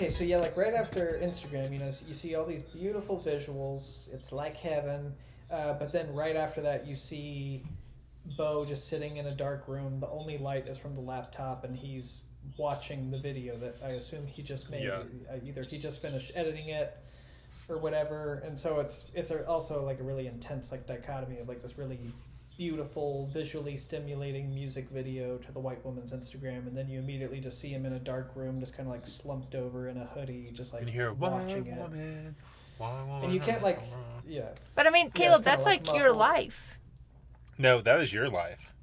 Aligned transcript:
okay, 0.00 0.10
so 0.10 0.24
yeah, 0.24 0.38
like 0.38 0.56
right 0.56 0.72
after 0.72 1.20
Instagram, 1.22 1.72
you 1.72 1.78
know, 1.78 1.92
you 2.08 2.14
see 2.14 2.34
all 2.34 2.46
these 2.46 2.62
beautiful 2.62 3.22
visuals. 3.24 4.12
It's 4.14 4.32
like 4.32 4.56
heaven. 4.56 5.12
Uh, 5.50 5.74
but 5.74 5.92
then 5.92 6.14
right 6.14 6.36
after 6.36 6.62
that, 6.62 6.86
you 6.86 6.96
see 6.96 7.62
Bo 8.38 8.64
just 8.64 8.88
sitting 8.88 9.18
in 9.18 9.26
a 9.26 9.34
dark 9.34 9.68
room. 9.68 10.00
The 10.00 10.08
only 10.08 10.38
light 10.38 10.68
is 10.68 10.78
from 10.78 10.94
the 10.94 11.02
laptop, 11.02 11.64
and 11.64 11.76
he's 11.76 12.22
watching 12.56 13.10
the 13.10 13.18
video 13.18 13.56
that 13.58 13.76
I 13.84 13.90
assume 13.90 14.26
he 14.26 14.42
just 14.42 14.70
made. 14.70 14.84
Yeah. 14.84 15.02
Uh, 15.30 15.38
Either 15.44 15.64
he 15.64 15.76
just 15.76 16.00
finished 16.00 16.32
editing 16.34 16.68
it 16.68 16.96
or 17.68 17.76
whatever, 17.76 18.42
and 18.46 18.58
so 18.58 18.80
it's 18.80 19.10
it's 19.14 19.30
also 19.30 19.84
like 19.84 20.00
a 20.00 20.02
really 20.02 20.28
intense 20.28 20.72
like 20.72 20.86
dichotomy 20.86 21.40
of 21.40 21.48
like 21.48 21.60
this 21.60 21.76
really 21.76 22.00
beautiful, 22.60 23.26
visually 23.32 23.74
stimulating 23.74 24.54
music 24.54 24.90
video 24.90 25.38
to 25.38 25.50
the 25.50 25.58
white 25.58 25.82
woman's 25.82 26.12
Instagram, 26.12 26.66
and 26.66 26.76
then 26.76 26.90
you 26.90 26.98
immediately 26.98 27.40
just 27.40 27.58
see 27.58 27.70
him 27.70 27.86
in 27.86 27.94
a 27.94 27.98
dark 27.98 28.32
room, 28.34 28.60
just 28.60 28.76
kind 28.76 28.86
of 28.86 28.92
like 28.92 29.06
slumped 29.06 29.54
over 29.54 29.88
in 29.88 29.96
a 29.96 30.04
hoodie, 30.04 30.50
just 30.52 30.74
like 30.74 30.82
And 30.82 30.90
you 30.90 30.94
hear 30.94 31.10
watching 31.14 31.64
one 31.64 31.78
it. 31.78 31.80
woman, 31.80 32.36
one 32.76 33.08
woman. 33.08 33.24
And 33.24 33.32
you 33.32 33.40
can't 33.40 33.62
like, 33.62 33.80
yeah, 34.28 34.50
But 34.74 34.86
I 34.86 34.90
mean, 34.90 35.10
Caleb, 35.10 35.40
it's 35.40 35.48
kinda 35.48 35.56
that's 35.56 35.64
like 35.64 35.88
like, 35.88 35.96
your 35.98 36.12
life. 36.12 36.78
No, 37.56 37.80
that 37.80 37.98
is 37.98 38.12
your 38.12 38.28
life. 38.28 38.74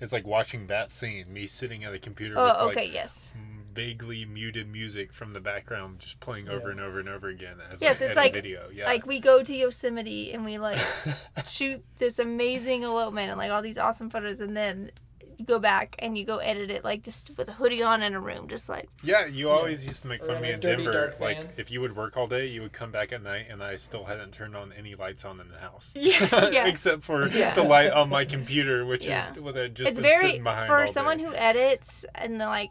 It's 0.00 0.12
like 0.12 0.26
watching 0.26 0.66
that 0.66 0.90
scene, 0.90 1.32
me 1.32 1.46
sitting 1.46 1.84
at 1.84 1.94
a 1.94 2.00
computer 2.00 2.34
Oh, 2.36 2.66
with 2.66 2.76
okay, 2.76 2.86
like 2.86 2.92
yes. 2.92 3.32
Vaguely 3.76 4.24
muted 4.24 4.66
music 4.68 5.12
from 5.12 5.32
the 5.34 5.40
background, 5.40 6.00
just 6.00 6.18
playing 6.20 6.48
over 6.48 6.66
Yeah. 6.66 6.72
and 6.72 6.80
over 6.80 6.98
and 7.00 7.08
over 7.08 7.28
again 7.28 7.58
as 7.72 7.80
Yes, 7.80 8.00
I 8.00 8.06
it's 8.06 8.12
edit 8.12 8.16
like- 8.16 8.32
video. 8.32 8.68
Yeah, 8.72 8.86
Like 8.86 9.06
we 9.06 9.20
go 9.20 9.42
to 9.42 9.54
Yosemite 9.54 10.32
and 10.32 10.44
we 10.44 10.58
like 10.58 10.78
shoot 11.46 11.84
this 11.98 12.18
amazing 12.18 12.82
elopement 12.82 13.30
and 13.30 13.38
like 13.38 13.50
all 13.50 13.62
these 13.62 13.78
awesome 13.78 14.10
photos, 14.10 14.40
and 14.40 14.56
then 14.56 14.90
you 15.38 15.44
go 15.44 15.58
back 15.58 15.96
and 15.98 16.16
you 16.16 16.24
go 16.24 16.38
edit 16.38 16.70
it 16.70 16.82
like 16.82 17.02
just 17.02 17.30
with 17.36 17.46
a 17.50 17.52
hoodie 17.52 17.82
on 17.82 18.02
in 18.02 18.14
a 18.14 18.20
room, 18.20 18.48
just 18.48 18.70
like 18.70 18.88
yeah. 19.02 19.26
You 19.26 19.50
always 19.50 19.84
used 19.84 20.00
to 20.02 20.08
make 20.08 20.22
Or 20.22 20.28
fun 20.28 20.36
of 20.36 20.42
me 20.42 20.50
in 20.52 20.60
dirty, 20.60 20.84
Denver. 20.84 21.12
Like 21.20 21.42
van. 21.42 21.50
if 21.58 21.70
you 21.70 21.82
would 21.82 21.94
work 21.94 22.16
all 22.16 22.26
day, 22.26 22.46
you 22.46 22.62
would 22.62 22.72
come 22.72 22.90
back 22.90 23.12
at 23.12 23.22
night, 23.22 23.46
and 23.50 23.62
I 23.62 23.76
still 23.76 24.04
hadn't 24.04 24.32
turned 24.32 24.56
on 24.56 24.72
any 24.72 24.94
lights 24.94 25.26
on 25.26 25.38
in 25.40 25.48
the 25.50 25.58
house. 25.58 25.92
Yeah, 25.96 26.48
yeah. 26.50 26.66
Except 26.66 27.02
for 27.02 27.28
Yeah. 27.28 27.52
the 27.52 27.64
light 27.64 27.90
on 27.90 28.08
my 28.08 28.24
computer, 28.24 28.86
which 28.86 29.06
Yeah. 29.06 29.30
is 29.32 29.38
what 29.38 29.58
I 29.58 29.68
just 29.68 29.90
it's 29.90 30.00
been 30.00 30.08
very 30.08 30.26
sitting 30.28 30.42
behind 30.42 30.68
for 30.68 30.80
all 30.80 30.88
someone 30.88 31.18
day. 31.18 31.24
who 31.24 31.34
edits 31.34 32.06
and 32.14 32.40
the 32.40 32.46
like 32.46 32.70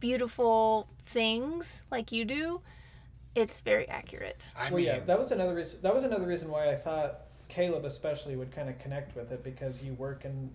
beautiful 0.00 0.88
things 1.04 1.84
like 1.90 2.12
you 2.12 2.24
do. 2.24 2.60
It's 3.34 3.60
very 3.60 3.88
accurate. 3.88 4.48
I 4.56 4.64
well, 4.64 4.76
mean, 4.76 4.86
yeah, 4.86 5.00
that 5.00 5.18
was 5.18 5.30
another 5.30 5.54
reason. 5.54 5.80
That 5.82 5.94
was 5.94 6.04
another 6.04 6.26
reason 6.26 6.48
why 6.48 6.70
I 6.70 6.74
thought 6.74 7.26
Caleb 7.48 7.84
especially 7.84 8.36
would 8.36 8.50
kind 8.50 8.68
of 8.68 8.78
connect 8.78 9.14
with 9.14 9.30
it 9.30 9.44
because 9.44 9.82
you 9.82 9.92
work 9.94 10.24
in 10.24 10.50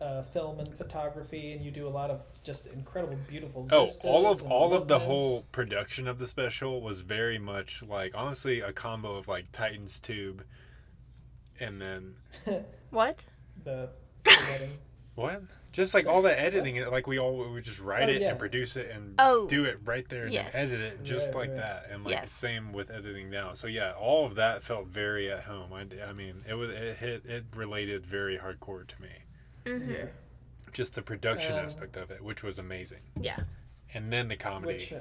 uh, 0.00 0.22
film 0.22 0.60
and 0.60 0.72
photography, 0.74 1.52
and 1.52 1.64
you 1.64 1.70
do 1.70 1.86
a 1.86 1.90
lot 1.90 2.10
of 2.10 2.22
just 2.42 2.66
incredible, 2.68 3.16
beautiful. 3.28 3.68
Oh, 3.70 3.88
all 4.04 4.26
of 4.26 4.42
and 4.42 4.50
all 4.50 4.72
of 4.72 4.88
the 4.88 5.00
whole 5.00 5.44
production 5.52 6.08
of 6.08 6.18
the 6.18 6.26
special 6.26 6.80
was 6.80 7.02
very 7.02 7.38
much 7.38 7.82
like 7.82 8.12
honestly 8.14 8.60
a 8.60 8.72
combo 8.72 9.16
of 9.16 9.28
like 9.28 9.50
Titan's 9.52 10.00
Tube, 10.00 10.44
and 11.58 11.80
then 11.80 12.14
What? 12.90 13.26
the, 13.64 13.90
the 14.24 14.46
wedding. 14.50 14.78
What? 15.20 15.42
Just 15.72 15.94
like 15.94 16.06
all 16.06 16.20
the 16.22 16.38
editing, 16.38 16.84
like 16.90 17.06
we 17.06 17.18
all 17.20 17.36
we 17.36 17.46
would 17.52 17.62
just 17.64 17.80
write 17.80 18.08
Oh, 18.08 18.12
it 18.12 18.20
yeah. 18.22 18.30
and 18.30 18.38
produce 18.40 18.76
it 18.76 18.90
and 18.90 19.14
Oh. 19.20 19.46
do 19.46 19.64
it 19.64 19.78
right 19.84 20.08
there 20.08 20.24
and 20.24 20.34
Yes. 20.34 20.52
edit 20.54 20.80
it 20.80 21.02
just 21.04 21.28
Right, 21.28 21.36
like 21.36 21.48
right. 21.50 21.58
that, 21.58 21.86
and 21.90 22.02
like 22.04 22.12
Yes. 22.14 22.32
same 22.32 22.72
with 22.72 22.90
editing 22.90 23.30
now. 23.30 23.52
So 23.52 23.68
yeah, 23.68 23.92
all 23.92 24.26
of 24.26 24.34
that 24.34 24.62
felt 24.64 24.88
very 24.88 25.30
at 25.30 25.44
home. 25.44 25.72
I, 25.72 25.86
I 26.04 26.12
mean, 26.12 26.44
it 26.48 26.54
was 26.54 26.70
it 26.70 26.96
hit 26.96 27.24
it 27.26 27.44
related 27.54 28.04
very 28.04 28.36
hardcore 28.38 28.84
to 28.86 29.02
me. 29.02 29.10
Mm-hmm. 29.66 29.90
Yeah. 29.92 30.06
Just 30.72 30.96
the 30.96 31.02
production 31.02 31.52
Um, 31.54 31.64
aspect 31.64 31.96
of 31.96 32.10
it, 32.10 32.20
which 32.22 32.42
was 32.42 32.58
amazing, 32.58 33.02
Yeah. 33.20 33.38
and 33.94 34.12
then 34.12 34.26
the 34.28 34.36
comedy. 34.36 34.74
Which, 34.74 34.92
uh, 34.92 35.00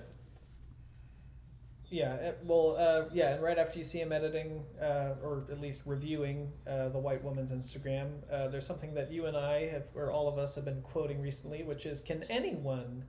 yeah, 1.90 2.14
it, 2.16 2.40
well, 2.44 2.76
uh, 2.78 3.06
yeah, 3.12 3.34
and 3.34 3.44
right 3.44 3.58
after 3.58 3.78
you 3.78 3.84
see 3.84 4.00
him 4.00 4.12
editing, 4.12 4.64
uh, 4.82 5.16
or 5.24 5.46
at 5.52 5.60
least 5.60 5.82
reviewing 5.86 6.52
uh, 6.68 6.90
the 6.90 7.00
white 7.00 7.24
woman's 7.24 7.52
Instagram, 7.52 8.12
uh, 8.32 8.48
there's 8.48 8.66
something 8.66 8.94
that 8.94 9.12
you 9.12 9.26
and 9.26 9.36
I 9.36 9.68
have, 9.70 9.84
or 9.96 10.12
all 10.12 10.28
of 10.28 10.38
us 10.38 10.56
have 10.56 10.66
been 10.66 10.82
quoting 10.82 11.22
recently, 11.22 11.64
which 11.64 11.86
is, 11.86 12.02
"Can 12.02 12.24
anyone 12.30 13.06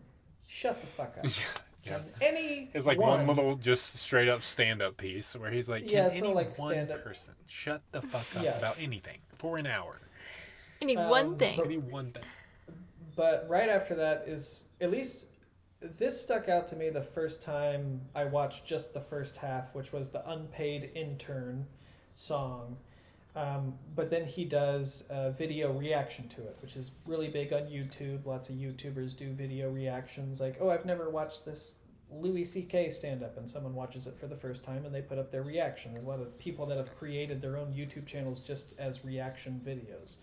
shut 0.46 0.80
the 0.80 0.86
fuck 0.86 1.16
up? 1.18 1.24
yeah. 1.84 1.98
Can 1.98 2.04
any 2.20 2.70
It's 2.74 2.86
like 2.86 2.98
one 2.98 3.26
little 3.26 3.54
just 3.54 3.96
straight 3.96 4.28
up 4.28 4.42
stand 4.42 4.82
up 4.82 4.96
piece 4.98 5.34
where 5.34 5.50
he's 5.50 5.68
like, 5.68 5.84
Can 5.86 5.92
Yeah, 5.96 6.08
so, 6.10 6.16
any 6.16 6.34
like, 6.34 6.58
one 6.58 6.72
stand-up- 6.72 7.02
person 7.04 7.34
shut 7.46 7.80
the 7.92 8.02
fuck 8.02 8.36
up 8.36 8.44
Yeah. 8.44 8.58
about 8.58 8.78
anything 8.78 9.18
for 9.38 9.56
an 9.56 9.66
hour? 9.66 9.98
Any 10.82 10.96
Um, 10.98 11.08
one 11.08 11.36
thing. 11.38 11.58
Any 11.58 11.78
one 11.78 12.12
thing. 12.12 12.24
But 13.16 13.46
right 13.48 13.68
after 13.70 13.94
that 13.94 14.24
is 14.28 14.64
at 14.80 14.90
least 14.90 15.24
this 15.80 16.20
stuck 16.20 16.48
out 16.48 16.68
to 16.68 16.76
me 16.76 16.90
the 16.90 17.02
first 17.02 17.42
time 17.42 18.02
I 18.14 18.24
watched 18.24 18.66
just 18.66 18.92
the 18.92 19.00
first 19.00 19.38
half, 19.38 19.74
which 19.74 19.92
was 19.92 20.10
the 20.10 20.28
unpaid 20.30 20.90
intern 20.94 21.66
song. 22.14 22.76
Um, 23.36 23.74
but 23.94 24.10
then 24.10 24.26
he 24.26 24.44
does 24.44 25.04
a 25.08 25.30
video 25.30 25.72
reaction 25.72 26.28
to 26.28 26.42
it, 26.42 26.56
which 26.60 26.76
is 26.76 26.90
really 27.06 27.28
big 27.28 27.52
on 27.52 27.62
YouTube. 27.62 28.26
Lots 28.26 28.50
of 28.50 28.56
YouTubers 28.56 29.16
do 29.16 29.32
video 29.32 29.70
reactions, 29.70 30.40
like, 30.40 30.56
"Oh, 30.60 30.68
I've 30.68 30.84
never 30.84 31.08
watched 31.08 31.44
this 31.44 31.76
Louis 32.10 32.44
C.K. 32.44 32.90
stand 32.90 33.22
up," 33.22 33.36
and 33.36 33.48
someone 33.48 33.74
watches 33.74 34.08
it 34.08 34.18
for 34.18 34.26
the 34.26 34.36
first 34.36 34.64
time 34.64 34.84
and 34.84 34.92
they 34.92 35.00
put 35.00 35.16
up 35.16 35.30
their 35.30 35.44
reaction. 35.44 35.92
There's 35.92 36.04
a 36.04 36.08
lot 36.08 36.20
of 36.20 36.36
people 36.38 36.66
that 36.66 36.76
have 36.76 36.96
created 36.96 37.40
their 37.40 37.56
own 37.56 37.72
YouTube 37.72 38.04
channels 38.04 38.40
just 38.40 38.74
as 38.78 39.04
reaction 39.04 39.60
videos. 39.64 40.16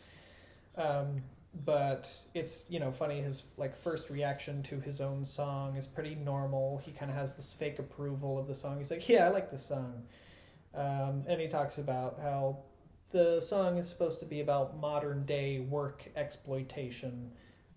Um, 0.76 1.24
but 1.66 2.14
it's 2.34 2.66
you 2.70 2.80
know 2.80 2.92
funny 2.92 3.22
his 3.22 3.44
like 3.58 3.76
first 3.76 4.10
reaction 4.10 4.62
to 4.64 4.80
his 4.80 5.02
own 5.02 5.26
song 5.26 5.76
is 5.76 5.86
pretty 5.86 6.16
normal. 6.16 6.82
He 6.84 6.92
kind 6.92 7.10
of 7.10 7.18
has 7.18 7.36
this 7.36 7.54
fake 7.54 7.80
approval 7.80 8.38
of 8.38 8.48
the 8.48 8.56
song. 8.56 8.78
He's 8.78 8.92
like 8.92 9.08
yeah 9.08 9.26
i 9.26 9.30
like 9.30 9.50
the 9.50 9.58
song. 9.58 10.04
Um, 10.74 11.24
and 11.28 11.42
he 11.42 11.48
talks 11.48 11.78
about 11.78 12.20
how 12.22 12.60
the 13.12 13.42
song 13.42 13.78
is 13.78 13.88
supposed 13.88 14.20
to 14.20 14.26
be 14.26 14.42
about 14.42 14.78
modern 14.78 15.26
day 15.26 15.60
work 15.60 16.06
exploitation 16.16 17.32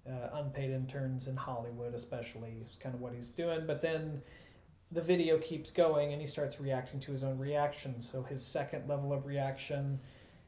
uh, 0.06 0.28
unpaid 0.34 0.70
interns 0.70 1.28
in 1.28 1.36
hollywood 1.36 1.94
especially 1.94 2.54
is 2.68 2.76
kind 2.76 2.94
of 2.94 3.00
what 3.00 3.14
he's 3.14 3.28
doing. 3.28 3.66
But 3.66 3.80
then 3.82 4.22
the 4.92 5.02
video 5.02 5.38
keeps 5.38 5.70
going 5.70 6.12
and 6.12 6.20
he 6.20 6.26
starts 6.26 6.60
reacting 6.60 7.00
to 7.00 7.12
his 7.12 7.22
own 7.22 7.38
reaction. 7.38 8.00
So 8.00 8.22
his 8.22 8.44
second 8.44 8.88
level 8.88 9.12
of 9.12 9.24
reaction 9.24 10.00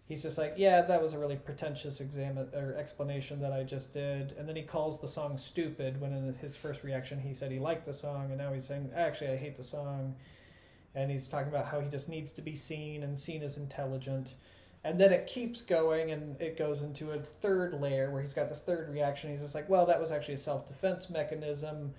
he's 0.06 0.22
just 0.22 0.38
like, 0.38 0.54
yeah, 0.56 0.82
that 0.82 1.02
was 1.02 1.12
a 1.12 1.18
really 1.18 1.36
pretentious 1.36 2.00
exam 2.00 2.38
or 2.38 2.74
explanation 2.76 3.40
that 3.40 3.52
I 3.52 3.62
just 3.62 3.92
did. 3.92 4.32
And 4.38 4.48
then 4.48 4.56
he 4.56 4.62
calls 4.62 5.00
the 5.00 5.08
song 5.08 5.38
stupid 5.38 6.00
when 6.00 6.12
in 6.12 6.34
his 6.40 6.56
first 6.56 6.82
reaction 6.84 7.20
he 7.20 7.34
said 7.34 7.50
he 7.50 7.58
liked 7.58 7.86
the 7.86 7.94
song, 7.94 8.26
and 8.30 8.38
now 8.38 8.52
he's 8.52 8.66
saying, 8.66 8.90
actually, 8.94 9.30
I 9.30 9.36
hate 9.36 9.56
the 9.56 9.64
song. 9.64 10.14
And 10.94 11.10
he's 11.10 11.26
talking 11.26 11.48
about 11.48 11.66
how 11.66 11.80
he 11.80 11.88
just 11.88 12.08
needs 12.08 12.32
to 12.32 12.42
be 12.42 12.54
seen 12.54 13.02
and 13.02 13.18
seen 13.18 13.42
as 13.42 13.56
intelligent. 13.56 14.34
And 14.84 15.00
then 15.00 15.12
it 15.12 15.26
keeps 15.26 15.62
going 15.62 16.10
and 16.10 16.40
it 16.40 16.58
goes 16.58 16.82
into 16.82 17.12
a 17.12 17.18
third 17.18 17.80
layer 17.80 18.10
where 18.10 18.20
he's 18.20 18.34
got 18.34 18.48
this 18.48 18.60
third 18.60 18.90
reaction. 18.90 19.30
He's 19.30 19.40
just 19.40 19.54
like, 19.54 19.68
well, 19.68 19.86
that 19.86 20.00
was 20.00 20.10
actually 20.10 20.34
a 20.34 20.38
self 20.38 20.66
defense 20.66 21.08
mechanism. 21.08 21.94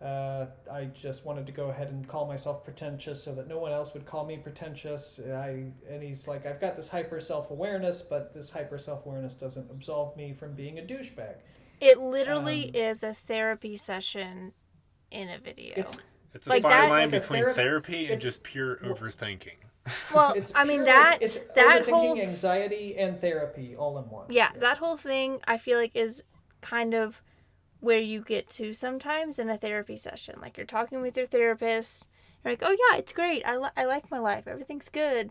Uh, 0.00 0.46
I 0.70 0.84
just 0.86 1.24
wanted 1.24 1.46
to 1.46 1.52
go 1.52 1.70
ahead 1.70 1.88
and 1.88 2.06
call 2.06 2.26
myself 2.26 2.62
pretentious 2.64 3.22
so 3.22 3.34
that 3.34 3.48
no 3.48 3.58
one 3.58 3.72
else 3.72 3.94
would 3.94 4.04
call 4.04 4.26
me 4.26 4.36
pretentious. 4.36 5.18
I 5.18 5.72
and 5.88 6.02
he's 6.02 6.28
like, 6.28 6.44
I've 6.44 6.60
got 6.60 6.76
this 6.76 6.88
hyper 6.88 7.18
self 7.18 7.50
awareness, 7.50 8.02
but 8.02 8.34
this 8.34 8.50
hyper 8.50 8.76
self 8.78 9.06
awareness 9.06 9.32
doesn't 9.34 9.70
absolve 9.70 10.14
me 10.16 10.34
from 10.34 10.52
being 10.54 10.78
a 10.78 10.82
douchebag. 10.82 11.36
It 11.80 11.98
literally 11.98 12.64
Um, 12.68 12.74
is 12.74 13.02
a 13.02 13.14
therapy 13.14 13.76
session 13.78 14.52
in 15.10 15.30
a 15.30 15.38
video. 15.38 15.72
It's 15.76 16.02
It's 16.34 16.46
a 16.46 16.50
Like 16.50 16.62
fine 16.62 16.90
line 16.90 17.10
like 17.10 17.22
between 17.22 17.40
therapy- 17.44 17.56
therapy 17.62 18.12
and 18.12 18.20
just 18.20 18.42
pure 18.44 18.78
well- 18.82 18.94
overthinking. 18.94 19.56
well, 20.14 20.34
it's 20.34 20.52
I 20.54 20.64
mean 20.64 20.82
that 20.84 21.18
it's 21.22 21.38
that 21.54 21.84
overthinking, 21.86 21.90
whole 21.90 22.20
anxiety 22.20 22.98
and 22.98 23.18
therapy 23.20 23.76
all 23.76 23.96
in 23.98 24.04
one. 24.10 24.26
yeah, 24.28 24.50
that 24.58 24.76
whole 24.78 24.96
thing 24.98 25.40
I 25.46 25.56
feel 25.58 25.78
like 25.78 25.92
is 25.94 26.22
kind 26.60 26.92
of 26.92 27.22
where 27.80 27.98
you 27.98 28.20
get 28.20 28.48
to 28.50 28.72
sometimes 28.72 29.38
in 29.38 29.48
a 29.48 29.56
therapy 29.56 29.96
session. 29.96 30.38
Like 30.40 30.56
you're 30.56 30.66
talking 30.66 31.02
with 31.02 31.16
your 31.16 31.26
therapist, 31.26 32.08
you're 32.44 32.52
like, 32.52 32.62
"Oh 32.64 32.76
yeah, 32.90 32.98
it's 32.98 33.12
great. 33.12 33.44
I 33.46 33.56
li- 33.56 33.70
I 33.76 33.84
like 33.84 34.10
my 34.10 34.18
life. 34.18 34.46
Everything's 34.46 34.88
good." 34.88 35.30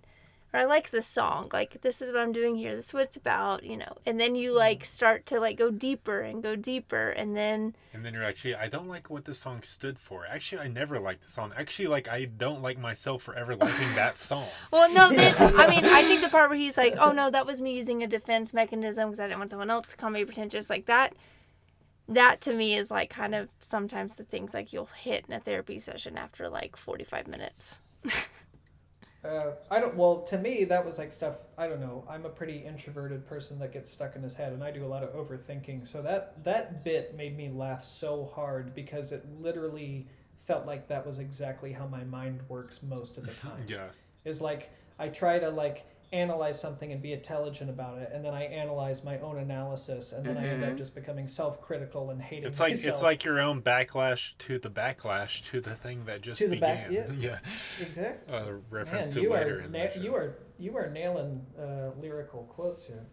Or 0.53 0.59
I 0.59 0.63
like 0.63 0.89
this 0.89 1.05
song. 1.05 1.49
Like 1.51 1.81
this 1.81 2.01
is 2.01 2.13
what 2.13 2.21
I'm 2.21 2.31
doing 2.31 2.55
here. 2.55 2.73
This 2.73 2.87
is 2.87 2.93
what 2.93 3.03
it's 3.03 3.17
about, 3.17 3.63
you 3.63 3.75
know. 3.75 3.97
And 4.05 4.19
then 4.19 4.35
you 4.35 4.55
like 4.55 4.79
mm-hmm. 4.79 4.85
start 4.85 5.25
to 5.25 5.39
like 5.39 5.57
go 5.57 5.69
deeper 5.69 6.21
and 6.21 6.41
go 6.41 6.55
deeper 6.55 7.09
and 7.09 7.35
then 7.35 7.75
And 7.93 8.05
then 8.05 8.13
you're 8.13 8.23
actually, 8.23 8.55
I 8.55 8.69
don't 8.69 8.87
like 8.87 9.09
what 9.09 9.25
this 9.25 9.37
song 9.37 9.63
stood 9.63 9.99
for. 9.99 10.25
Actually, 10.25 10.61
I 10.61 10.67
never 10.67 10.97
liked 10.97 11.23
the 11.23 11.29
song. 11.29 11.51
Actually, 11.57 11.87
like 11.87 12.07
I 12.07 12.25
don't 12.25 12.61
like 12.61 12.79
myself 12.79 13.23
for 13.23 13.35
ever 13.35 13.55
liking 13.57 13.95
that 13.95 14.17
song. 14.29 14.47
Well, 14.71 14.89
no, 14.93 15.13
then, 15.13 15.35
I 15.57 15.67
mean, 15.67 15.83
I 15.83 16.03
think 16.03 16.21
the 16.21 16.29
part 16.29 16.49
where 16.49 16.57
he's 16.57 16.77
like, 16.77 16.95
"Oh 16.97 17.11
no, 17.11 17.29
that 17.29 17.45
was 17.45 17.61
me 17.61 17.75
using 17.75 18.01
a 18.01 18.07
defense 18.07 18.53
mechanism 18.53 19.09
because 19.09 19.19
I 19.19 19.27
didn't 19.27 19.39
want 19.39 19.49
someone 19.49 19.69
else 19.69 19.89
to 19.91 19.97
call 19.97 20.09
me 20.09 20.23
pretentious," 20.23 20.69
like 20.69 20.85
that. 20.85 21.13
That 22.07 22.41
to 22.41 22.53
me 22.53 22.75
is 22.75 22.91
like 22.91 23.09
kind 23.09 23.33
of 23.33 23.49
sometimes 23.59 24.17
the 24.17 24.23
things 24.23 24.53
like 24.53 24.71
you'll 24.71 24.85
hit 24.85 25.25
in 25.27 25.33
a 25.33 25.39
therapy 25.39 25.79
session 25.79 26.17
after 26.17 26.49
like 26.49 26.77
forty-five 26.77 27.27
minutes. 27.27 27.81
Uh, 29.25 29.53
I 29.71 29.79
don't. 29.79 29.95
Well, 29.95 30.21
to 30.23 30.37
me, 30.37 30.65
that 30.65 30.85
was 30.85 30.99
like 30.99 31.11
stuff. 31.11 31.37
I 31.57 31.67
don't 31.67 31.79
know. 31.79 32.05
I'm 32.07 32.25
a 32.25 32.29
pretty 32.29 32.59
introverted 32.59 33.25
person 33.25 33.57
that 33.59 33.73
gets 33.73 33.91
stuck 33.91 34.15
in 34.15 34.21
his 34.21 34.35
head, 34.35 34.53
and 34.53 34.63
I 34.63 34.69
do 34.69 34.85
a 34.85 34.87
lot 34.87 35.03
of 35.03 35.13
overthinking. 35.13 35.87
So 35.87 36.01
that 36.03 36.43
that 36.43 36.83
bit 36.83 37.15
made 37.15 37.35
me 37.35 37.49
laugh 37.49 37.83
so 37.83 38.25
hard 38.25 38.75
because 38.75 39.11
it 39.11 39.25
literally 39.41 40.07
felt 40.43 40.67
like 40.67 40.87
that 40.89 41.05
was 41.05 41.17
exactly 41.17 41.73
how 41.73 41.87
my 41.87 42.03
mind 42.03 42.41
works 42.49 42.83
most 42.83 43.17
of 43.17 43.25
the 43.25 43.33
time. 43.47 43.65
Yeah. 43.67 43.87
Is 44.25 44.41
like 44.41 44.69
I 44.99 45.07
try 45.07 45.39
to 45.39 45.49
like 45.49 45.85
analyze 46.13 46.59
something 46.61 46.91
and 46.91 47.01
be 47.01 47.13
intelligent 47.13 47.69
about 47.69 47.97
it, 47.97 48.09
and 48.13 48.23
then 48.23 48.33
I 48.33 48.43
analyze 48.43 49.03
my 49.03 49.19
own 49.19 49.37
analysis, 49.37 50.11
and 50.13 50.25
then 50.25 50.37
I 50.37 50.47
end 50.47 50.63
up 50.63 50.77
just 50.77 50.95
becoming 50.95 51.27
self-critical 51.27 52.09
and 52.11 52.21
hating. 52.21 52.45
It's 52.47 52.59
like 52.59 52.71
myself. 52.73 52.93
it's 52.93 53.03
like 53.03 53.23
your 53.23 53.39
own 53.39 53.61
backlash 53.61 54.37
to 54.39 54.57
the 54.59 54.69
backlash 54.69 55.43
to 55.51 55.59
the 55.61 55.75
thing 55.75 56.05
that 56.05 56.21
just 56.21 56.39
To 56.41 56.47
the 56.47 56.55
began. 56.55 56.93
back- 56.93 57.09
yeah. 57.19 57.37
exactly. 57.39 58.33
Uh, 58.33 58.51
reference 58.69 59.07
Man, 59.07 59.13
to 59.15 59.21
you 59.21 59.31
later 59.33 59.57
are 59.57 59.61
in 59.61 59.71
na- 59.71 59.87
the 59.93 59.99
you 59.99 60.15
are 60.15 60.35
you 60.57 60.77
are 60.77 60.89
nailing 60.89 61.45
uh, 61.59 61.91
lyrical 61.99 62.43
quotes 62.43 62.85
here. 62.85 63.05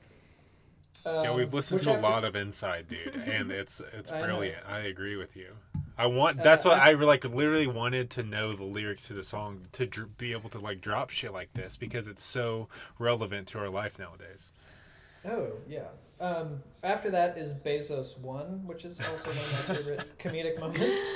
Um, 1.05 1.25
yeah, 1.25 1.35
we've 1.35 1.53
listened 1.53 1.81
to 1.83 1.91
a 1.91 1.93
after- 1.95 2.03
lot 2.03 2.25
of 2.25 2.37
Inside, 2.37 2.87
dude, 2.89 3.17
and 3.27 3.51
it's 3.51 3.81
it's 3.93 4.13
I 4.13 4.23
brilliant. 4.23 4.59
I 4.69 4.81
agree 4.81 5.17
with 5.17 5.37
you. 5.37 5.55
I 5.99 6.07
want 6.07 6.43
that's 6.43 6.65
what 6.65 6.79
I- 6.79 6.91
I 6.91 6.95
like 6.95 7.25
literally 7.25 7.67
wanted 7.67 8.11
to 8.11 8.23
know 8.23 8.55
the 8.55 8.65
lyrics 8.65 9.07
to 9.09 9.13
the 9.13 9.23
song 9.23 9.63
to 9.73 9.87
dr- 9.87 10.17
be 10.19 10.33
able 10.33 10.51
to 10.51 10.59
like 10.59 10.81
drop 10.81 11.11
shit 11.11 11.33
like 11.33 11.53
this 11.55 11.77
because 11.77 12.09
it's 12.09 12.23
so 12.23 12.69
relevant 12.99 13.49
to 13.49 13.59
our 13.59 13.69
life 13.69 13.99
nowadays. 13.99 14.51
Oh 15.25 15.53
yeah. 15.69 15.89
Um, 16.21 16.63
after 16.83 17.11
that 17.11 17.37
is 17.37 17.53
Bezos 17.53 18.17
One, 18.19 18.67
which 18.67 18.85
is 18.85 19.01
also 19.01 19.29
one 19.29 19.37
of 19.37 19.69
my 19.69 19.75
favorite 19.75 20.19
comedic 20.19 20.59
moments. 20.61 20.99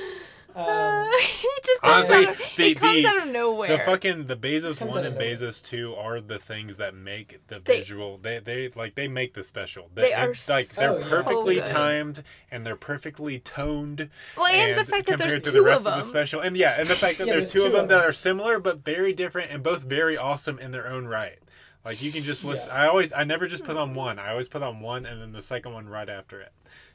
Um, 0.56 1.08
it 1.12 1.64
just 1.64 1.82
comes 1.82 2.10
Honestly, 2.10 2.26
out 2.26 2.32
of, 2.32 2.56
the- 2.56 2.64
it 2.70 2.80
comes 2.80 3.02
the- 3.02 3.06
out 3.08 3.18
of 3.18 3.28
nowhere. 3.28 3.68
The 3.68 3.78
fucking 3.78 4.26
the 4.26 4.36
Bezos 4.36 4.80
one 4.80 5.04
and 5.04 5.14
nowhere. 5.14 5.34
Bezos 5.34 5.62
two 5.62 5.94
are 5.94 6.20
the 6.20 6.38
things 6.38 6.78
that 6.78 6.94
make 6.94 7.46
the 7.48 7.60
They- 7.60 7.80
visual. 7.80 8.16
They 8.16 8.38
they 8.38 8.70
like 8.70 8.94
they 8.94 9.06
make 9.06 9.34
the 9.34 9.42
special. 9.42 9.90
They 9.94 10.12
it- 10.12 10.18
are 10.18 10.34
like 10.48 10.66
they're 10.68 11.00
perfectly 11.02 11.56
good. 11.56 11.66
timed 11.66 12.22
and 12.50 12.64
they're 12.64 12.74
perfectly 12.74 13.38
toned. 13.38 14.08
well, 14.36 14.46
and, 14.46 14.78
the 14.78 14.84
fact 14.84 15.06
that 15.08 15.18
compared 15.18 15.20
there's 15.20 15.34
to 15.34 15.40
two 15.50 15.58
the 15.58 15.62
rest 15.62 15.80
of 15.86 15.92
them. 15.92 16.00
the 16.00 16.06
special, 16.06 16.40
and 16.40 16.56
yeah, 16.56 16.80
and 16.80 16.88
the 16.88 16.94
fact 16.96 17.18
that 17.18 17.26
Yeah, 17.26 17.34
there's 17.34 17.44
there's 17.44 17.52
two 17.52 17.64
of 17.66 17.72
two 17.72 17.76
them 17.76 17.84
of 17.84 17.88
that 17.90 18.04
are 18.04 18.12
similar 18.12 18.58
but 18.58 18.82
very 18.84 19.12
different 19.12 19.50
and 19.50 19.62
both 19.62 19.82
very 19.82 20.16
awesome 20.16 20.58
in 20.58 20.70
their 20.70 20.88
own 20.88 21.04
right. 21.06 21.38
Like 21.84 22.00
you 22.02 22.10
can 22.10 22.24
just 22.24 22.44
listen. 22.44 22.72
Yeah. 22.74 22.82
I 22.82 22.86
always, 22.88 23.12
I 23.12 23.22
never 23.24 23.46
just 23.46 23.64
put 23.64 23.76
on 23.76 23.94
one. 23.94 24.18
I 24.18 24.30
always 24.30 24.48
put 24.48 24.60
on 24.62 24.80
one 24.80 25.06
and 25.06 25.20
then 25.20 25.32
the 25.32 25.42
second 25.42 25.72
one 25.72 25.88
right 25.88 26.08
after 26.08 26.40
it. 26.40 26.50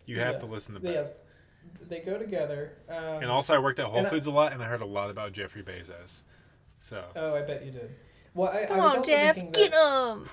You 0.06 0.20
have 0.20 0.34
Yeah. 0.34 0.40
to 0.40 0.46
listen 0.48 0.74
to 0.76 0.82
they, 0.82 0.94
both. 0.96 1.12
Have, 1.80 1.90
they 1.90 2.00
go 2.00 2.18
together. 2.18 2.74
Um, 2.90 3.22
And 3.22 3.26
also, 3.26 3.54
I 3.56 3.60
worked 3.60 3.80
at 3.80 3.86
Whole 3.88 4.06
Foods 4.06 4.28
a 4.28 4.32
lot, 4.32 4.54
and 4.54 4.62
I 4.62 4.66
heard 4.66 4.82
a 4.82 4.86
lot 4.86 5.10
about 5.10 5.32
Jeffrey 5.34 5.64
Bezos. 5.64 6.24
So 6.80 7.04
oh, 7.16 7.36
I 7.36 7.42
bet 7.44 7.64
you 7.66 7.72
did. 7.72 7.96
Well, 8.34 8.50
I, 8.52 8.66
Come 8.66 8.80
I 8.80 8.84
was 8.84 8.92
on, 8.94 8.98
also 9.00 9.12
Jeff, 9.12 9.36
thinking 9.36 9.52
get 9.52 9.72
him. 9.74 10.30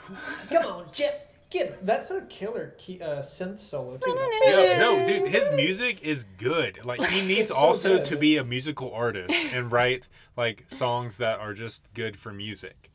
Come 0.48 0.64
on, 0.66 0.86
Jeff, 0.92 1.14
get. 1.50 1.72
'em. 1.72 1.78
That's 1.82 2.10
a 2.10 2.22
killer 2.22 2.74
key, 2.78 3.02
uh, 3.02 3.18
synth 3.22 3.58
solo 3.58 3.96
too. 3.98 4.16
Yeah, 4.44 4.78
no, 4.78 5.04
dude, 5.06 5.28
his 5.28 5.50
music 5.50 6.00
is 6.02 6.24
good. 6.38 6.84
Like 6.84 7.04
he 7.04 7.20
needs 7.28 7.40
It's 7.40 7.50
so 7.50 7.56
also 7.56 7.96
good. 7.96 8.04
to 8.06 8.16
be 8.16 8.36
a 8.38 8.44
musical 8.44 8.92
artist 8.94 9.34
and 9.52 9.70
write 9.72 10.08
like 10.36 10.64
songs 10.68 11.18
that 11.18 11.40
are 11.40 11.52
just 11.54 11.92
good 11.92 12.16
for 12.16 12.32
music. 12.32 12.90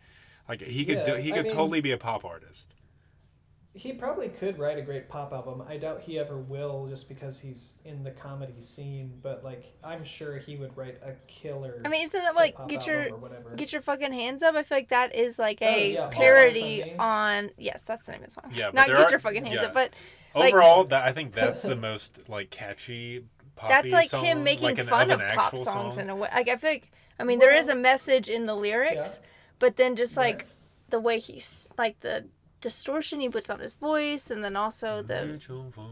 Like 0.49 0.61
he 0.61 0.83
could 0.85 1.03
do 1.03 1.11
Yeah, 1.13 1.17
he 1.19 1.31
I 1.33 1.35
could 1.35 1.45
mean- 1.45 1.53
totally 1.53 1.81
be 1.81 1.91
a 1.91 1.97
pop 1.97 2.23
artist. 2.25 2.73
He 3.75 3.91
probably 3.91 4.29
could 4.29 4.59
write 4.59 4.77
a 4.77 4.83
great 4.83 5.09
pop 5.09 5.33
album. 5.33 5.63
I 5.67 5.77
doubt 5.77 6.01
he 6.01 6.19
ever 6.19 6.37
will, 6.37 6.85
just 6.87 7.09
because 7.09 7.39
he's 7.39 7.73
in 7.85 8.03
the 8.03 8.11
comedy 8.11 8.59
scene. 8.61 9.11
But 9.23 9.43
like, 9.43 9.73
I'm 9.83 10.03
sure 10.03 10.37
he 10.37 10.55
would 10.57 10.77
write 10.77 10.99
a 11.03 11.13
killer. 11.25 11.81
I 11.83 11.87
mean, 11.89 12.03
isn't 12.03 12.21
that 12.21 12.35
like 12.35 12.55
get 12.67 12.85
your 12.85 13.07
get 13.55 13.73
your 13.73 13.81
fucking 13.81 14.13
hands 14.13 14.43
up? 14.43 14.53
I 14.53 14.61
feel 14.61 14.77
like 14.77 14.89
that 14.89 15.15
is 15.15 15.39
like 15.39 15.57
Oh, 15.61 15.65
a 15.65 15.93
yeah, 15.93 15.99
All 16.01 16.05
Eyes 16.05 16.13
on 16.15 16.21
parody 16.21 16.83
Me. 16.83 16.95
on. 16.99 17.49
Yes, 17.57 17.81
that's 17.81 18.05
the 18.05 18.11
name 18.11 18.21
of 18.21 18.27
the 18.27 18.33
song. 18.33 18.51
Yeah, 18.53 18.69
not 18.73 18.85
get 18.87 18.95
are- 18.95 19.09
your 19.09 19.19
fucking 19.19 19.43
hands 19.43 19.55
yeah. 19.61 19.67
up, 19.67 19.73
but 19.73 19.91
Like- 20.35 20.53
Overall, 20.53 20.83
that 20.85 21.03
I 21.03 21.11
think 21.11 21.33
that's 21.33 21.61
the 21.73 21.75
most 21.75 22.29
like 22.29 22.51
catchy 22.51 23.25
poppy 23.55 23.73
that's 23.73 23.91
like 23.91 24.09
song, 24.09 24.23
him 24.23 24.43
making 24.43 24.65
like 24.65 24.77
an, 24.79 24.85
fun 24.85 25.09
of, 25.09 25.19
of, 25.19 25.31
pop 25.33 25.57
songs 25.57 25.95
song. 25.95 26.03
in 26.03 26.09
a 26.11 26.15
way. 26.15 26.29
Like 26.31 26.47
I 26.47 26.57
feel 26.57 26.69
like 26.69 26.91
I 27.19 27.23
mean 27.23 27.39
there 27.39 27.55
is 27.55 27.69
a 27.69 27.75
message 27.75 28.29
in 28.29 28.45
the 28.45 28.55
lyrics, 28.55 29.19
Yeah. 29.21 29.27
but 29.57 29.77
then 29.77 29.95
just 29.95 30.15
like 30.15 30.35
Right. 30.35 30.45
the 30.89 30.99
way 30.99 31.17
he's 31.17 31.69
like 31.75 31.99
the 32.01 32.25
distortion 32.63 33.19
he 33.19 33.29
puts 33.29 33.49
on 33.49 33.59
his 33.59 33.73
voice, 33.73 34.31
and 34.31 34.43
then 34.43 34.55
also 34.55 35.01
the 35.03 35.21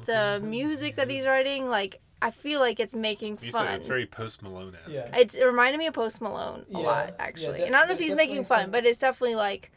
the 0.06 0.42
music 0.44 0.96
that 0.96 1.10
he's 1.10 1.26
writing. 1.28 1.70
Like 1.70 2.00
I 2.22 2.32
feel 2.32 2.60
like 2.60 2.80
it's 2.80 2.96
making 2.96 3.38
You 3.42 3.52
fun. 3.52 3.66
said 3.68 3.76
it's 3.76 3.86
very 3.86 4.06
Post 4.06 4.42
Malone 4.44 4.76
esque. 4.88 5.04
Yeah. 5.14 5.20
It's, 5.20 5.36
it 5.36 5.44
reminded 5.46 5.78
me 5.80 5.88
of 5.88 5.94
Post 5.94 6.22
Malone 6.22 6.66
a 6.70 6.80
Yeah, 6.80 6.86
lot, 6.86 7.08
yeah, 7.10 7.16
actually. 7.28 7.58
de- 7.60 7.66
and 7.66 7.76
I 7.76 7.80
don't 7.80 7.90
know 7.90 7.94
if 7.96 8.00
he's 8.00 8.16
making 8.16 8.44
fun, 8.46 8.62
some- 8.62 8.72
but 8.72 8.86
it's 8.86 9.00
definitely 9.00 9.36
like 9.36 9.72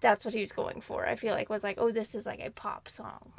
that's 0.00 0.24
what 0.24 0.34
he 0.34 0.40
was 0.40 0.52
going 0.52 0.80
for. 0.80 1.06
I 1.06 1.14
feel 1.16 1.34
like 1.34 1.48
was 1.50 1.62
like, 1.64 1.78
oh, 1.80 1.90
this 1.92 2.14
is 2.14 2.24
like 2.26 2.40
a 2.40 2.50
pop 2.50 2.88
song. 2.88 3.32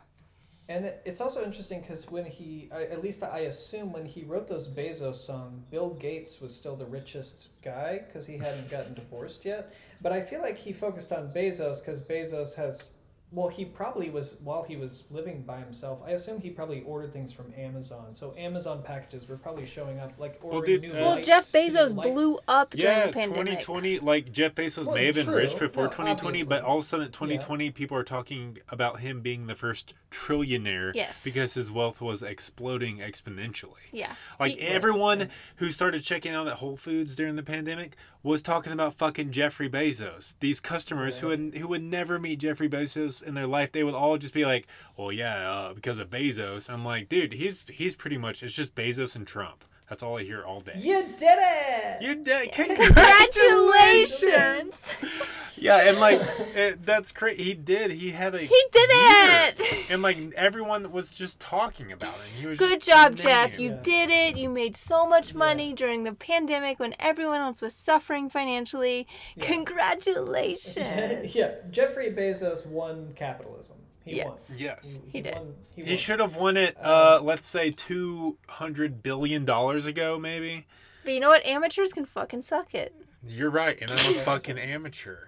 And 0.74 0.92
it's 1.06 1.22
also 1.22 1.44
interesting 1.44 1.82
because 1.82 2.10
when 2.10 2.26
he, 2.26 2.68
at 2.72 3.04
least 3.04 3.22
I 3.22 3.42
assume 3.42 3.94
when 3.94 4.08
he 4.08 4.24
wrote 4.24 4.48
those 4.48 4.68
Bezos 4.68 5.18
songs, 5.18 5.62
Bill 5.70 5.92
Gates 5.92 6.42
was 6.42 6.54
still 6.56 6.76
the 6.76 6.88
richest 6.88 7.50
guy 7.62 8.02
because 8.08 8.26
he 8.26 8.38
hadn't 8.38 8.72
gotten 8.72 8.96
divorced 8.96 9.46
yet. 9.46 9.72
But 10.02 10.14
I 10.14 10.22
feel 10.22 10.42
like 10.42 10.58
he 10.58 10.74
focused 10.74 11.14
on 11.14 11.32
Bezos 11.32 11.80
because 11.80 12.02
Bezos 12.02 12.56
has, 12.56 12.88
well, 13.34 13.48
he 13.48 13.66
probably 13.66 14.10
was 14.12 14.38
while 14.44 14.62
he 14.62 14.76
was 14.78 15.06
living 15.10 15.42
by 15.42 15.58
himself. 15.58 16.02
I 16.06 16.12
assume 16.12 16.40
he 16.40 16.52
probably 16.52 16.84
ordered 16.84 17.12
things 17.12 17.34
from 17.34 17.52
Amazon, 17.58 18.14
so 18.14 18.34
Amazon 18.38 18.84
packages 18.84 19.28
were 19.28 19.38
probably 19.38 19.66
showing 19.66 20.00
up 20.00 20.14
like 20.20 20.38
ordering 20.42 20.82
dude, 20.82 20.94
new. 20.94 21.00
uh, 21.00 21.02
Well, 21.02 21.22
Jeff 21.22 21.46
Bezos 21.52 21.96
blew 21.96 22.38
up 22.48 22.72
during 22.72 22.86
Yeah, 22.98 23.08
the 23.08 23.14
pandemic. 23.14 23.60
2020, 23.62 24.00
like 24.00 24.32
Jeff 24.32 24.54
Bezos 24.54 24.86
Well, 24.86 24.96
may 24.96 25.08
have 25.08 25.16
been 25.16 25.26
true. 25.26 25.36
rich 25.36 25.58
before 25.58 25.86
No, 25.86 25.90
2020, 25.90 26.44
but 26.44 26.64
all 26.64 26.78
of 26.78 26.84
a 26.84 26.88
sudden 26.88 27.12
2020 27.12 27.72
people 27.72 27.98
are 27.98 28.04
talking 28.04 28.60
about 28.70 29.00
him 29.00 29.22
being 29.22 29.48
the 29.48 29.56
first 29.56 29.96
trillionaire 30.12 30.92
Yes. 30.94 31.24
because 31.24 31.56
his 31.56 31.72
wealth 31.72 32.02
was 32.02 32.22
exploding 32.24 32.98
exponentially. 33.00 33.80
Yeah. 33.92 34.14
Like 34.40 34.54
He- 34.54 34.62
everyone 34.62 35.30
who 35.58 35.70
started 35.70 36.04
checking 36.04 36.34
out 36.34 36.48
at 36.48 36.56
Whole 36.60 36.78
Foods 36.78 37.16
during 37.16 37.36
the 37.36 37.44
pandemic 37.44 37.96
was 38.22 38.42
talking 38.42 38.72
about 38.72 38.94
fucking 38.94 39.32
Jeffrey 39.32 39.70
Bezos. 39.70 40.36
These 40.40 40.60
customers 40.60 41.20
who 41.20 41.28
would 41.28 41.56
who 41.56 41.68
would 41.68 41.84
never 41.84 42.20
meet 42.20 42.40
Jeffrey 42.40 42.70
Bezos 42.70 43.23
in 43.24 43.34
their 43.34 43.48
life, 43.48 43.72
they 43.72 43.84
would 43.84 43.96
all 43.96 44.18
just 44.18 44.34
be 44.34 44.46
like, 44.46 44.68
"Well, 44.98 45.12
yeah, 45.12 45.52
uh, 45.52 45.74
because 45.74 46.00
of 46.00 46.10
Bezos." 46.10 46.70
I'm 46.70 46.86
like, 46.86 47.10
dude, 47.10 47.34
he's 47.34 47.66
he's 47.70 47.96
pretty 47.96 48.18
much 48.18 48.44
it's 48.44 48.54
just 48.54 48.76
Bezos 48.76 49.16
and 49.16 49.26
Trump. 49.28 49.64
That's 49.90 50.02
all 50.02 50.18
I 50.18 50.24
hear 50.24 50.44
all 50.44 50.62
day. 50.62 50.74
You 50.78 51.04
did 51.18 51.38
it! 51.40 52.02
You 52.02 52.16
did. 52.16 52.52
Congratulations! 52.52 55.04
Yeah, 55.56 55.88
and 55.88 56.00
like 56.00 56.20
it, 56.56 56.84
that's 56.86 57.12
great. 57.14 57.40
He 57.40 57.54
did. 57.54 57.92
He 57.92 58.10
had 58.10 58.36
a. 58.36 58.40
he 58.40 58.48
did 58.74 58.90
it! 58.92 59.90
And 59.90 60.02
like 60.02 60.18
everyone 60.36 60.92
was 60.92 61.14
just 61.14 61.40
talking 61.40 61.94
about 61.94 62.16
it. 62.16 62.32
He 62.38 62.46
was 62.48 62.60
Good 62.60 62.82
job, 62.82 63.12
naming 63.12 63.18
Jeff. 63.24 63.58
You 63.58 63.70
Yeah. 63.70 63.78
did 63.82 64.10
it. 64.10 64.36
You 64.36 64.50
made 64.50 64.76
so 64.76 65.08
much 65.08 65.34
money 65.34 65.72
during 65.72 66.04
the 66.04 66.12
pandemic 66.14 66.82
when 66.82 66.94
everyone 67.00 67.40
else 67.40 67.62
was 67.62 67.74
suffering 67.76 68.30
financially. 68.30 69.08
Congratulations. 69.40 70.76
yeah, 71.36 71.54
Jeffrey 71.72 72.10
Bezos 72.10 72.66
won 72.66 73.14
capitalism. 73.16 73.78
He 74.06 74.18
Yes. 74.18 74.50
won. 74.52 74.60
Yes. 74.60 75.00
He 75.08 75.22
did. 75.22 75.36
Won, 75.36 75.54
he 75.76 75.84
He 75.84 75.96
should 75.98 76.20
have 76.20 76.36
won 76.36 76.58
it. 76.58 76.76
Uh, 76.82 77.20
let's 77.24 77.48
say 77.48 77.72
two 77.72 78.38
hundred 78.50 79.02
billion 79.04 79.46
dollars 79.46 79.86
ago, 79.86 80.20
maybe. 80.20 80.66
But 81.04 81.14
you 81.14 81.20
know 81.20 81.30
what? 81.30 81.46
Amateurs 81.46 81.94
can 81.94 82.06
fucking 82.06 82.42
suck 82.42 82.74
it. 82.74 82.94
You're 83.26 83.50
right, 83.50 83.78
and 83.82 83.90
I'm 83.92 83.98
a 84.16 84.20
fucking 84.26 84.58
amateur. 84.60 85.28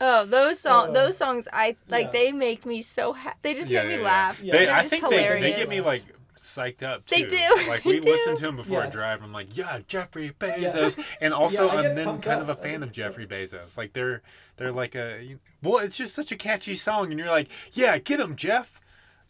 Oh, 0.00 0.24
those 0.26 0.58
song, 0.58 0.88
Uh, 0.88 0.92
those 0.92 1.16
songs, 1.16 1.46
I 1.52 1.76
like. 1.88 2.06
yeah. 2.06 2.10
They 2.12 2.32
make 2.32 2.66
me 2.66 2.82
so 2.82 3.12
happy. 3.12 3.38
They 3.42 3.54
just 3.54 3.70
Yeah, 3.70 3.82
make 3.82 3.90
yeah, 3.92 3.96
me 3.98 4.02
yeah. 4.02 4.08
laugh. 4.08 4.40
Yeah. 4.42 4.52
They, 4.52 4.64
They're 4.66 4.74
I 4.74 4.78
just 4.82 4.90
think 4.90 5.02
they, 5.04 5.10
they 5.10 5.22
hilarious. 5.22 5.56
get 5.58 5.68
me 5.68 5.80
like 5.80 6.02
psyched 6.42 6.82
up 6.82 7.06
too. 7.06 7.22
They 7.22 7.28
do, 7.28 7.68
Like 7.68 7.84
we 7.86 8.00
do. 8.00 8.10
listen 8.10 8.34
to 8.36 8.48
him 8.48 8.56
before 8.56 8.80
I 8.80 8.84
Yeah. 8.84 8.90
drive. 8.90 9.22
I'm 9.22 9.32
like, 9.32 9.56
yeah, 9.56 9.78
Jeffrey 9.86 10.30
Bezos, 10.38 11.02
and 11.20 11.32
also 11.32 11.66
Yeah, 11.66 11.72
I 11.72 11.82
get 11.82 11.90
I'm 11.90 11.96
then 11.96 12.04
pumped 12.06 12.24
kind 12.24 12.40
of 12.42 12.48
a 12.48 12.54
fan 12.54 12.82
of 12.82 12.92
Jeffrey 12.92 13.26
Bezos. 13.26 13.76
Like 13.78 13.92
they're 13.92 14.22
they're 14.56 14.72
like 14.72 14.94
a 14.94 15.22
you- 15.22 15.40
well, 15.62 15.78
it's 15.78 15.96
just 15.96 16.14
such 16.14 16.32
a 16.32 16.36
catchy 16.36 16.74
song, 16.74 17.10
and 17.10 17.18
you're 17.18 17.28
like, 17.30 17.48
yeah, 17.72 17.96
get 17.98 18.20
him, 18.20 18.36
Jeff. 18.36 18.80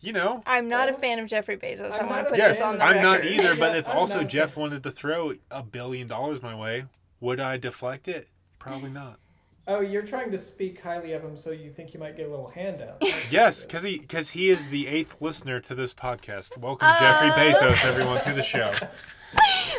You 0.01 0.13
know. 0.13 0.43
I'm 0.47 0.67
not 0.67 0.89
a 0.89 0.93
fan 0.95 1.21
of 1.21 1.27
Jeffrey 1.29 1.57
Bezos. 1.57 1.93
I 1.93 1.99
I'm 1.99 2.07
want 2.09 2.11
not 2.11 2.23
to 2.25 2.29
put 2.31 2.39
Yes, 2.39 2.59
this 2.59 2.67
on 2.67 2.79
the 2.79 2.85
I'm 2.85 2.97
record. 2.97 3.03
not 3.03 3.25
either. 3.25 3.55
But 3.55 3.77
if 3.77 3.89
also 3.89 4.25
Jeff 4.25 4.57
wanted 4.57 4.83
to 4.83 4.91
throw 4.91 5.35
a 5.49 5.63
billion 5.63 6.09
dollars 6.09 6.43
my 6.43 6.57
way, 6.57 6.87
would 7.21 7.39
I 7.39 7.57
deflect 7.57 8.09
it? 8.09 8.27
Probably 8.59 8.91
not. 8.91 9.21
Oh, 9.69 9.81
you're 9.81 10.03
trying 10.03 10.33
to 10.33 10.39
speak 10.39 10.81
highly 10.81 11.13
of 11.13 11.23
him, 11.23 11.37
so 11.37 11.51
you 11.53 11.71
think 11.71 11.95
you 11.95 12.01
might 12.01 12.17
get 12.17 12.27
a 12.27 12.31
little 12.31 12.49
handout. 12.49 13.03
Yes, 13.31 13.65
because 13.65 13.83
he 13.83 13.99
because 13.99 14.29
he 14.31 14.51
is 14.51 14.69
the 14.69 14.87
eighth 14.89 15.17
listener 15.23 15.59
to 15.61 15.75
this 15.75 15.95
podcast. 15.95 16.59
Welcome 16.59 16.89
Jeffrey 17.01 17.29
Uh. 17.31 17.35
Bezos, 17.35 17.87
everyone, 17.89 18.21
to 18.25 18.33
the 18.33 18.43
show. 18.43 18.71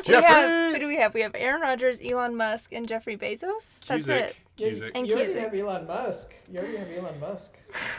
We 0.07 0.15
have, 0.15 0.73
who 0.73 0.79
do 0.79 0.87
we 0.87 0.95
have? 0.95 1.13
We 1.13 1.21
have 1.21 1.35
Aaron 1.35 1.61
Rodgers, 1.61 2.01
Elon 2.03 2.35
Musk, 2.35 2.73
and 2.73 2.87
Jeffrey 2.87 3.15
Bezos. 3.15 3.85
That's 3.85 4.07
Cusick. 4.07 4.21
it. 4.21 4.35
Yeah, 4.57 4.67
Cusick. 4.69 4.91
And 4.93 5.07
you 5.07 5.15
already 5.15 5.33
Cusick. 5.33 5.39
have 5.39 5.53
Elon 5.55 5.87
Musk. 5.87 6.33
You 6.51 6.59
already 6.59 6.77
have 6.77 6.91
Elon 6.91 7.19
Musk. 7.19 7.57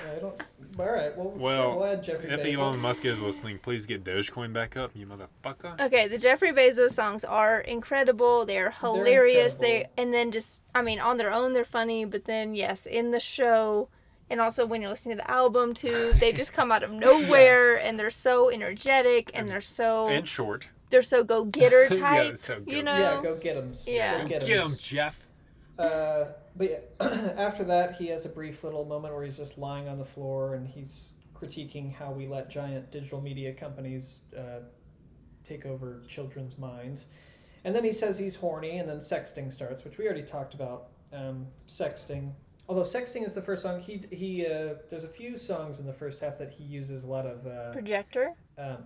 I 0.08 0.18
don't. 0.20 0.40
All 0.78 0.86
right. 0.86 1.16
Well, 1.16 1.30
Well, 1.36 1.70
we'll 1.76 1.84
add 1.84 2.02
Jeffrey 2.04 2.30
If 2.30 2.40
Bezos. 2.42 2.54
Elon 2.58 2.78
Musk 2.78 3.04
is 3.04 3.22
listening, 3.22 3.58
please 3.58 3.86
get 3.86 4.04
Dogecoin 4.04 4.52
back 4.52 4.76
up, 4.76 4.92
you 4.94 5.06
motherfucker. 5.06 5.80
Okay, 5.80 6.06
the 6.08 6.18
Jeffrey 6.18 6.52
Bezos 6.52 6.90
songs 6.92 7.24
are 7.24 7.60
incredible. 7.60 8.44
They're 8.44 8.70
hilarious. 8.70 9.56
They 9.56 9.78
incredible. 9.82 9.94
and 10.02 10.14
then 10.14 10.30
just 10.32 10.62
I 10.74 10.82
mean 10.82 11.00
on 11.00 11.16
their 11.16 11.32
own 11.32 11.52
they're 11.54 11.64
funny, 11.64 12.04
but 12.04 12.24
then 12.24 12.54
yes, 12.54 12.86
in 12.86 13.10
the 13.10 13.20
show 13.20 13.88
and 14.30 14.40
also 14.40 14.64
when 14.64 14.80
you're 14.80 14.90
listening 14.90 15.16
to 15.18 15.22
the 15.24 15.30
album 15.30 15.74
too, 15.74 16.12
they 16.18 16.32
just 16.32 16.52
come 16.54 16.70
out 16.72 16.82
of 16.82 16.90
nowhere 17.08 17.76
and 17.84 17.98
they're 17.98 18.10
so 18.10 18.48
energetic 18.50 19.30
and 19.34 19.48
they're 19.48 19.60
so 19.60 20.08
In 20.08 20.24
short, 20.24 20.68
they're 20.90 21.02
so 21.02 21.24
go 21.24 21.44
getter 21.44 21.84
Yeah, 21.90 21.96
type. 22.00 22.30
it's 22.32 22.44
so 22.44 22.62
you 22.66 22.82
know. 22.84 22.96
Yeah, 22.96 23.20
go 23.22 23.34
get 23.36 23.56
him. 23.56 23.72
Yeah. 23.86 24.22
Go 24.22 24.28
get 24.28 24.42
him. 24.42 24.48
Get 24.48 24.64
him, 24.66 24.76
Jeff. 24.78 25.26
Uh, 25.78 26.26
but 26.56 26.70
yeah, 26.70 26.78
after 27.36 27.64
that, 27.64 27.96
he 27.96 28.08
has 28.08 28.24
a 28.24 28.28
brief 28.28 28.64
little 28.64 28.84
moment 28.84 29.14
where 29.14 29.24
he's 29.24 29.36
just 29.36 29.58
lying 29.58 29.88
on 29.88 29.98
the 29.98 30.04
floor 30.04 30.54
and 30.54 30.66
he's 30.66 31.12
critiquing 31.34 31.92
how 31.92 32.10
we 32.10 32.26
let 32.26 32.48
giant 32.48 32.90
digital 32.90 33.20
media 33.20 33.52
companies 33.52 34.20
uh, 34.36 34.60
take 35.42 35.66
over 35.66 36.02
children's 36.06 36.58
minds. 36.58 37.06
And 37.64 37.74
then 37.74 37.84
he 37.84 37.92
says 37.92 38.18
he's 38.18 38.36
horny, 38.36 38.78
and 38.78 38.88
then 38.88 38.98
sexting 38.98 39.50
starts, 39.50 39.84
which 39.84 39.96
we 39.98 40.04
already 40.04 40.22
talked 40.22 40.54
about. 40.54 40.88
Um, 41.12 41.46
sexting, 41.66 42.32
although 42.68 42.82
sexting 42.82 43.24
is 43.24 43.34
the 43.34 43.40
first 43.40 43.62
song. 43.62 43.80
He 43.80 44.02
he. 44.10 44.46
Uh, 44.46 44.74
there's 44.90 45.04
a 45.04 45.08
few 45.08 45.36
songs 45.36 45.80
in 45.80 45.86
the 45.86 45.92
first 45.92 46.20
half 46.20 46.38
that 46.38 46.52
he 46.52 46.64
uses 46.64 47.04
a 47.04 47.06
lot 47.06 47.24
of. 47.24 47.46
Uh, 47.46 47.72
Projector. 47.72 48.34
um, 48.58 48.78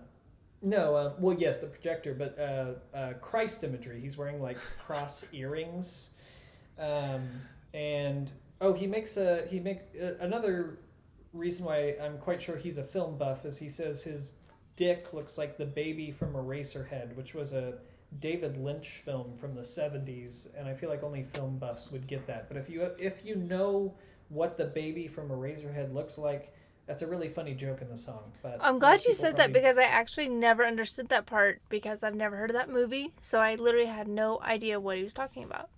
no, 0.61 0.95
uh, 0.95 1.13
well, 1.19 1.35
yes, 1.37 1.59
the 1.59 1.67
projector, 1.67 2.13
but 2.13 2.37
uh, 2.37 2.97
uh, 2.97 3.13
Christ 3.13 3.63
imagery. 3.63 3.99
He's 4.01 4.17
wearing 4.17 4.41
like 4.41 4.57
cross 4.79 5.25
earrings, 5.33 6.09
um, 6.77 7.29
and 7.73 8.31
oh, 8.61 8.73
he 8.73 8.87
makes 8.87 9.17
a 9.17 9.45
he 9.47 9.59
make 9.59 9.81
uh, 10.01 10.13
another 10.19 10.79
reason 11.33 11.65
why 11.65 11.95
I'm 12.01 12.17
quite 12.17 12.41
sure 12.41 12.57
he's 12.57 12.77
a 12.77 12.83
film 12.83 13.17
buff 13.17 13.45
is 13.45 13.57
he 13.57 13.69
says 13.69 14.03
his 14.03 14.33
dick 14.75 15.13
looks 15.13 15.37
like 15.37 15.57
the 15.57 15.65
baby 15.65 16.11
from 16.11 16.33
Eraserhead, 16.33 17.15
which 17.15 17.33
was 17.33 17.53
a 17.53 17.75
David 18.19 18.57
Lynch 18.57 18.87
film 18.87 19.33
from 19.35 19.53
the 19.53 19.61
'70s, 19.61 20.47
and 20.57 20.67
I 20.67 20.73
feel 20.73 20.89
like 20.89 21.03
only 21.03 21.23
film 21.23 21.57
buffs 21.57 21.91
would 21.91 22.07
get 22.07 22.25
that. 22.27 22.47
But 22.47 22.57
if 22.57 22.69
you 22.69 22.89
if 22.97 23.25
you 23.25 23.35
know 23.35 23.95
what 24.29 24.57
the 24.57 24.65
baby 24.65 25.07
from 25.07 25.29
Eraserhead 25.29 25.93
looks 25.93 26.17
like. 26.17 26.53
That's 26.87 27.03
a 27.03 27.07
really 27.07 27.27
funny 27.27 27.53
joke 27.53 27.83
in 27.83 27.89
the 27.89 27.97
song, 27.97 28.31
but 28.41 28.57
I'm 28.61 28.79
glad 28.79 29.05
you 29.05 29.13
said 29.13 29.37
that 29.37 29.53
because 29.53 29.77
I 29.77 29.83
actually 29.83 30.27
never 30.27 30.65
understood 30.65 31.09
that 31.09 31.27
part 31.27 31.61
because 31.69 32.03
I've 32.03 32.15
never 32.15 32.35
heard 32.35 32.49
of 32.49 32.55
that 32.55 32.67
movie. 32.67 33.13
So 33.21 33.39
I 33.39 33.53
literally 33.53 33.85
had 33.85 34.07
no 34.07 34.39
idea 34.41 34.79
what 34.79 34.97
he 34.97 35.03
was 35.03 35.13
talking 35.13 35.43
about. 35.43 35.69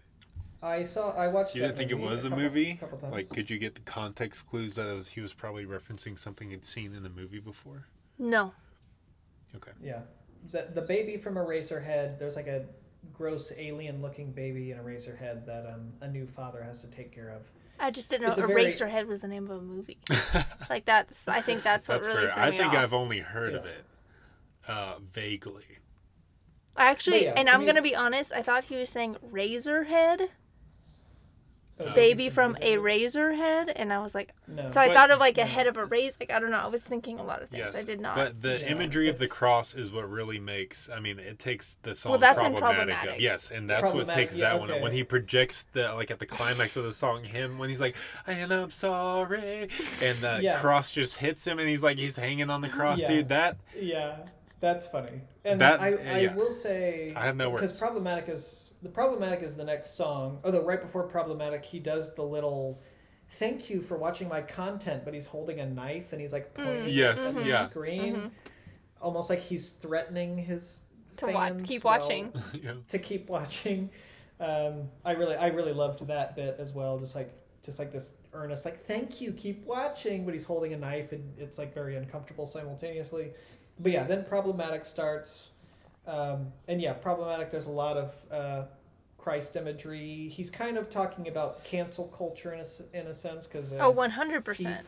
I 0.63 0.84
saw. 0.84 1.12
I 1.15 1.27
watched. 1.27 1.56
You 1.56 1.62
didn't 1.63 1.77
think 1.77 1.91
it 1.91 2.00
was 2.00 2.25
a 2.25 2.30
couple- 2.30 2.44
movie? 2.44 2.75
couple. 2.75 3.10
Like, 3.10 3.30
could 3.30 3.50
you 3.50 3.58
get 3.58 3.74
the 3.75 3.82
context 3.82 4.48
clues 4.48 4.75
that 4.75 4.88
it 4.88 4.94
was, 4.96 5.08
he 5.08 5.20
was 5.22 5.34
probably 5.34 5.65
referencing 5.65 6.18
something 6.20 6.51
he'd 6.51 6.63
seen 6.65 6.94
in 6.96 7.01
the 7.03 7.10
movie 7.10 7.39
before? 7.39 7.88
No. 8.20 8.53
Okay. 9.56 9.72
yeah, 9.84 10.01
the 10.51 10.68
the 10.74 10.82
baby 10.82 11.18
from 11.18 11.36
Eraserhead. 11.36 12.18
There's 12.20 12.36
like 12.36 12.48
a 12.48 12.65
gross 13.13 13.51
alien-looking 13.58 14.32
baby 14.32 14.72
in 14.72 14.77
Eraserhead 14.77 15.46
that 15.48 15.65
um, 15.74 15.91
a 16.01 16.08
new 16.08 16.25
father 16.27 16.62
has 16.62 16.82
to 16.82 16.88
take 16.88 17.12
care 17.12 17.30
of. 17.30 17.50
I 17.80 17.89
just 17.89 18.12
didn't 18.12 18.24
know 18.27 18.30
It's 18.30 18.38
a 18.38 18.46
very- 18.48 18.65
Eraserhead 18.65 19.08
was 19.08 19.22
the 19.22 19.27
name 19.27 19.46
of 19.50 19.58
a 19.58 19.62
movie. 19.62 19.98
like 20.70 20.86
that's 20.86 21.27
I 21.27 21.41
think 21.41 21.63
that's 21.63 21.89
what 21.89 22.03
That's 22.03 22.08
really 22.08 22.27
fair. 22.27 22.34
threw 22.36 22.44
I 22.44 22.51
me 22.51 22.58
think 22.58 22.70
off. 22.74 22.75
I've 22.80 22.94
only 22.94 23.20
heard 23.20 23.56
of 23.56 23.65
it 23.65 23.84
uh, 24.68 24.94
vaguely. 25.12 25.65
I 26.77 26.91
actually, 26.91 27.24
yeah, 27.24 27.34
and 27.36 27.50
I'm 27.50 27.62
me- 27.62 27.65
gonna 27.65 27.82
be 27.82 27.96
honest. 27.96 28.32
I 28.32 28.41
thought 28.44 28.65
he 28.65 28.75
was 28.77 28.89
saying 28.89 29.18
Razorhead, 29.34 30.30
Oh, 31.88 31.94
baby 31.94 32.30
from 32.30 32.56
a 32.62 32.78
razor 32.78 33.34
head, 33.34 33.70
and 33.70 33.92
I 33.92 34.00
was 34.00 34.14
like, 34.16 34.34
No. 34.48 34.70
so 34.70 34.80
I 34.82 34.88
But- 34.88 34.96
thought 34.96 35.12
of 35.12 35.20
like 35.20 35.38
a 35.38 35.46
head 35.46 35.68
of 35.68 35.78
a 35.78 35.86
razor. 35.86 36.18
Like 36.20 36.32
I 36.32 36.40
don't 36.40 36.52
know. 36.52 36.60
I 36.60 36.68
was 36.68 36.84
thinking 36.86 37.20
a 37.20 37.24
lot 37.24 37.42
of 37.42 37.50
things. 37.50 37.74
Yes, 37.74 37.82
I 37.82 37.86
did 37.86 38.00
not. 38.00 38.16
But 38.16 38.42
the 38.42 38.60
Yeah, 38.60 38.72
imagery 38.72 39.10
of 39.10 39.20
the 39.20 39.28
cross 39.28 39.74
is 39.76 39.92
what 39.92 40.10
really 40.10 40.40
makes. 40.40 40.90
I 40.90 41.00
mean, 41.00 41.20
it 41.20 41.40
takes 41.40 41.76
the 41.84 41.96
song 41.96 42.12
Well, 42.12 42.20
that's 42.20 42.36
problematic. 42.40 42.64
Uh, 42.64 42.68
problematic. 42.68 43.12
Up. 43.14 43.20
Yes, 43.20 43.52
and 43.52 43.70
that's 43.70 43.82
what 43.84 43.92
Problematic, 43.92 44.26
takes 44.30 44.38
yeah, 44.38 44.50
that 44.50 44.60
one 44.60 44.82
when 44.82 44.92
he 44.92 45.04
projects 45.04 45.64
the 45.74 45.94
like 45.94 46.12
at 46.12 46.20
the 46.20 46.26
climax 46.26 46.76
of 46.78 46.84
the 46.84 46.94
song, 46.94 47.24
him 47.24 47.58
when 47.58 47.70
he's 47.70 47.82
like, 47.82 47.96
"And 48.28 48.52
I'm 48.52 48.72
sorry," 48.72 49.70
and 50.02 50.18
the 50.20 50.40
Yeah. 50.42 50.60
cross 50.60 50.92
just 50.92 51.18
hits 51.18 51.46
him, 51.46 51.60
and 51.60 51.68
he's 51.68 51.84
like, 51.84 51.98
he's 51.98 52.16
hanging 52.16 52.50
on 52.50 52.62
the 52.62 52.70
cross, 52.70 53.02
Yeah. 53.02 53.08
dude. 53.08 53.30
That 53.30 53.58
Yeah, 53.80 54.18
that's 54.60 54.88
funny. 54.88 55.22
And 55.44 55.60
That- 55.62 55.80
I, 55.82 55.88
I 55.94 56.20
yeah. 56.20 56.34
will 56.36 56.52
say 56.52 57.14
I 57.16 57.26
have 57.26 57.36
no 57.36 57.50
words 57.50 57.62
because 57.64 57.80
problematic 57.80 58.30
is 58.30 58.61
the 58.82 58.90
problematic 58.90 59.42
is 59.44 59.56
the 59.56 59.64
next 59.64 59.96
song. 59.96 60.40
Although 60.44 60.64
right 60.64 60.82
before 60.82 61.04
problematic, 61.04 61.64
he 61.66 61.80
does 61.80 62.14
the 62.16 62.24
little. 62.24 62.82
Thank 63.36 63.70
you 63.70 63.80
for 63.82 63.98
watching 63.98 64.28
my 64.28 64.42
content, 64.42 65.06
but 65.06 65.14
he's 65.14 65.26
holding 65.26 65.60
a 65.62 65.66
knife 65.66 66.12
and 66.12 66.20
he's 66.20 66.34
like 66.34 66.54
pointing 66.54 66.90
Yes, 66.90 67.30
at 67.30 67.36
the 67.36 67.44
yeah. 67.44 67.70
screen, 67.70 68.32
almost 69.02 69.30
like 69.30 69.40
he's 69.40 69.70
threatening 69.70 70.38
his 70.38 70.82
to 71.18 71.28
watch, 71.28 71.34
fans 71.52 71.62
keep 71.64 71.84
while- 71.86 72.00
watching. 72.00 72.34
yeah. 72.62 72.74
to 72.90 73.00
keep 73.00 73.30
watching. 73.30 73.90
Um, 74.42 74.90
I 75.06 75.12
really, 75.14 75.36
I 75.36 75.48
really 75.48 75.72
loved 75.72 76.06
that 76.08 76.36
bit 76.36 76.58
as 76.60 76.74
well. 76.74 77.00
Just 77.00 77.16
like, 77.16 77.32
just 77.64 77.80
like 77.80 77.92
this 77.92 78.12
earnest, 78.34 78.66
like, 78.66 78.86
thank 78.86 79.22
you, 79.22 79.32
keep 79.32 79.64
watching. 79.66 80.26
But 80.26 80.34
he's 80.34 80.44
holding 80.44 80.74
a 80.74 80.78
knife, 80.78 81.14
and 81.14 81.32
it's 81.38 81.58
like 81.58 81.74
very 81.74 81.96
uncomfortable 81.96 82.46
simultaneously. 82.46 83.32
But 83.80 83.94
yeah, 83.94 84.04
then 84.04 84.26
problematic 84.26 84.84
starts, 84.84 85.50
um, 86.08 86.48
and 86.67 86.81
yeah, 86.81 86.93
problematic. 86.93 87.50
There's 87.50 87.65
a 87.67 87.72
lot 87.72 87.98
of 87.98 88.15
uh, 88.31 88.63
Christ 89.17 89.55
imagery. 89.55 90.27
He's 90.29 90.50
kind 90.50 90.77
of 90.77 90.89
talking 90.89 91.27
about 91.27 91.63
cancel 91.63 92.05
culture 92.08 92.53
in 92.53 92.60
a, 92.60 92.63
s- 92.63 92.81
in 92.93 93.08
a 93.08 93.13
sense 93.13 93.48
because 93.48 93.72
uh, 93.72 93.77
Oh, 93.81 93.89
100 93.91 94.43
percent. 94.43 94.86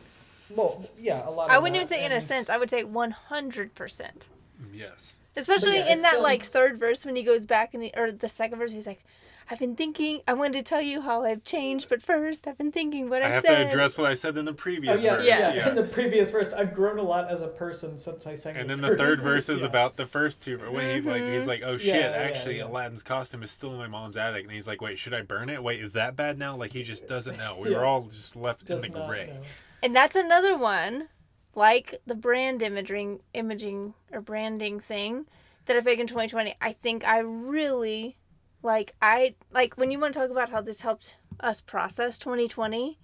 well, 0.50 0.84
yeah, 0.98 1.26
a 1.26 1.30
lot. 1.30 1.50
I 1.50 1.56
of 1.56 1.62
wouldn't 1.62 1.76
even 1.76 1.88
that, 1.88 1.94
say 1.94 2.04
in 2.04 2.12
a 2.12 2.20
sense. 2.20 2.50
I 2.50 2.56
would 2.58 2.70
say 2.70 2.84
100 2.84 3.74
percent. 3.74 4.28
Yes. 4.72 5.16
Especially 5.36 5.78
yeah, 5.78 5.92
in 5.92 6.02
that 6.02 6.10
still- 6.12 6.22
like 6.22 6.42
third 6.42 6.78
verse 6.78 7.04
when 7.04 7.16
he 7.16 7.22
goes 7.22 7.44
back 7.46 7.74
and 7.74 7.82
he, 7.84 7.92
or 7.96 8.12
the 8.12 8.28
second 8.28 8.58
verse 8.58 8.72
he's 8.72 8.86
like, 8.86 9.04
"I've 9.50 9.58
been 9.58 9.76
thinking. 9.76 10.20
I 10.26 10.34
wanted 10.34 10.54
to 10.58 10.62
tell 10.62 10.80
you 10.82 11.00
how 11.02 11.24
I've 11.24 11.44
changed, 11.44 11.88
but 11.88 12.02
first 12.02 12.46
I've 12.46 12.58
been 12.58 12.72
thinking 12.72 13.08
what 13.10 13.22
I, 13.22 13.26
said. 13.26 13.30
I 13.30 13.34
have 13.34 13.42
said." 13.44 13.62
to 13.64 13.68
address 13.68 13.98
what 13.98 14.10
I 14.10 14.14
said 14.14 14.36
in 14.36 14.44
the 14.44 14.52
Oh, 14.52 14.54
previous 14.54 15.02
yeah, 15.02 15.16
verse. 15.16 15.26
yeah, 15.26 15.52
Yeah. 15.54 15.68
In 15.68 15.74
the 15.74 15.82
previous 15.84 16.30
verse, 16.30 16.52
I've 16.52 16.74
grown 16.74 16.98
a 16.98 17.02
lot 17.02 17.28
as 17.30 17.40
a 17.40 17.48
person 17.48 17.96
since 17.96 18.26
I 18.26 18.34
sang. 18.34 18.56
And 18.56 18.68
the 18.70 18.74
then 18.76 18.82
the 18.82 18.88
first 18.88 19.00
third 19.00 19.20
verse 19.20 19.48
is 19.48 19.60
yeah. 19.60 19.66
about 19.66 19.96
the 19.96 20.06
first 20.06 20.42
two. 20.42 20.58
When 20.58 20.72
he 20.94 21.00
like 21.08 21.22
he's 21.22 21.40
mm-hmm. 21.42 21.48
like, 21.48 21.62
oh 21.64 21.76
shit, 21.76 21.94
Yeah, 21.94 22.10
yeah, 22.10 22.16
actually 22.16 22.58
yeah. 22.58 22.66
Aladdin's 22.66 23.02
costume 23.02 23.42
is 23.42 23.50
still 23.50 23.72
in 23.72 23.78
my 23.78 23.88
mom's 23.88 24.16
attic, 24.16 24.44
and 24.44 24.52
he's 24.52 24.66
like, 24.68 24.80
wait, 24.80 24.98
should 24.98 25.14
I 25.14 25.22
burn 25.22 25.48
it? 25.50 25.62
Wait, 25.62 25.80
is 25.80 25.92
that 25.92 26.16
bad 26.16 26.38
now? 26.38 26.56
Like 26.56 26.72
he 26.72 26.82
just 26.82 27.06
doesn't 27.06 27.36
know. 27.38 27.58
We 27.60 27.68
Yeah. 27.74 27.78
were 27.78 27.84
all 27.84 28.02
just 28.02 28.36
left 28.36 28.66
Does 28.66 28.84
in 28.84 28.92
the 28.92 28.98
not 28.98 29.08
gray. 29.08 29.26
know. 29.26 29.40
And 29.82 29.94
that's 29.94 30.16
another 30.16 30.56
one, 30.56 31.08
like 31.54 31.94
the 32.06 32.14
brand 32.14 32.62
imaging, 32.62 33.20
imaging 33.34 33.94
or 34.12 34.20
branding 34.22 34.80
thing 34.80 35.26
that 35.66 35.76
I 35.76 35.80
think 35.80 36.00
in 36.00 36.06
2020. 36.06 36.54
I 36.60 36.72
think 36.72 37.06
I 37.06 37.18
really 37.18 38.16
like. 38.64 38.94
I 39.00 39.34
like 39.52 39.74
when 39.74 39.90
you 39.92 40.00
want 40.00 40.14
to 40.14 40.20
talk 40.20 40.30
about 40.30 40.48
how 40.50 40.60
this 40.60 40.80
helped 40.80 41.16
us 41.40 41.60
process 41.60 42.18
2020. 42.18 42.98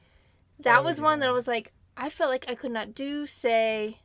That 0.60 0.78
Oh, 0.78 0.82
was 0.82 1.00
one 1.00 1.20
that. 1.20 1.28
I 1.28 1.32
was 1.32 1.46
like, 1.46 1.72
I 1.96 2.08
felt 2.10 2.30
like 2.30 2.44
I 2.48 2.54
could 2.54 2.72
not 2.72 2.94
do 2.94 3.26
say 3.26 3.98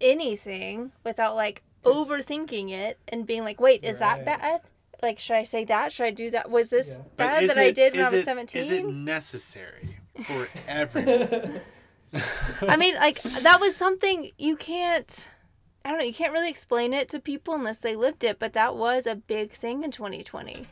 anything 0.00 0.92
without 1.04 1.34
like 1.36 1.62
overthinking 1.84 2.70
it 2.70 2.98
and 3.08 3.26
being 3.26 3.44
like, 3.44 3.60
wait, 3.60 3.82
is 3.84 4.00
Right. 4.00 4.24
that 4.24 4.40
bad? 4.40 4.60
Like, 5.02 5.18
should 5.18 5.36
I 5.36 5.44
say 5.44 5.64
that? 5.64 5.92
Should 5.92 6.06
I 6.06 6.10
do 6.10 6.30
that? 6.30 6.50
Was 6.50 6.68
this 6.70 6.98
Yeah. 6.98 7.04
Bad 7.16 7.48
that 7.48 7.56
I 7.58 7.70
did 7.70 7.94
when 7.94 8.04
I 8.04 8.10
was 8.10 8.24
17? 8.24 8.60
Is 8.62 8.70
it 8.70 8.86
necessary 8.86 9.98
for 10.24 10.46
everyone? 10.68 11.60
I 12.68 12.76
mean, 12.76 12.96
like 12.96 13.22
that 13.22 13.60
was 13.60 13.74
something 13.76 14.30
you 14.36 14.56
can't. 14.56 15.28
I 15.84 15.90
don't 15.90 15.98
know. 15.98 16.04
You 16.04 16.12
can't 16.14 16.32
really 16.32 16.50
explain 16.50 16.92
it 16.92 17.08
to 17.10 17.20
people 17.20 17.54
unless 17.54 17.78
they 17.78 17.96
lived 17.96 18.22
it. 18.24 18.38
But 18.38 18.52
that 18.52 18.76
was 18.76 19.06
a 19.06 19.14
big 19.16 19.50
thing 19.50 19.82
in 19.84 19.90
2020. 19.90 20.62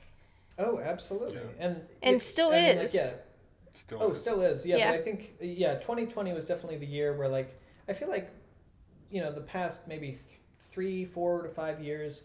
Oh, 0.58 0.78
absolutely, 0.80 1.38
and 1.60 1.80
And 2.02 2.16
it- 2.16 2.20
still 2.22 2.50
and, 2.52 2.76
like, 2.78 2.84
is. 2.86 2.94
yeah. 2.94 3.12
Still 3.74 3.98
Oh, 4.02 4.10
is. 4.10 4.18
still 4.18 4.42
is. 4.42 4.66
Yeah, 4.66 4.76
Yeah. 4.76 4.90
but 4.90 5.00
I 5.00 5.02
think 5.02 5.34
yeah, 5.40 5.74
2020 5.76 6.32
was 6.32 6.44
definitely 6.44 6.78
the 6.78 6.86
year 6.86 7.12
where 7.16 7.28
like 7.28 7.54
I 7.88 7.92
feel 7.92 8.08
like 8.08 8.28
you 9.10 9.20
know 9.22 9.32
the 9.32 9.40
past 9.40 9.86
maybe 9.86 10.08
th- 10.08 10.22
three, 10.58 11.04
four 11.04 11.42
to 11.42 11.48
five 11.48 11.80
years, 11.80 12.22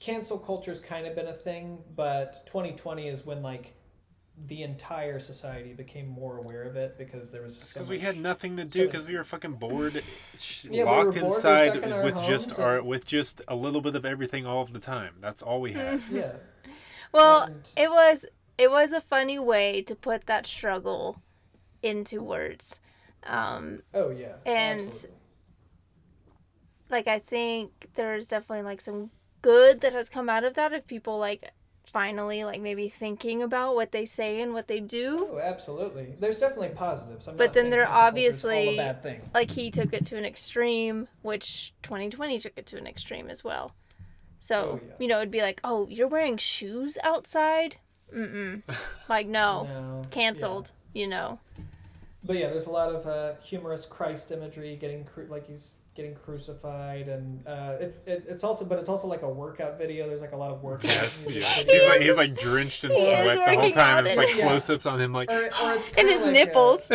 cancel 0.00 0.38
culture's 0.38 0.80
kind 0.80 1.06
of 1.06 1.14
been 1.14 1.26
a 1.28 1.32
thing, 1.34 1.84
but 1.94 2.46
2020 2.46 3.06
is 3.06 3.26
when 3.26 3.42
like 3.42 3.74
the 4.46 4.62
entire 4.62 5.18
society 5.18 5.74
became 5.74 6.06
more 6.08 6.38
aware 6.38 6.62
of 6.62 6.76
it 6.76 6.96
because 6.96 7.30
there 7.30 7.42
was 7.42 7.56
so 7.56 7.78
Because 7.80 7.88
we 7.90 7.98
had 7.98 8.16
nothing 8.16 8.56
to 8.56 8.64
do 8.64 8.78
many- 8.80 8.90
because 8.90 9.06
we 9.06 9.16
were 9.16 9.24
fucking 9.24 9.54
bored, 9.54 10.02
sh- 10.38 10.66
Yeah, 10.66 10.70
we 10.70 10.78
were 10.84 10.84
locked 10.84 11.04
bored, 11.04 11.14
we 11.16 11.20
were 11.22 11.26
inside 11.26 11.70
stuck 11.72 11.82
in 11.82 11.92
our 11.92 12.02
with 12.04 12.22
just 12.24 12.50
homes 12.50 12.58
our 12.60 12.82
with 12.82 13.06
just 13.06 13.42
a 13.48 13.54
little 13.56 13.80
bit 13.80 13.94
of 13.96 14.04
everything 14.06 14.46
all 14.46 14.62
of 14.62 14.72
the 14.72 14.78
time. 14.78 15.14
That's 15.20 15.42
all 15.42 15.60
we 15.60 15.72
had. 15.72 16.00
yeah. 16.10 16.32
Well, 17.12 17.44
And- 17.44 17.70
it 17.76 17.90
was 17.90 18.26
it 18.58 18.70
was 18.70 18.92
a 18.92 19.00
funny 19.00 19.38
way 19.38 19.82
to 19.82 19.94
put 19.94 20.26
that 20.26 20.46
struggle 20.46 21.22
into 21.82 22.22
words. 22.22 22.80
Um, 23.26 23.82
Oh 23.94 24.10
yeah. 24.10 24.36
And- 24.46 24.80
absolutely. 24.82 25.16
like 26.90 27.06
I 27.06 27.18
think 27.18 27.88
there's 27.94 28.26
definitely 28.28 28.62
like 28.64 28.80
some 28.80 29.10
good 29.42 29.80
that 29.80 29.92
has 29.92 30.08
come 30.08 30.28
out 30.28 30.44
of 30.44 30.54
that 30.54 30.72
if 30.72 30.86
people 30.86 31.18
like 31.18 31.50
finally 31.88 32.44
like 32.44 32.60
maybe 32.60 32.88
thinking 32.88 33.42
about 33.42 33.74
what 33.74 33.92
they 33.92 34.04
say 34.04 34.40
and 34.40 34.52
what 34.54 34.68
they 34.68 34.80
do. 34.80 35.28
Oh, 35.32 35.38
absolutely. 35.38 36.14
There's 36.20 36.38
definitely 36.38 36.70
positives. 36.70 37.26
I'm 37.28 37.36
But 37.36 37.52
then 37.52 37.70
they're 37.70 37.88
obviously- 37.88 38.74
a 38.74 38.76
bad 38.76 39.02
thing. 39.02 39.20
like 39.34 39.50
he 39.50 39.70
took 39.70 39.92
it 39.92 40.06
to 40.06 40.16
an 40.16 40.24
extreme, 40.24 41.08
which 41.22 41.74
2020 41.82 42.38
took 42.40 42.52
it 42.56 42.66
to 42.66 42.76
an 42.78 42.86
extreme 42.86 43.28
as 43.30 43.42
well. 43.42 43.74
So 44.38 44.80
Oh, 44.80 44.86
yeah. 44.86 44.94
you 45.00 45.08
know, 45.08 45.16
it'd 45.18 45.30
be 45.30 45.40
like, 45.42 45.60
oh, 45.64 45.88
you're 45.90 46.08
wearing 46.08 46.36
shoes 46.36 46.96
outside. 47.02 47.76
Mm-mm. 48.14 48.62
Like 49.08 49.26
no, 49.26 49.64
No, 49.64 50.00
yeah. 50.02 50.08
canceled. 50.10 50.72
You 50.92 51.08
know. 51.08 51.38
But 52.24 52.36
yeah, 52.36 52.48
there's 52.48 52.66
a 52.66 52.70
lot 52.70 52.88
of 52.94 53.06
uh, 53.06 53.34
humorous 53.42 53.86
Christ 53.86 54.30
imagery 54.32 54.76
getting 54.76 55.04
cru- 55.04 55.26
like 55.30 55.46
he's 55.46 55.74
getting 55.98 56.14
crucified, 56.14 57.08
and 57.08 57.46
uh, 57.46 57.76
it, 57.80 57.94
it, 58.06 58.24
it's 58.28 58.44
also 58.44 58.64
but 58.64 58.78
it's 58.78 58.88
also 58.88 59.06
like 59.08 59.22
a 59.22 59.28
workout 59.28 59.76
video. 59.76 60.08
There's 60.08 60.22
like 60.22 60.32
a 60.32 60.36
lot 60.36 60.50
of 60.52 60.62
workout. 60.62 60.84
Yes, 60.84 61.26
yes. 61.28 61.64
videos. 61.66 61.70
He's 61.72 61.88
like 61.88 62.00
he's 62.00 62.16
like 62.16 62.40
drenched 62.40 62.84
in 62.84 62.96
sweat 62.96 63.36
the 63.44 63.60
whole 63.60 63.70
time. 63.72 63.98
And 63.98 64.06
it's 64.06 64.16
like 64.16 64.28
it. 64.28 64.36
Yeah. 64.38 64.46
close-ups 64.48 64.86
on 64.86 65.00
him, 65.00 65.12
like 65.12 65.30
or, 65.30 65.44
or 65.62 65.72
And 65.72 66.08
his 66.08 66.20
like, 66.22 66.28
uh, 66.28 66.30
nipples 66.30 66.88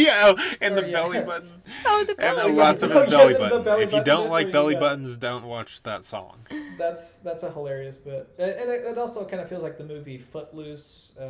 yeah, 0.00 0.32
oh, 0.36 0.54
and 0.62 0.76
the 0.78 0.84
Or, 0.84 0.86
yeah. 0.86 0.92
belly 0.92 1.20
button, 1.20 1.48
oh, 1.86 2.04
the 2.06 2.10
and 2.12 2.16
belly. 2.18 2.36
then 2.42 2.54
yeah. 2.56 2.62
lots 2.62 2.82
of 2.82 2.90
Oh, 2.92 2.94
his 2.94 3.04
yeah, 3.06 3.10
belly 3.18 3.32
the- 3.34 3.38
the 3.40 3.48
button. 3.50 3.64
belly 3.64 3.82
If 3.82 3.90
you 3.92 3.98
button 3.98 4.14
don't 4.14 4.30
like 4.30 4.52
belly 4.52 4.74
you 4.74 4.80
got- 4.80 4.86
buttons, 4.90 5.16
don't 5.18 5.44
watch 5.44 5.82
that 5.82 6.04
song. 6.04 6.38
That's 6.78 7.18
that's 7.18 7.42
a 7.42 7.50
hilarious 7.50 7.96
bit, 7.96 8.28
and 8.38 8.50
and 8.52 8.70
it, 8.70 8.84
it 8.86 8.98
also 8.98 9.24
kind 9.26 9.42
of 9.42 9.48
feels 9.48 9.62
like 9.62 9.76
the 9.78 9.84
movie 9.84 10.16
Footloose, 10.18 11.12
uh, 11.18 11.24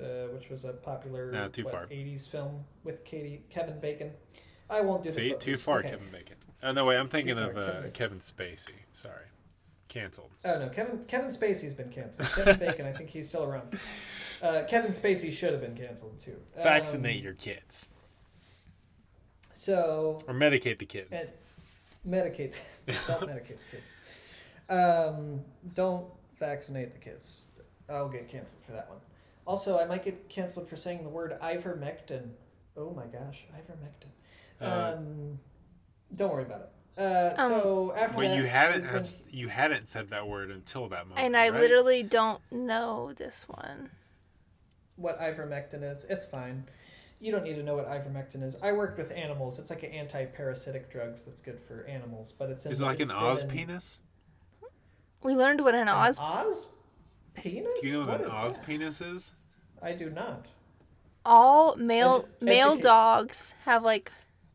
uh, 0.00 0.26
which 0.32 0.48
was 0.48 0.64
a 0.64 0.72
popular 0.72 1.30
No, 1.32 1.48
too 1.48 1.64
what, 1.64 1.72
far. 1.72 1.86
'80s 1.86 2.28
film 2.28 2.64
with 2.84 3.04
Katie 3.04 3.42
Kevin 3.50 3.78
Bacon. 3.80 4.12
I 4.72 4.80
won't 4.80 5.04
do 5.04 5.10
See, 5.10 5.34
too 5.38 5.56
far, 5.56 5.78
Okay. 5.80 5.90
Kevin 5.90 6.08
Bacon. 6.10 6.36
Oh 6.64 6.72
no, 6.72 6.84
wait, 6.84 6.96
I'm 6.96 7.08
thinking 7.08 7.38
of 7.38 7.56
uh, 7.56 7.66
Kevin 7.72 7.90
Kevin 7.92 8.18
Spacey. 8.20 8.70
Sorry, 8.92 9.26
canceled. 9.88 10.30
Oh 10.44 10.58
no, 10.58 10.68
Kevin 10.68 11.04
Kevin 11.06 11.30
Spacey's 11.30 11.74
been 11.74 11.90
canceled. 11.90 12.28
Kevin 12.34 12.58
Bacon, 12.68 12.86
I 12.86 12.92
think 12.92 13.10
he's 13.10 13.28
still 13.28 13.44
around. 13.44 13.78
Uh, 14.42 14.62
Kevin 14.68 14.92
Spacey 14.92 15.32
should 15.32 15.52
have 15.52 15.60
been 15.60 15.76
canceled 15.76 16.18
too. 16.18 16.36
Um, 16.56 16.62
Vaccinate 16.62 17.22
your 17.22 17.34
kids 17.34 17.88
So 19.52 20.22
or 20.26 20.34
medicate 20.34 20.78
the 20.78 20.86
kids. 20.86 21.32
and 22.04 22.12
medicate. 22.12 22.56
don't 23.06 23.22
medicate 23.22 23.58
the 23.58 23.76
kids. 23.76 23.88
Um, 24.68 25.40
don't 25.74 26.06
vaccinate 26.38 26.92
the 26.92 26.98
kids. 26.98 27.42
I'll 27.88 28.08
get 28.08 28.28
canceled 28.28 28.62
for 28.64 28.72
that 28.72 28.88
one. 28.88 28.98
Also, 29.46 29.78
I 29.78 29.84
might 29.84 30.04
get 30.04 30.28
canceled 30.28 30.68
for 30.68 30.76
saying 30.76 31.02
the 31.02 31.08
word 31.10 31.36
ivermectin. 31.42 32.28
Oh 32.76 32.90
my 32.94 33.06
gosh, 33.06 33.44
ivermectin. 33.56 34.08
Uh, 34.62 34.94
Um, 34.96 35.38
don't 36.14 36.32
worry 36.32 36.44
about 36.44 36.60
it. 36.62 36.68
Uh, 36.98 37.34
Um, 37.38 37.50
so 37.50 37.92
after 37.96 38.18
Well, 38.18 38.28
that, 38.28 38.36
you 38.36 38.46
hadn't 38.46 38.82
is 38.82 38.90
when- 39.18 39.28
you 39.30 39.48
hadn't 39.48 39.88
said 39.88 40.10
that 40.10 40.26
word 40.28 40.50
until 40.50 40.88
that 40.90 41.06
moment. 41.06 41.20
And 41.24 41.36
I 41.36 41.48
right? 41.48 41.60
literally 41.60 42.02
don't 42.02 42.40
know 42.52 43.12
this 43.14 43.48
one. 43.48 43.90
what 44.96 45.18
ivermectin 45.18 45.82
is. 45.82 46.04
It's 46.04 46.26
fine. 46.26 46.68
You 47.18 47.32
don't 47.32 47.42
need 47.44 47.54
to 47.54 47.62
know 47.62 47.74
what 47.74 47.88
ivermectin 47.88 48.42
is. 48.44 48.56
I 48.62 48.72
worked 48.72 48.98
with 48.98 49.10
animals. 49.10 49.58
It's 49.58 49.70
like 49.70 49.82
an 49.82 49.90
anti-parasitic 49.90 50.90
drugs 50.90 51.24
that's 51.24 51.40
good 51.40 51.58
for 51.58 51.84
animals, 51.86 52.32
but 52.32 52.50
it's 52.50 52.66
in 52.66 52.72
is 52.72 52.80
it 52.80 52.84
like 52.84 53.00
an 53.00 53.10
Os 53.10 53.42
in- 53.42 53.48
penis? 53.48 53.98
We 55.22 55.34
learned 55.34 55.62
what 55.62 55.74
an 55.74 55.82
An 55.82 55.88
Os. 55.88 56.18
Os 56.20 56.68
penis? 57.34 57.80
Do 57.80 57.88
you 57.88 58.00
know 58.00 58.06
what, 58.06 58.20
an 58.20 58.26
is 58.26 58.32
Os 58.32 58.58
that? 58.58 58.66
penis 58.66 59.00
is? 59.00 59.32
I 59.80 59.92
do 59.92 60.10
not. 60.10 60.48
All 61.24 61.74
male 61.76 62.22
Edu- 62.22 62.28
male 62.42 62.68
educate- 62.72 62.82
dogs 62.82 63.54
have 63.64 63.82
like 63.82 64.12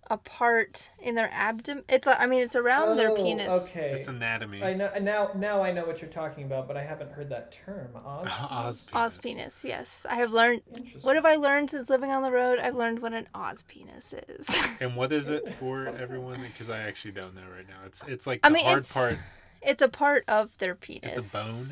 a 0.10 0.18
part 0.18 0.90
in 1.00 1.16
their 1.16 1.30
abdomen. 1.34 1.84
It's 1.90 2.08
a, 2.08 2.20
I 2.22 2.28
mean 2.28 2.42
it's 2.42 2.56
around 2.56 2.96
their 2.98 3.10
Oh, 3.12 3.16
penis. 3.16 3.70
Okay. 3.70 3.92
It's 3.92 4.08
anatomy. 4.08 4.64
I 4.64 4.74
know 4.74 4.90
now. 5.02 5.32
Now 5.36 5.62
I 5.64 5.72
know 5.72 5.86
what 5.86 6.02
you're 6.02 6.10
talking 6.10 6.46
about, 6.46 6.68
but 6.68 6.78
I 6.78 6.82
haven't 6.84 7.12
heard 7.12 7.30
that 7.30 7.52
term. 7.52 7.90
Os. 7.96 8.30
Os 8.52 8.84
penis. 8.84 8.96
Os 8.96 9.18
penis. 9.18 9.66
Yes, 9.66 10.06
I 10.10 10.16
have 10.16 10.32
learned. 10.32 10.62
What 11.02 11.16
have 11.16 11.26
I 11.26 11.36
learned 11.36 11.70
since 11.72 11.90
living 11.90 12.12
on 12.12 12.24
the 12.24 12.32
road? 12.32 12.60
I've 12.60 12.76
learned 12.76 13.00
what 13.02 13.14
an 13.14 13.28
Os 13.36 13.64
penis 13.64 14.14
is. 14.30 14.58
And 14.80 14.96
what 14.96 15.12
is 15.12 15.30
it 15.30 15.48
for 15.56 15.88
everyone? 15.88 16.40
Because 16.42 16.70
I 16.70 16.80
actually 16.82 17.12
don't 17.12 17.34
know 17.36 17.42
right 17.56 17.68
now. 17.68 17.80
It's 17.86 18.04
it's 18.08 18.28
like 18.28 18.42
the 18.42 18.48
I 18.48 18.52
mean, 18.52 18.66
hard 18.66 18.78
it's- 18.80 18.94
part. 18.94 19.18
it's 19.62 19.82
a 19.82 19.90
part 19.90 20.24
of 20.28 20.58
their 20.60 20.76
penis. 20.76 21.18
It's 21.18 21.34
a 21.34 21.38
bone. 21.38 21.66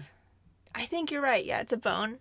I 0.74 0.86
think 0.86 1.12
you're 1.12 1.22
right. 1.22 1.46
Yeah, 1.46 1.60
it's 1.62 1.72
a 1.72 1.77
bone. 1.77 2.18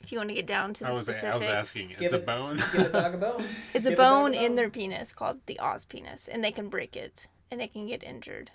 If 0.00 0.12
you 0.12 0.18
want 0.18 0.30
to 0.30 0.34
get 0.34 0.46
down 0.46 0.72
to 0.74 0.84
the 0.84 0.90
I 0.90 0.92
was 0.92 1.08
I 1.08 1.12
specifics, 1.12 1.38
was 1.40 1.46
asking. 1.48 1.88
Give 1.90 2.00
It's 2.02 2.12
a 2.12 2.16
it- 2.16 2.26
bone. 2.26 2.56
Give 2.72 2.86
a 2.86 2.88
dog 2.90 3.14
a 3.14 3.18
bone. 3.18 3.44
it's 3.74 3.86
a 3.86 3.90
Give 3.90 3.98
a 3.98 4.02
bone 4.02 4.34
in 4.34 4.54
their 4.54 4.70
penis 4.70 5.12
called 5.12 5.38
the 5.46 5.58
Os 5.58 5.84
penis, 5.84 6.28
and 6.28 6.42
they 6.42 6.52
can 6.52 6.68
break 6.68 6.96
it 6.96 7.28
and 7.50 7.60
it 7.60 7.72
can 7.72 7.86
get 7.86 8.02
injured. 8.02 8.50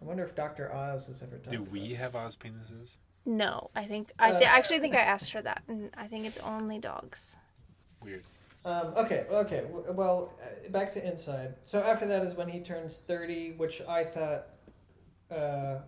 I 0.00 0.04
wonder 0.04 0.22
if 0.22 0.34
Doctor 0.34 0.72
Oz 0.72 1.06
has 1.08 1.22
ever 1.22 1.36
done. 1.36 1.52
Do 1.52 1.62
we 1.62 1.94
have 1.94 2.16
Os 2.16 2.36
penises? 2.36 2.96
No, 3.26 3.70
I 3.76 3.84
think 3.84 4.12
I 4.18 4.32
Uh. 4.32 4.40
actually 4.44 4.78
think 4.78 4.94
I 4.94 5.00
asked 5.14 5.32
her 5.32 5.42
that, 5.42 5.62
and 5.68 5.90
I 5.96 6.06
think 6.06 6.24
it's 6.26 6.38
only 6.38 6.78
dogs. 6.78 7.36
Weird. 8.02 8.26
Um, 8.64 8.88
okay, 8.96 9.26
okay. 9.30 9.64
Well, 9.70 10.32
uh, 10.42 10.68
back 10.70 10.92
to 10.92 11.06
inside. 11.06 11.54
So 11.64 11.80
after 11.80 12.06
that 12.06 12.22
is 12.22 12.34
when 12.34 12.48
he 12.48 12.60
turns 12.60 12.96
thirty, 12.98 13.52
which 13.52 13.82
I 13.88 14.04
thought 14.04 14.46
uh, 15.30 15.78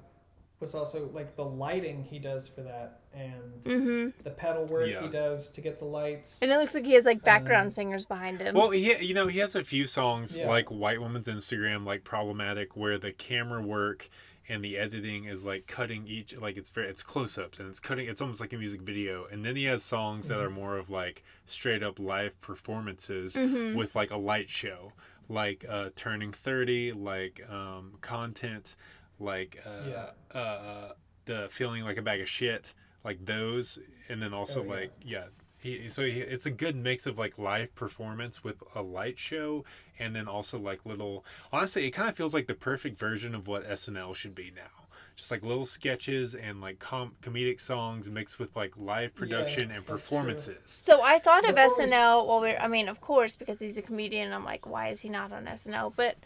was 0.62 0.74
also 0.74 1.10
like 1.12 1.36
the 1.36 1.44
lighting 1.44 2.02
he 2.04 2.18
does 2.18 2.48
for 2.48 2.62
that 2.62 3.00
and 3.12 3.42
Mm-hmm. 3.64 4.22
the 4.24 4.30
pedal 4.30 4.64
work 4.64 4.88
Yeah. 4.88 5.02
he 5.02 5.08
does 5.08 5.50
to 5.50 5.60
get 5.60 5.78
the 5.78 5.84
lights. 5.84 6.38
And 6.40 6.50
it 6.50 6.56
looks 6.56 6.74
like 6.74 6.86
he 6.86 6.94
has 6.94 7.04
like 7.04 7.22
background 7.22 7.66
Um, 7.66 7.70
singers 7.70 8.06
behind 8.06 8.40
him. 8.40 8.54
Well, 8.54 8.70
he 8.70 8.96
you 9.04 9.12
know 9.12 9.26
he 9.26 9.40
has 9.40 9.54
a 9.54 9.62
few 9.64 9.86
songs 9.86 10.38
Yeah. 10.38 10.48
like 10.48 10.70
White 10.70 11.00
Woman's 11.00 11.28
Instagram, 11.28 11.84
like 11.84 12.04
problematic, 12.04 12.74
where 12.76 12.96
the 12.96 13.12
camera 13.12 13.60
work 13.60 14.08
and 14.48 14.64
the 14.64 14.76
editing 14.76 15.24
is 15.26 15.44
like 15.44 15.66
cutting 15.68 16.06
each 16.08 16.36
like 16.36 16.56
it's 16.56 16.70
very 16.70 16.88
it's 16.88 17.02
close 17.02 17.38
ups 17.38 17.60
and 17.60 17.68
it's 17.68 17.78
cutting 17.80 18.08
it's 18.08 18.20
almost 18.20 18.40
like 18.40 18.52
a 18.52 18.56
music 18.56 18.80
video. 18.82 19.26
And 19.30 19.44
then 19.44 19.54
he 19.56 19.64
has 19.64 19.82
songs 19.82 20.28
that 20.28 20.38
are 20.40 20.46
Mm-hmm. 20.46 20.54
more 20.54 20.78
of 20.78 20.88
like 20.90 21.22
straight 21.46 21.82
up 21.82 21.98
live 21.98 22.40
performances 22.40 23.34
Mhm. 23.36 23.74
with 23.74 23.94
like 23.94 24.10
a 24.10 24.16
light 24.16 24.48
show, 24.48 24.92
like 25.28 25.64
uh, 25.68 25.90
Turning 25.94 26.32
Thirty, 26.32 26.92
like 26.92 27.42
um, 27.50 27.92
content, 28.00 28.74
like 29.22 29.58
uh, 29.64 29.88
Yeah. 30.34 30.38
uh, 30.38 30.92
the 31.24 31.48
feeling 31.50 31.84
like 31.84 31.96
a 31.96 32.02
bag 32.02 32.20
of 32.20 32.28
shit, 32.28 32.74
like 33.04 33.24
those, 33.24 33.78
and 34.08 34.20
then 34.22 34.32
also 34.34 34.60
Oh, 34.60 34.64
yeah. 34.64 34.70
like 34.70 34.92
yeah. 35.04 35.24
He, 35.58 35.86
so 35.88 36.02
he, 36.02 36.18
it's 36.20 36.46
a 36.46 36.50
good 36.50 36.74
mix 36.74 37.06
of 37.06 37.20
like 37.20 37.38
live 37.38 37.72
performance 37.76 38.42
with 38.42 38.64
a 38.74 38.82
light 38.82 39.16
show 39.16 39.64
and 39.96 40.12
then 40.16 40.26
also 40.26 40.58
like 40.58 40.84
little 40.84 41.24
honestly 41.52 41.86
it 41.86 41.92
kind 41.92 42.08
of 42.08 42.16
feels 42.16 42.34
like 42.34 42.48
the 42.48 42.54
perfect 42.54 42.98
version 42.98 43.32
of 43.32 43.46
what 43.46 43.64
SNL 43.70 44.12
should 44.16 44.34
be 44.34 44.50
now 44.56 44.86
just 45.14 45.30
like 45.30 45.44
little 45.44 45.64
sketches 45.64 46.34
and 46.34 46.60
like 46.60 46.80
com- 46.80 47.14
comedic 47.22 47.60
songs 47.60 48.10
mixed 48.10 48.40
with 48.40 48.56
like 48.56 48.76
live 48.76 49.14
production 49.14 49.70
and 49.70 49.70
that's 49.70 49.86
true. 49.86 49.94
performances 49.94 50.58
So 50.64 51.00
I 51.00 51.20
thought 51.20 51.48
of 51.48 51.54
Before 51.54 51.78
we- 51.78 51.84
SNL. 51.92 52.26
Well, 52.26 52.40
we're, 52.40 52.58
I 52.58 52.66
mean, 52.66 52.88
of 52.88 53.00
course, 53.00 53.36
because 53.36 53.60
he's 53.60 53.78
a 53.78 53.82
comedian. 53.82 54.32
I'm 54.32 54.44
like, 54.44 54.66
why 54.66 54.88
is 54.88 55.02
he 55.02 55.10
not 55.10 55.30
on 55.30 55.44
SNL? 55.44 55.92
But 55.94 56.16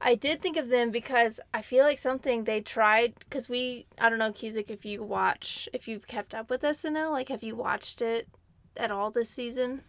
I 0.00 0.14
did 0.14 0.40
think 0.42 0.56
of 0.56 0.68
them 0.68 0.90
because 0.90 1.40
I 1.52 1.62
feel 1.62 1.84
like 1.84 1.98
something 1.98 2.44
they 2.44 2.60
tried. 2.60 3.14
Because 3.18 3.48
we, 3.48 3.86
I 3.98 4.08
don't 4.08 4.18
know, 4.18 4.32
Cusick, 4.32 4.70
if 4.70 4.84
you 4.84 5.02
watch, 5.02 5.68
if 5.72 5.86
you've 5.88 6.06
kept 6.06 6.34
up 6.34 6.50
with 6.50 6.62
SNL, 6.62 7.10
like, 7.12 7.28
have 7.28 7.42
you 7.42 7.56
watched 7.56 8.00
it 8.02 8.28
at 8.76 8.90
all 8.90 9.10
this 9.10 9.30
season? 9.30 9.82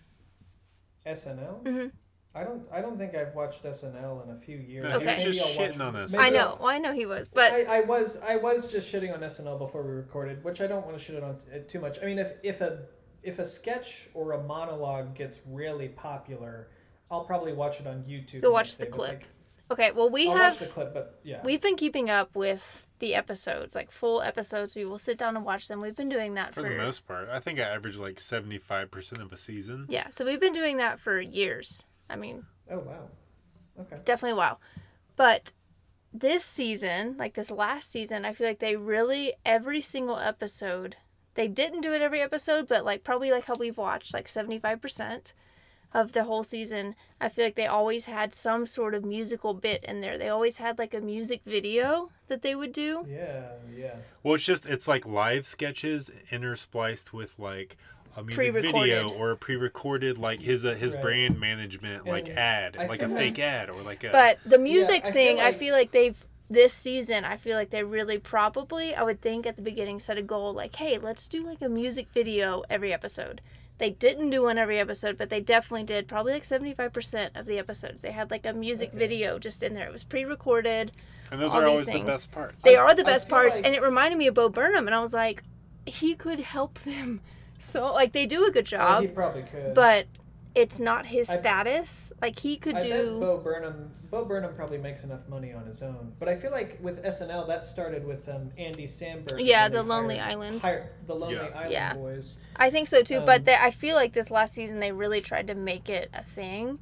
SNL. 1.06 1.64
Mhm. 1.64 1.92
I 2.34 2.44
don't. 2.44 2.68
I 2.70 2.82
don't 2.82 2.98
think 2.98 3.16
I've 3.16 3.34
watched 3.34 3.64
SNL 3.64 4.24
in 4.26 4.30
a 4.36 4.36
few 4.38 4.58
years. 4.58 4.84
No, 4.84 5.00
he 5.00 5.06
Maybe 5.06 5.32
just 5.32 5.42
I'll 5.42 5.58
watch- 5.66 5.72
shitting 5.76 5.82
on 5.88 5.96
us. 5.96 6.14
I 6.16 6.30
know. 6.30 6.58
Well, 6.60 6.68
I 6.68 6.80
know 6.80 6.92
he 6.92 7.06
was, 7.06 7.30
but 7.30 7.52
I, 7.54 7.78
I 7.78 7.82
was 7.82 8.18
I 8.18 8.36
was 8.36 8.70
just 8.70 8.92
shitting 8.94 9.14
on 9.14 9.22
SNL 9.22 9.58
before 9.58 9.84
we 9.84 9.92
recorded, 9.92 10.44
which 10.44 10.60
I 10.60 10.68
don't 10.68 10.86
want 10.86 10.98
to 10.98 11.04
shit 11.04 11.24
on 11.24 11.38
t- 11.38 11.46
too 11.68 11.80
much. 11.80 11.98
I 12.02 12.06
mean, 12.06 12.20
if 12.20 12.34
if 12.44 12.60
a 12.60 12.88
if 13.24 13.40
a 13.40 13.46
sketch 13.46 14.10
or 14.14 14.34
a 14.34 14.44
monologue 14.44 15.16
gets 15.16 15.40
really 15.48 15.88
popular, 15.88 16.68
I'll 17.10 17.24
probably 17.24 17.54
watch 17.54 17.80
it 17.80 17.88
on 17.88 18.04
YouTube. 18.04 18.44
You'll 18.44 18.52
watch 18.52 18.76
the 18.78 18.88
clip. 18.88 19.10
like, 19.12 19.28
okay. 19.72 19.92
Well, 19.92 20.10
we 20.10 20.28
I'll 20.28 20.38
have. 20.38 20.54
watch 20.54 20.60
the 20.60 20.74
clip, 20.74 20.94
but 20.94 21.20
yeah. 21.24 21.42
We've 21.44 21.62
been 21.62 21.76
keeping 21.76 22.10
up 22.10 22.36
with 22.36 22.88
the 23.00 23.16
episodes, 23.16 23.76
like 23.76 23.92
full 23.92 24.22
episodes. 24.22 24.76
We 24.76 24.86
will 24.86 24.98
sit 24.98 25.18
down 25.18 25.36
and 25.36 25.46
watch 25.46 25.68
them. 25.68 25.82
We've 25.82 25.96
been 25.96 26.10
doing 26.10 26.36
that 26.36 26.54
for 26.54 26.62
for, 26.62 26.70
the 26.70 26.78
most 26.78 27.08
part 27.08 27.30
I 27.30 27.40
think 27.40 27.60
I 27.60 27.64
average 27.64 27.98
like 27.98 28.16
75% 28.18 29.22
of 29.22 29.34
a 29.34 29.38
season 29.38 29.86
yeah. 29.90 30.10
So 30.10 30.26
we've 30.26 30.40
been 30.40 30.54
doing 30.54 30.78
that 30.78 31.00
for 31.00 31.20
years. 31.20 31.84
I 32.10 32.16
mean, 32.16 32.46
oh 32.70 32.80
wow. 32.80 33.10
Okay. 33.80 33.98
definitely 34.06 34.38
wow. 34.38 34.58
But 35.16 35.54
this 36.14 36.46
season, 36.46 37.16
like 37.18 37.34
this 37.34 37.52
last 37.52 37.92
season, 37.92 38.24
I 38.26 38.34
feel 38.34 38.48
like 38.48 38.60
they 38.60 38.76
really 38.76 39.34
every 39.46 39.82
single 39.82 40.18
episode. 40.18 40.96
They 41.34 41.50
didn't 41.50 41.82
do 41.82 41.94
it 41.94 42.02
every 42.02 42.22
episode, 42.22 42.68
but 42.68 42.86
like 42.86 43.04
probably 43.04 43.32
like 43.32 43.46
how 43.46 43.56
we've 43.60 43.78
watched 43.78 44.14
like 44.14 44.28
seventy 44.28 44.60
five 44.60 44.82
percent 44.82 45.34
of 45.96 46.12
the 46.14 46.26
whole 46.26 46.44
season. 46.44 46.96
I 47.22 47.30
feel 47.30 47.46
like 47.46 47.56
they 47.56 47.68
always 47.68 48.06
had 48.06 48.36
some 48.36 48.66
sort 48.66 48.94
of 48.94 49.06
musical 49.06 49.54
bit 49.54 49.84
in 49.84 50.02
there. 50.02 50.18
They 50.18 50.30
always 50.30 50.58
had 50.58 50.78
like 50.78 50.94
a 50.94 51.00
music 51.02 51.42
video 51.46 52.12
that 52.28 52.42
they 52.42 52.54
would 52.56 52.74
do. 52.74 53.06
Yeah. 53.10 53.42
Yeah. 53.76 53.96
Well, 54.22 54.36
it's 54.36 54.46
just 54.46 54.68
it's 54.68 54.88
like 54.88 55.06
live 55.08 55.48
sketches 55.48 56.12
interspliced 56.32 57.14
with 57.14 57.40
like 57.40 57.78
a 58.18 58.24
music 58.24 58.54
video 58.54 59.10
or 59.10 59.32
a 59.32 59.38
pre-recorded 59.38 60.18
like 60.18 60.40
his 60.42 60.66
uh, 60.66 60.74
his 60.74 60.94
Right. 60.94 61.02
brand 61.02 61.40
management 61.40 62.06
like 62.06 62.30
ad, 62.38 62.78
I 62.80 62.86
like 62.88 63.02
a 63.02 63.08
feel 63.08 63.18
fake 63.18 63.40
ad 63.40 63.70
or 63.70 63.82
like 63.82 64.04
a. 64.04 64.10
But 64.12 64.40
the 64.46 64.60
music 64.60 65.00
I 65.06 65.12
feel 65.12 65.14
thing, 65.14 65.40
I 65.40 65.52
feel 65.52 65.74
like 65.74 65.92
they've 65.92 66.26
this 66.50 66.74
season. 66.74 67.26
I 67.26 67.38
feel 67.38 67.56
like 67.58 67.72
they 67.72 67.84
really 67.84 68.18
probably, 68.20 68.94
I 68.96 69.04
would 69.04 69.20
think 69.22 69.46
at 69.48 69.56
the 69.56 69.62
beginning, 69.62 70.00
set 70.00 70.18
a 70.18 70.22
goal 70.22 70.54
like, 70.54 70.76
hey, 70.76 70.98
let's 70.98 71.28
do 71.28 71.44
like 71.44 71.62
a 71.62 71.70
music 71.70 72.08
video 72.14 72.64
every 72.70 72.94
episode. 72.94 73.42
They 73.78 73.90
didn't 73.90 74.30
do 74.30 74.44
one 74.44 74.58
every 74.58 74.80
episode, 74.80 75.18
but 75.18 75.30
they 75.30 75.42
definitely 75.42 75.84
did. 75.84 76.08
Probably 76.08 76.34
like 76.34 76.46
seventy 76.46 76.74
five 76.74 76.94
percent 76.94 77.36
of 77.36 77.46
the 77.46 77.58
episodes, 77.60 78.02
they 78.02 78.12
had 78.12 78.32
like 78.32 78.46
a 78.46 78.54
music 78.54 78.90
Okay. 78.90 78.98
video 78.98 79.38
just 79.40 79.64
in 79.64 79.74
there. 79.74 79.86
It 79.88 79.92
was 79.92 80.04
pre-recorded. 80.04 80.92
and 81.32 81.42
those 81.42 81.52
all 81.52 81.58
are 81.58 81.66
these 81.66 81.70
always 81.82 81.86
things. 81.86 82.06
the 82.06 82.12
best 82.12 82.32
parts. 82.32 82.64
They 82.64 82.76
I- 82.78 82.82
are 82.82 82.94
the 82.94 83.04
best 83.04 83.28
parts, 83.28 83.58
like- 83.58 83.66
and 83.66 83.76
it 83.76 83.82
reminded 83.82 84.18
me 84.18 84.28
of 84.28 84.36
Bo 84.36 84.48
Burnham, 84.48 84.86
and 84.88 84.96
I 84.96 85.00
was 85.02 85.14
like, 85.14 85.44
he 85.86 86.14
could 86.16 86.40
help 86.40 86.80
them. 86.80 87.22
So 87.58 87.92
like 87.94 88.12
they 88.12 88.26
do 88.26 88.46
a 88.46 88.52
good 88.52 88.68
oh, 88.74 88.76
Yeah, 88.76 88.86
job 88.88 89.02
he 89.04 89.08
probably 89.08 89.44
could. 89.44 89.74
but 89.74 90.08
it's 90.56 90.80
not 90.80 91.06
his 91.06 91.30
I- 91.30 91.36
status. 91.36 92.12
Like 92.22 92.40
he 92.40 92.58
could 92.58 92.76
I 92.76 92.82
bet 92.82 92.90
do. 92.90 93.20
Bo 93.20 93.38
Burnham. 93.38 93.92
Bo 94.10 94.24
Burnham 94.26 94.54
probably 94.56 94.78
makes 94.78 95.04
enough 95.04 95.28
money 95.28 95.52
on 95.52 95.66
his 95.66 95.82
own, 95.82 96.14
but 96.20 96.30
I 96.30 96.36
feel 96.36 96.52
like 96.52 96.78
with 96.82 97.04
SNL 97.04 97.48
that 97.48 97.66
started 97.66 98.06
with 98.08 98.30
um, 98.30 98.50
Andy 98.58 98.86
Samberg. 98.88 99.40
Yeah, 99.46 99.68
the 99.68 99.84
Lonely 99.84 100.18
hired- 100.18 100.32
Island. 100.34 100.62
hired- 100.62 100.90
the 101.06 101.16
Lonely 101.16 101.36
Yeah. 101.36 101.50
Island 101.54 101.72
Yeah. 101.74 101.94
boys. 101.96 102.38
I 102.56 102.70
think 102.70 102.88
so 102.88 103.02
too. 103.04 103.18
Um, 103.18 103.26
but 103.26 103.44
they, 103.46 103.56
I 103.60 103.72
feel 103.72 103.96
like 103.96 104.14
this 104.14 104.32
last 104.32 104.54
season 104.54 104.80
they 104.80 104.92
really 104.94 105.20
tried 105.22 105.48
to 105.48 105.56
make 105.56 105.90
it 105.90 106.10
a 106.14 106.24
thing, 106.24 106.80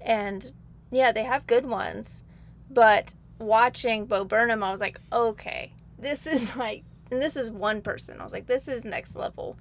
and 0.00 0.52
yeah, 0.90 1.12
they 1.12 1.24
have 1.24 1.46
good 1.46 1.64
ones. 1.66 2.24
But 2.70 3.14
watching 3.38 4.04
Bo 4.06 4.24
Burnham, 4.24 4.62
I 4.62 4.70
was 4.70 4.80
like, 4.80 5.00
okay, 5.12 5.72
this 5.98 6.26
is 6.26 6.56
like, 6.64 6.82
and 7.10 7.22
this 7.22 7.36
is 7.36 7.50
one 7.50 7.80
person. 7.80 8.20
I 8.20 8.22
was 8.22 8.32
like, 8.32 8.46
this 8.46 8.68
is 8.68 8.84
next 8.84 9.16
level. 9.16 9.56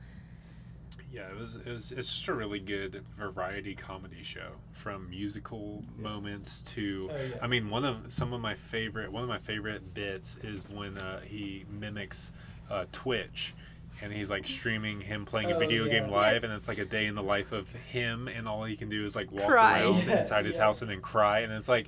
Yeah, 1.12 1.28
it 1.30 1.36
was, 1.40 1.56
it 1.56 1.66
was. 1.68 1.92
It's 1.92 2.08
just 2.14 2.28
a 2.28 2.34
really 2.36 2.60
good 2.60 3.04
variety 3.18 3.74
comedy 3.74 4.22
show, 4.22 4.52
from 4.74 5.10
musical 5.10 5.84
moments 5.98 6.62
to. 6.74 7.10
Oh, 7.12 7.16
yeah. 7.16 7.36
I 7.42 7.48
mean, 7.48 7.70
one 7.72 7.84
of 7.84 8.12
some 8.14 8.32
of 8.32 8.42
my 8.42 8.54
favorite 8.54 9.12
one 9.12 9.24
of 9.24 9.30
my 9.30 9.40
favorite 9.40 9.94
bits 9.96 10.38
is 10.44 10.66
when 10.70 10.98
uh, 11.00 11.22
he 11.22 11.66
mimics 11.80 12.32
uh, 12.70 12.86
Twitch, 12.92 13.56
and 14.04 14.14
he's 14.14 14.30
like 14.30 14.48
streaming 14.48 15.02
him 15.02 15.26
playing 15.26 15.52
a 15.52 15.56
Oh, 15.56 15.60
video 15.60 15.86
yeah. 15.86 16.00
game 16.02 16.10
live, 16.12 16.36
Yes. 16.36 16.44
and 16.44 16.54
it's 16.54 16.68
like 16.68 16.78
a 16.78 16.86
day 16.86 17.08
in 17.08 17.16
the 17.16 17.24
life 17.24 17.54
of 17.54 17.72
him, 17.74 18.28
and 18.28 18.48
all 18.48 18.64
he 18.64 18.76
can 18.76 18.88
do 18.90 19.04
is 19.04 19.16
like 19.16 19.32
walk 19.32 19.48
Cry. 19.48 19.82
around 19.82 20.08
Yeah, 20.08 20.18
inside 20.20 20.46
his 20.46 20.58
yeah. 20.58 20.64
house 20.66 20.84
and 20.84 20.92
then 20.92 21.02
cry, 21.02 21.40
and 21.40 21.52
it's 21.52 21.70
like. 21.70 21.88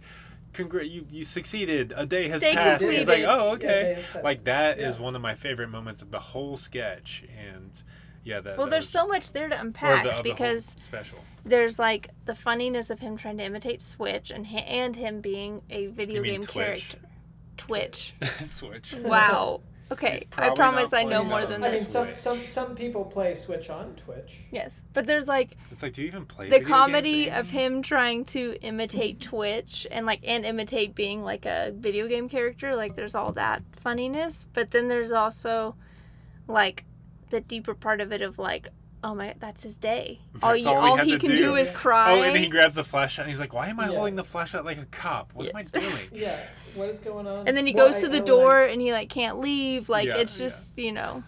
Congr- 0.53 0.83
you 0.89 1.05
you 1.09 1.23
succeeded. 1.23 1.93
A 1.95 2.05
day 2.05 2.27
has 2.27 2.41
Day 2.41 2.53
passed. 2.55 2.83
And 2.83 2.91
He's 2.91 3.07
like, 3.07 3.23
oh 3.25 3.53
okay. 3.53 3.67
day 3.67 3.93
has 3.93 4.05
passed. 4.07 4.23
like 4.25 4.43
that 4.43 4.79
is 4.79 4.97
Yeah. 4.97 5.03
one 5.05 5.15
of 5.15 5.21
my 5.21 5.33
favorite 5.33 5.69
moments 5.69 6.01
of 6.01 6.11
the 6.11 6.19
whole 6.19 6.57
sketch, 6.57 7.23
and 7.39 7.81
yeah, 8.23 8.39
that. 8.39 8.57
Well, 8.57 8.67
that 8.67 8.71
there's 8.71 8.89
so 8.89 9.07
much 9.07 9.33
there 9.33 9.49
to 9.49 9.59
unpack 9.59 10.03
the- 10.03 10.11
of 10.17 10.23
the 10.23 10.31
because 10.31 10.75
special. 10.79 11.19
there's 11.45 11.79
like 11.79 12.09
the 12.25 12.35
funniness 12.35 12.89
of 12.89 12.99
him 12.99 13.17
trying 13.17 13.37
to 13.37 13.43
imitate 13.43 13.81
Switch 13.81 14.31
and 14.31 14.45
hi- 14.47 14.59
and 14.67 14.95
him 14.95 15.21
being 15.21 15.61
a 15.69 15.87
video 15.87 16.23
You 16.23 16.31
game 16.31 16.41
Twitch? 16.41 16.53
character. 16.89 16.99
Twitch. 17.57 18.13
Switch. 18.45 18.93
Wow. 19.03 19.61
Okay, 19.91 20.21
I 20.37 20.51
promise 20.51 20.93
I 20.93 21.03
know 21.03 21.21
more 21.25 21.41
on 21.41 21.49
than 21.49 21.63
I 21.63 21.67
mean, 21.67 21.73
this. 21.73 21.91
some, 21.91 22.13
some 22.13 22.39
some 22.45 22.75
people 22.75 23.03
play 23.03 23.35
Switch 23.35 23.69
on 23.69 23.93
Twitch. 23.97 24.37
Yes, 24.49 24.79
but 24.93 25.05
there's 25.05 25.27
like 25.27 25.57
It's 25.69 25.83
like, 25.83 25.91
do 25.91 26.01
you 26.03 26.07
even 26.07 26.25
play 26.25 26.47
the 26.49 26.61
comedy 26.61 27.25
games 27.25 27.37
of 27.37 27.49
him 27.49 27.81
trying 27.81 28.23
to 28.27 28.55
imitate 28.61 29.19
Twitch 29.19 29.85
and 29.91 30.05
like 30.05 30.21
and 30.23 30.45
imitate 30.45 30.95
being 30.95 31.23
like 31.25 31.45
a 31.45 31.73
video 31.75 32.07
game 32.07 32.29
character. 32.29 32.73
Like 32.73 32.95
there's 32.95 33.15
all 33.15 33.33
that 33.33 33.63
funniness, 33.73 34.47
but 34.53 34.71
then 34.71 34.87
there's 34.87 35.11
also 35.11 35.75
like 36.47 36.85
the 37.31 37.41
deeper 37.41 37.73
part 37.73 37.99
of 38.01 38.11
it 38.13 38.21
of 38.21 38.37
like, 38.37 38.67
oh 39.03 39.15
my, 39.15 39.33
that's 39.39 39.63
his 39.63 39.77
day. 39.77 40.19
All 40.43 40.51
That's 40.51 40.63
you, 40.63 40.69
all 40.69 40.77
all 40.77 40.97
he 40.97 41.17
can 41.17 41.31
do. 41.31 41.35
do, 41.37 41.55
is 41.55 41.69
Yeah. 41.71 41.75
cry. 41.75 42.11
Oh, 42.19 42.21
and 42.21 42.37
he 42.37 42.47
grabs 42.47 42.75
the 42.75 42.83
flashlight. 42.83 43.25
and 43.25 43.31
He's 43.31 43.39
like, 43.39 43.53
"Why 43.53 43.67
am 43.69 43.79
I 43.79 43.89
Yeah. 43.89 43.95
holding 43.97 44.15
the 44.15 44.23
flashlight 44.23 44.63
like 44.63 44.77
a 44.77 44.85
cop? 44.85 45.33
What 45.33 45.45
Yes. 45.47 45.71
am 45.73 45.81
I 45.81 45.83
doing?" 45.83 46.07
Yeah, 46.13 46.39
what 46.75 46.87
is 46.89 46.99
going 46.99 47.25
on? 47.27 47.47
and 47.47 47.57
then 47.57 47.65
he 47.65 47.73
Well, 47.73 47.87
goes 47.87 47.97
I- 47.97 48.01
to 48.01 48.09
the 48.09 48.21
I- 48.21 48.25
door 48.25 48.61
and 48.61 48.79
he 48.79 48.93
like 48.93 49.09
can't 49.09 49.39
leave. 49.39 49.89
Like 49.89 50.05
Yeah, 50.07 50.17
it's 50.17 50.39
yeah. 50.39 50.45
just 50.45 50.77
you 50.77 50.91
know. 50.91 51.23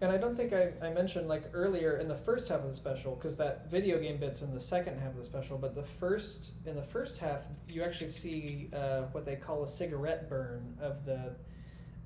And 0.00 0.10
I 0.10 0.16
don't 0.16 0.36
think 0.36 0.52
I, 0.52 0.72
I 0.84 0.90
mentioned 0.90 1.28
like 1.28 1.44
earlier 1.52 1.96
in 1.98 2.08
the 2.08 2.14
first 2.14 2.48
half 2.48 2.60
of 2.60 2.66
the 2.68 2.74
special 2.74 3.14
because 3.14 3.36
that 3.36 3.70
video 3.70 4.00
game 4.00 4.16
bit's 4.18 4.42
in 4.42 4.52
the 4.52 4.58
second 4.60 4.98
half 4.98 5.10
of 5.10 5.16
the 5.16 5.22
special. 5.24 5.58
But 5.58 5.74
the 5.76 5.82
first 5.84 6.52
in 6.66 6.74
the 6.74 6.82
first 6.82 7.18
half, 7.18 7.46
you 7.68 7.82
actually 7.84 8.08
see 8.10 8.68
uh, 8.74 9.02
what 9.12 9.24
they 9.24 9.36
call 9.36 9.62
a 9.62 9.66
cigarette 9.68 10.28
burn 10.28 10.76
of 10.80 11.04
the 11.04 11.34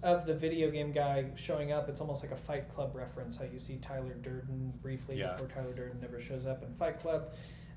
of 0.02 0.26
the 0.26 0.34
video 0.34 0.70
game 0.70 0.92
guy 0.92 1.26
showing 1.36 1.72
up. 1.72 1.88
It's 1.88 2.00
almost 2.00 2.22
like 2.22 2.32
a 2.32 2.36
Fight 2.36 2.68
Club 2.72 2.94
reference. 2.94 3.36
How 3.36 3.44
you 3.44 3.58
see 3.58 3.76
Tyler 3.78 4.14
Durden 4.14 4.72
briefly 4.82 5.18
Yeah. 5.18 5.32
before 5.32 5.48
Tyler 5.48 5.72
Durden 5.72 6.00
never 6.00 6.20
shows 6.20 6.46
up 6.46 6.62
in 6.62 6.72
Fight 6.74 7.00
Club. 7.00 7.32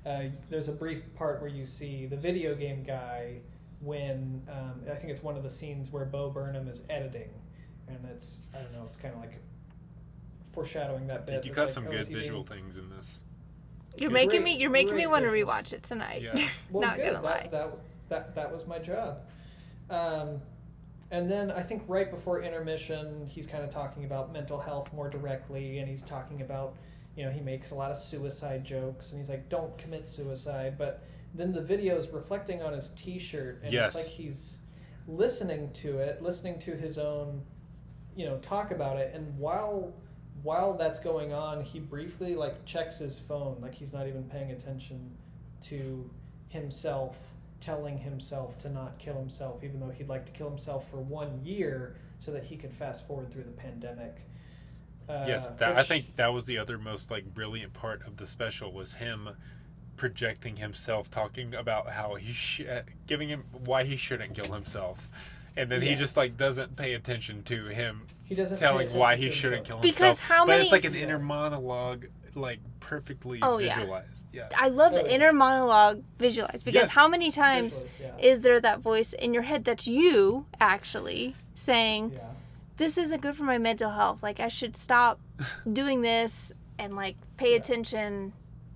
Uh, 0.06 0.24
there's 0.48 0.68
a 0.68 0.72
brief 0.72 1.02
part 1.14 1.40
where 1.40 1.50
you 1.50 1.66
see 1.66 2.06
the 2.06 2.16
video 2.16 2.54
game 2.54 2.82
guy 2.82 3.40
when 3.80 4.42
um, 4.50 4.82
I 4.90 4.94
think 4.94 5.10
it's 5.10 5.22
one 5.22 5.36
of 5.36 5.42
the 5.42 5.50
scenes 5.50 5.90
where 5.90 6.04
Bo 6.04 6.30
Burnham 6.30 6.68
is 6.68 6.82
editing, 6.90 7.30
and 7.88 7.98
it's 8.10 8.40
I 8.54 8.58
don't 8.58 8.72
know, 8.72 8.84
it's 8.86 8.96
kind 8.96 9.14
of 9.14 9.20
like 9.20 9.34
foreshadowing 10.52 11.06
that 11.08 11.20
I 11.20 11.24
bit. 11.24 11.44
you 11.44 11.50
It's 11.50 11.56
got 11.56 11.62
like, 11.62 11.70
some 11.70 11.86
oh, 11.86 11.90
good 11.90 12.00
is 12.00 12.06
he 12.08 12.14
being- 12.14 12.24
visual 12.24 12.42
things 12.42 12.78
in 12.78 12.90
this. 12.90 13.20
You're 13.96 14.08
Good. 14.08 14.14
making 14.14 14.30
Great- 14.42 14.44
me. 14.44 14.56
You're 14.58 14.70
making 14.70 14.94
me 14.96 15.06
want 15.08 15.24
to 15.24 15.30
rewatch 15.30 15.72
it 15.72 15.82
tonight. 15.82 16.22
Yeah. 16.22 16.34
Well, 16.70 16.82
Not 16.86 16.96
good. 16.96 17.12
gonna 17.12 17.22
lie. 17.24 17.48
that, 17.50 17.50
that 17.50 17.78
that 18.08 18.34
that 18.36 18.52
was 18.52 18.66
my 18.66 18.78
job. 18.78 19.18
Um, 19.90 20.40
and 21.10 21.30
then 21.30 21.50
I 21.50 21.62
think 21.62 21.82
right 21.88 22.10
before 22.10 22.42
intermission, 22.42 23.26
he's 23.26 23.46
kind 23.46 23.64
of 23.64 23.70
talking 23.70 24.04
about 24.04 24.32
mental 24.32 24.58
health 24.60 24.92
more 24.92 25.08
directly, 25.08 25.78
and 25.78 25.88
he's 25.88 26.02
talking 26.02 26.40
about, 26.42 26.76
you 27.16 27.24
know, 27.24 27.30
he 27.30 27.40
makes 27.40 27.70
a 27.72 27.74
lot 27.74 27.90
of 27.90 27.96
suicide 27.96 28.64
jokes, 28.64 29.10
and 29.10 29.18
he's 29.18 29.28
like, 29.28 29.48
"Don't 29.48 29.76
commit 29.78 30.08
suicide." 30.08 30.76
But 30.78 31.02
then 31.34 31.52
the 31.52 31.62
video 31.62 31.96
is 31.96 32.08
reflecting 32.10 32.62
on 32.62 32.72
his 32.72 32.90
T-shirt, 32.90 33.60
and 33.62 33.72
Yes. 33.72 33.94
it's 33.96 34.06
like 34.06 34.14
he's 34.14 34.58
listening 35.08 35.72
to 35.72 35.98
it, 35.98 36.22
listening 36.22 36.58
to 36.60 36.76
his 36.76 36.98
own, 36.98 37.42
you 38.14 38.26
know, 38.26 38.38
talk 38.38 38.70
about 38.70 38.96
it, 38.98 39.14
and 39.14 39.36
while 39.38 39.92
while 40.42 40.72
that's 40.74 40.98
going 40.98 41.34
on, 41.34 41.60
he 41.62 41.78
briefly 41.78 42.34
like 42.34 42.64
checks 42.64 42.98
his 42.98 43.18
phone, 43.18 43.58
like 43.60 43.74
he's 43.74 43.92
not 43.92 44.06
even 44.06 44.24
paying 44.24 44.52
attention 44.52 45.14
to 45.60 46.08
himself 46.48 47.34
telling 47.60 47.98
himself 47.98 48.58
to 48.58 48.70
not 48.70 48.98
kill 48.98 49.14
himself, 49.14 49.62
even 49.62 49.80
though 49.80 49.90
he'd 49.90 50.08
like 50.08 50.26
to 50.26 50.32
kill 50.32 50.48
himself 50.48 50.90
for 50.90 50.98
one 50.98 51.44
year 51.44 51.96
so 52.18 52.30
that 52.32 52.44
he 52.44 52.56
could 52.56 52.72
fast 52.72 53.06
forward 53.06 53.32
through 53.32 53.44
the 53.44 53.50
pandemic. 53.50 54.16
Uh, 55.08 55.24
yes, 55.26 55.50
that 55.50 55.76
I 55.76 55.82
think 55.82 56.16
that 56.16 56.32
was 56.32 56.44
the 56.44 56.58
other 56.58 56.78
most 56.78 57.10
like 57.10 57.34
brilliant 57.34 57.72
part 57.72 58.06
of 58.06 58.16
the 58.16 58.26
special 58.26 58.72
was 58.72 58.94
him 58.94 59.30
projecting 59.96 60.56
himself, 60.56 61.10
talking 61.10 61.54
about 61.54 61.90
how 61.90 62.14
he 62.14 62.32
sh- 62.32 62.62
giving 63.06 63.28
him 63.28 63.44
why 63.64 63.84
he 63.84 63.96
shouldn't 63.96 64.34
kill 64.34 64.52
himself, 64.52 65.10
and 65.56 65.70
then 65.70 65.82
he 65.82 65.94
just 65.96 66.16
like 66.16 66.36
doesn't 66.36 66.76
pay 66.76 66.94
attention 66.94 67.42
to 67.44 67.66
him 67.66 68.06
he 68.24 68.36
doesn't 68.36 68.58
telling 68.58 68.88
why 68.94 69.16
he 69.16 69.28
shouldn't 69.30 69.66
himself. 69.66 69.82
kill 69.82 69.90
himself. 69.90 69.98
Because 69.98 70.20
how 70.20 70.44
many? 70.44 70.58
but 70.58 70.62
it's 70.62 70.72
like 70.72 70.84
an 70.84 70.94
inner 70.94 71.18
monologue, 71.18 72.06
like 72.34 72.60
perfectly 72.80 73.38
Oh, 73.42 73.58
visualized. 73.58 74.26
Yeah. 74.32 74.48
I 74.56 74.68
love 74.68 74.92
Oh, 74.92 74.96
the 75.02 75.08
yeah. 75.08 75.14
inner 75.16 75.32
monologue 75.32 76.02
visualized 76.18 76.64
because 76.64 76.80
Yes. 76.88 76.94
how 76.94 77.08
many 77.08 77.30
times 77.30 77.82
yeah. 78.00 78.12
is 78.18 78.42
there 78.42 78.60
that 78.60 78.80
voice 78.80 79.12
in 79.12 79.32
your 79.34 79.42
head 79.42 79.64
that's 79.64 79.86
you 79.86 80.46
actually 80.60 81.34
saying 81.54 82.12
yeah. 82.14 82.20
this 82.76 82.96
isn't 82.98 83.20
good 83.20 83.36
for 83.36 83.44
my 83.44 83.58
mental 83.58 83.90
health 83.90 84.22
like 84.22 84.40
i 84.40 84.48
should 84.48 84.74
stop 84.76 85.20
doing 85.72 86.00
this 86.02 86.52
and 86.78 86.96
like 86.96 87.16
pay 87.36 87.50
Yeah. 87.52 87.56
attention 87.58 88.32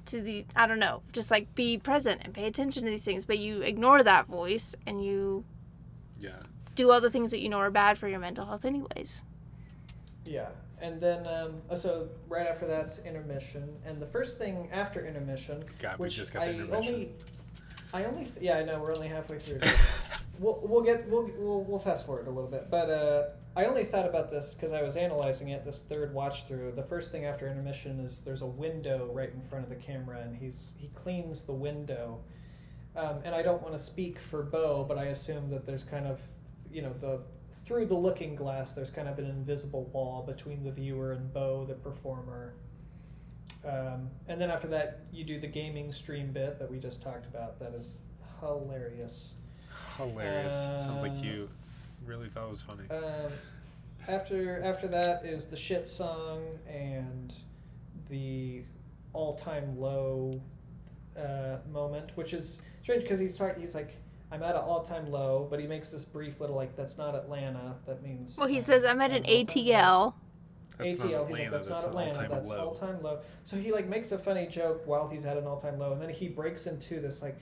to 0.06 0.20
the 0.20 0.44
i 0.54 0.66
don't 0.66 0.78
know 0.80 1.02
just 1.12 1.30
like 1.30 1.54
be 1.54 1.78
present 1.78 2.20
and 2.24 2.34
pay 2.34 2.44
attention 2.46 2.84
to 2.84 2.90
these 2.90 3.04
things 3.04 3.24
but 3.24 3.38
you 3.38 3.62
ignore 3.62 4.02
that 4.02 4.26
voice 4.26 4.76
and 4.86 5.02
you 5.04 5.44
Yeah. 6.20 6.30
do 6.74 6.90
all 6.90 7.00
the 7.00 7.10
things 7.10 7.30
that 7.30 7.40
you 7.40 7.48
know 7.48 7.58
are 7.58 7.70
bad 7.70 7.96
for 7.98 8.06
your 8.08 8.18
mental 8.20 8.44
health 8.46 8.64
anyways 8.64 9.22
Yeah, 10.26 10.50
and 10.84 11.00
then 11.00 11.26
um, 11.26 11.62
uh, 11.70 11.76
so 11.76 12.10
right 12.28 12.46
after 12.46 12.66
that's 12.66 12.98
intermission, 13.00 13.74
and 13.86 14.00
the 14.00 14.06
first 14.06 14.38
thing 14.38 14.68
after 14.70 15.06
intermission, 15.06 15.62
God, 15.78 15.98
we 15.98 16.04
which 16.04 16.16
just 16.16 16.34
got 16.34 16.42
I 16.42 16.52
the 16.52 16.58
intermission. 16.58 16.94
only, 16.94 17.12
I 17.94 18.04
only, 18.04 18.24
th- 18.24 18.36
yeah, 18.42 18.58
I 18.58 18.64
know 18.64 18.78
we're 18.78 18.94
only 18.94 19.08
halfway 19.08 19.38
through. 19.38 19.60
we'll 20.38 20.60
we'll 20.62 20.82
get 20.82 21.08
we'll 21.08 21.30
we'll, 21.38 21.64
we'll 21.64 21.78
fast 21.78 22.04
forward 22.04 22.26
a 22.26 22.30
little 22.30 22.50
bit, 22.50 22.68
but 22.70 22.90
uh, 22.90 23.22
I 23.56 23.64
only 23.64 23.84
thought 23.84 24.06
about 24.06 24.28
this 24.28 24.52
because 24.52 24.72
I 24.72 24.82
was 24.82 24.98
analyzing 24.98 25.48
it 25.48 25.64
this 25.64 25.80
third 25.80 26.12
watch 26.12 26.44
through. 26.46 26.72
The 26.72 26.82
first 26.82 27.10
thing 27.10 27.24
after 27.24 27.48
intermission 27.48 27.98
is 28.00 28.20
there's 28.20 28.42
a 28.42 28.46
window 28.46 29.10
right 29.10 29.32
in 29.32 29.40
front 29.40 29.64
of 29.64 29.70
the 29.70 29.76
camera, 29.76 30.20
and 30.20 30.36
he's 30.36 30.74
he 30.76 30.88
cleans 30.88 31.42
the 31.42 31.54
window. 31.54 32.20
Um, 32.94 33.20
and 33.24 33.34
I 33.34 33.42
don't 33.42 33.62
want 33.62 33.74
to 33.74 33.78
speak 33.78 34.18
for 34.18 34.42
Bo, 34.42 34.84
but 34.84 34.98
I 34.98 35.06
assume 35.06 35.50
that 35.50 35.66
there's 35.66 35.82
kind 35.82 36.06
of, 36.06 36.20
you 36.70 36.80
know, 36.80 36.92
the 37.00 37.22
through 37.64 37.86
the 37.86 37.94
looking 37.94 38.34
glass, 38.34 38.72
there's 38.72 38.90
kind 38.90 39.08
of 39.08 39.18
an 39.18 39.26
invisible 39.26 39.84
wall 39.92 40.22
between 40.26 40.62
the 40.62 40.70
viewer 40.70 41.12
and 41.12 41.32
Bo, 41.32 41.64
the 41.64 41.74
performer. 41.74 42.54
Um, 43.66 44.10
and 44.28 44.38
then 44.40 44.50
after 44.50 44.68
that, 44.68 45.00
you 45.12 45.24
do 45.24 45.40
the 45.40 45.46
gaming 45.46 45.90
stream 45.92 46.32
bit 46.32 46.58
that 46.58 46.70
we 46.70 46.78
just 46.78 47.02
talked 47.02 47.26
about. 47.26 47.58
That 47.58 47.74
is 47.74 47.98
hilarious. 48.40 49.32
Hilarious. 49.96 50.54
Sounds 50.54 51.02
like 51.02 51.12
Uh, 51.12 51.22
you 51.22 51.48
really 52.04 52.28
thought 52.28 52.48
it 52.48 52.50
was 52.50 52.62
funny. 52.62 52.88
Um, 52.90 53.32
after 54.06 54.62
after 54.62 54.86
that 54.88 55.24
is 55.24 55.46
the 55.46 55.56
shit 55.56 55.88
song 55.88 56.42
and 56.68 57.32
the 58.10 58.62
all 59.14 59.34
time 59.34 59.78
low 59.78 60.42
uh, 61.16 61.58
moment, 61.72 62.14
which 62.16 62.34
is 62.34 62.60
strange 62.82 63.02
because 63.02 63.18
he's 63.18 63.34
talking. 63.34 63.62
He's 63.62 63.74
like, 63.74 63.94
"I'm 64.30 64.42
at 64.42 64.54
an 64.56 64.62
all 64.62 64.82
time 64.82 65.10
low," 65.10 65.46
but 65.50 65.60
he 65.60 65.66
makes 65.66 65.90
this 65.90 66.04
brief 66.04 66.40
little 66.40 66.56
like, 66.56 66.76
"That's 66.76 66.96
not 66.98 67.14
Atlanta." 67.14 67.76
That 67.86 68.02
means. 68.02 68.36
well 68.36 68.48
he 68.48 68.60
says 68.60 68.84
i'm 68.84 69.00
at 69.00 69.10
an 69.10 69.24
all-time 69.24 69.46
atl 69.46 70.14
That's 70.78 70.98
not 70.98 71.08
ATL. 71.08 71.28
He's 71.28 71.38
like, 71.38 71.46
Atlanta, 71.46 71.50
that's, 71.50 71.68
not 71.68 71.84
Atlanta. 71.84 72.10
all-time 72.10 72.30
That's 72.30 72.48
low. 72.48 72.58
all 72.58 72.74
time 72.74 73.02
low. 73.02 73.18
So 73.44 73.56
he 73.56 73.70
like 73.72 73.88
makes 73.88 74.10
a 74.12 74.18
funny 74.18 74.46
joke 74.46 74.82
while 74.86 75.08
he's 75.08 75.24
at 75.24 75.36
an 75.36 75.46
all 75.46 75.56
time 75.60 75.78
low, 75.78 75.92
and 75.92 76.02
then 76.02 76.10
he 76.10 76.28
breaks 76.28 76.66
into 76.66 77.00
this 77.00 77.22
like 77.22 77.38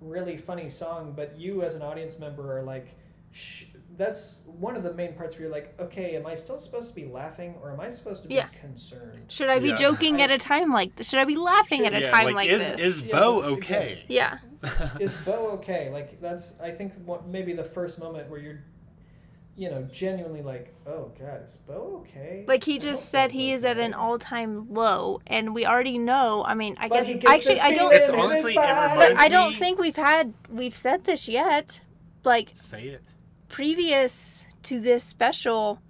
really 0.00 0.36
funny 0.36 0.68
song. 0.70 1.12
But 1.14 1.36
you 1.38 1.62
as 1.62 1.74
an 1.74 1.82
audience 1.82 2.18
member 2.18 2.56
are 2.56 2.62
like, 2.62 2.94
Shh, 3.32 3.64
that's 3.96 4.42
one 4.46 4.76
of 4.76 4.82
the 4.82 4.92
main 4.92 5.14
parts 5.14 5.36
where 5.36 5.42
you're 5.46 5.52
like, 5.52 5.74
okay, 5.80 6.16
am 6.16 6.26
I 6.26 6.34
still 6.34 6.58
supposed 6.58 6.88
to 6.90 6.94
be 6.94 7.04
laughing 7.06 7.54
or 7.62 7.70
am 7.70 7.80
I 7.80 7.90
supposed 7.90 8.22
to 8.22 8.28
be 8.28 8.34
Yeah. 8.34 8.48
concerned? 8.60 9.30
Should 9.30 9.48
I 9.50 9.58
be 9.60 9.68
Yeah. 9.68 9.76
joking 9.76 10.20
at 10.20 10.30
a 10.30 10.38
time 10.38 10.72
like 10.72 10.96
this? 10.96 11.08
Should 11.08 11.20
I 11.20 11.24
be 11.24 11.36
laughing 11.36 11.84
Should- 11.84 11.92
at 11.94 12.02
a 12.02 12.04
Yeah, 12.04 12.10
time 12.10 12.24
like, 12.26 12.34
like, 12.34 12.48
is 12.48 12.72
this? 12.72 12.80
is 12.80 13.08
Yeah, 13.12 13.20
Bo 13.20 13.42
okay? 13.54 14.02
yeah. 14.08 14.38
Is 15.00 15.14
Bo 15.26 15.50
okay? 15.58 15.90
Like 15.90 16.20
that's 16.22 16.54
I 16.60 16.70
think 16.70 16.94
what 17.04 17.26
maybe 17.26 17.52
the 17.52 17.64
first 17.64 17.98
moment 17.98 18.30
where 18.30 18.40
you're, 18.40 18.64
you 19.56 19.70
know, 19.70 19.82
genuinely 19.82 20.40
like, 20.42 20.74
oh 20.86 21.12
god, 21.18 21.42
is 21.44 21.58
Bo 21.66 21.98
okay? 22.02 22.44
Like 22.48 22.64
he 22.64 22.78
just 22.78 23.10
said 23.10 23.26
Bo's 23.26 23.32
he 23.34 23.52
is 23.52 23.64
at 23.64 23.78
an 23.78 23.92
all-time 23.92 24.72
low, 24.72 25.20
and 25.26 25.54
we 25.54 25.66
already 25.66 25.98
know. 25.98 26.42
I 26.46 26.54
mean, 26.54 26.76
I 26.80 26.88
But 26.88 27.04
guess 27.04 27.24
actually 27.26 27.60
I 27.60 27.74
don't. 27.74 27.92
It's 27.94 28.08
honestly- 28.08 28.52
it. 28.54 28.56
But 28.56 29.16
I 29.18 29.28
don't 29.28 29.54
think 29.54 29.78
we've 29.78 29.96
had 29.96 30.32
we've 30.48 30.74
said 30.74 31.04
this 31.04 31.28
yet. 31.28 31.82
Like 32.24 32.48
Say 32.54 32.84
it. 32.88 33.02
Previous 33.54 34.46
to 34.64 34.80
this 34.80 35.04
special, 35.04 35.80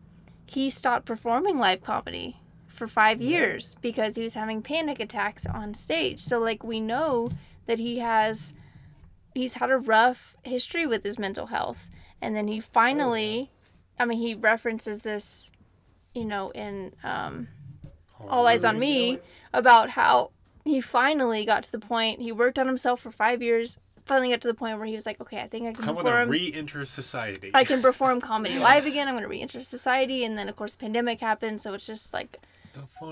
he 0.44 0.68
stopped 0.68 1.06
performing 1.06 1.58
live 1.58 1.80
comedy 1.80 2.36
for 2.66 2.86
five 2.86 3.22
years 3.22 3.74
because 3.80 4.16
he 4.16 4.22
was 4.22 4.34
having 4.34 4.60
panic 4.60 5.00
attacks 5.00 5.46
on 5.46 5.72
stage. 5.72 6.20
So 6.20 6.38
like 6.40 6.62
we 6.62 6.78
know 6.78 7.30
that 7.64 7.78
he 7.78 8.00
has 8.00 8.52
he's 9.32 9.54
had 9.54 9.70
a 9.70 9.78
rough 9.78 10.36
history 10.42 10.86
with 10.86 11.02
his 11.04 11.18
mental 11.18 11.46
health. 11.46 11.88
And 12.20 12.36
then 12.36 12.48
he 12.48 12.60
finally 12.60 13.50
I 13.98 14.04
mean 14.04 14.18
he 14.18 14.34
references 14.34 15.00
this, 15.00 15.50
you 16.12 16.26
know, 16.26 16.50
in 16.50 16.92
um 17.02 17.48
All 18.28 18.46
Eyes 18.46 18.66
on 18.66 18.78
Me 18.78 19.20
about 19.54 19.88
how 19.88 20.32
he 20.66 20.82
finally 20.82 21.46
got 21.46 21.62
to 21.62 21.72
the 21.72 21.78
point 21.78 22.20
he 22.20 22.30
worked 22.30 22.58
on 22.58 22.66
himself 22.66 23.00
for 23.00 23.10
five 23.10 23.40
years, 23.40 23.78
finally 24.04 24.30
got 24.30 24.40
to 24.42 24.48
the 24.48 24.54
point 24.54 24.78
where 24.78 24.86
he 24.86 24.94
was 24.94 25.06
like, 25.06 25.20
Okay, 25.20 25.40
I 25.40 25.46
think 25.46 25.66
I 25.66 25.72
can 25.72 25.84
I 25.84 25.92
want 25.92 26.06
to 26.06 26.12
perform 26.12 26.28
re-enter 26.28 26.84
society. 26.84 27.50
I 27.54 27.64
can 27.64 27.82
perform 27.82 28.20
comedy 28.20 28.58
live 28.58 28.86
again. 28.86 29.08
I'm 29.08 29.14
going 29.14 29.22
to 29.22 29.28
re-enter 29.28 29.60
society, 29.60 30.24
and 30.24 30.36
then 30.38 30.48
of 30.48 30.56
course, 30.56 30.76
pandemic 30.76 31.20
happened, 31.20 31.60
so 31.60 31.74
it's 31.74 31.86
just 31.86 32.12
like. 32.12 32.38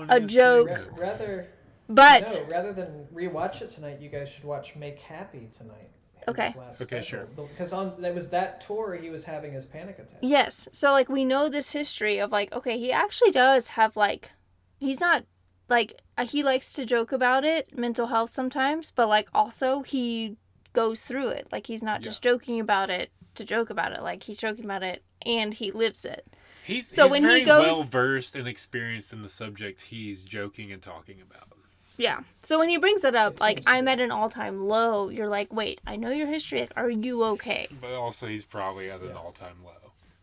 a 0.09 0.19
joke. 0.19 0.69
Ra- 0.69 0.97
rather 0.97 1.47
But 1.89 2.43
no, 2.43 2.51
rather 2.51 2.73
than 2.73 3.07
rewatch 3.13 3.61
it 3.61 3.69
tonight, 3.69 3.99
you 3.99 4.09
guys 4.09 4.29
should 4.29 4.43
watch 4.43 4.75
Make 4.75 4.99
Happy 4.99 5.49
tonight. 5.51 5.89
Okay. 6.27 6.53
Okay, 6.81 7.01
special. 7.01 7.03
sure. 7.03 7.27
Because 7.35 7.73
on 7.73 8.01
that 8.01 8.15
was 8.15 8.29
that 8.29 8.61
tour 8.61 8.95
he 8.95 9.09
was 9.09 9.25
having 9.25 9.51
his 9.51 9.65
panic 9.65 9.99
attack. 9.99 10.19
yes, 10.21 10.69
so 10.71 10.91
like 10.91 11.09
we 11.09 11.25
know 11.25 11.49
this 11.49 11.71
history 11.73 12.19
of 12.19 12.31
like, 12.31 12.53
okay, 12.53 12.77
he 12.77 12.91
actually 12.91 13.31
does 13.31 13.69
have 13.69 13.97
like, 13.97 14.31
he's 14.79 15.01
not 15.01 15.25
like 15.69 16.01
uh, 16.17 16.25
he 16.25 16.43
likes 16.43 16.73
to 16.73 16.85
joke 16.85 17.11
about 17.11 17.43
it, 17.43 17.77
mental 17.77 18.07
health 18.07 18.29
sometimes, 18.29 18.91
but 18.91 19.09
like 19.09 19.29
also 19.33 19.81
he 19.81 20.37
goes 20.73 21.03
through 21.03 21.29
it. 21.29 21.47
Like 21.51 21.67
he's 21.67 21.83
not 21.83 22.01
just 22.01 22.21
joking 22.21 22.59
about 22.59 22.89
it 22.89 23.11
to 23.35 23.43
joke 23.45 23.69
about 23.69 23.93
it. 23.93 24.01
Like 24.01 24.23
he's 24.23 24.37
joking 24.37 24.65
about 24.65 24.83
it 24.83 25.03
and 25.25 25.53
he 25.53 25.71
lives 25.71 26.05
it. 26.05 26.25
He's, 26.65 26.87
So 26.87 27.03
he's 27.03 27.11
when 27.11 27.29
he 27.29 27.43
goes- 27.43 27.63
well 27.73 27.83
versed 27.83 28.35
and 28.35 28.47
experienced 28.47 29.13
in 29.13 29.21
the 29.21 29.29
subject 29.29 29.81
he's 29.81 30.23
joking 30.23 30.71
and 30.71 30.81
talking 30.81 31.21
about. 31.21 31.47
Yeah. 31.95 32.21
So 32.41 32.57
when 32.57 32.69
he 32.69 32.77
brings 32.77 33.01
that 33.01 33.13
up, 33.15 33.33
It 33.35 33.39
like 33.39 33.61
I'm 33.67 33.85
be. 33.85 33.91
at 33.91 33.99
an 33.99 34.09
all-time 34.09 34.67
low, 34.67 35.09
you're 35.09 35.27
like, 35.27 35.53
wait, 35.53 35.79
I 35.85 35.95
know 35.95 36.09
your 36.09 36.25
history. 36.25 36.61
Like, 36.61 36.73
are 36.75 36.89
you 36.89 37.23
okay? 37.23 37.67
But 37.79 37.91
also, 37.91 38.25
he's 38.25 38.45
probably 38.45 38.89
at 38.89 39.01
an 39.01 39.09
Yeah. 39.09 39.13
all-time 39.17 39.57
low. 39.63 39.71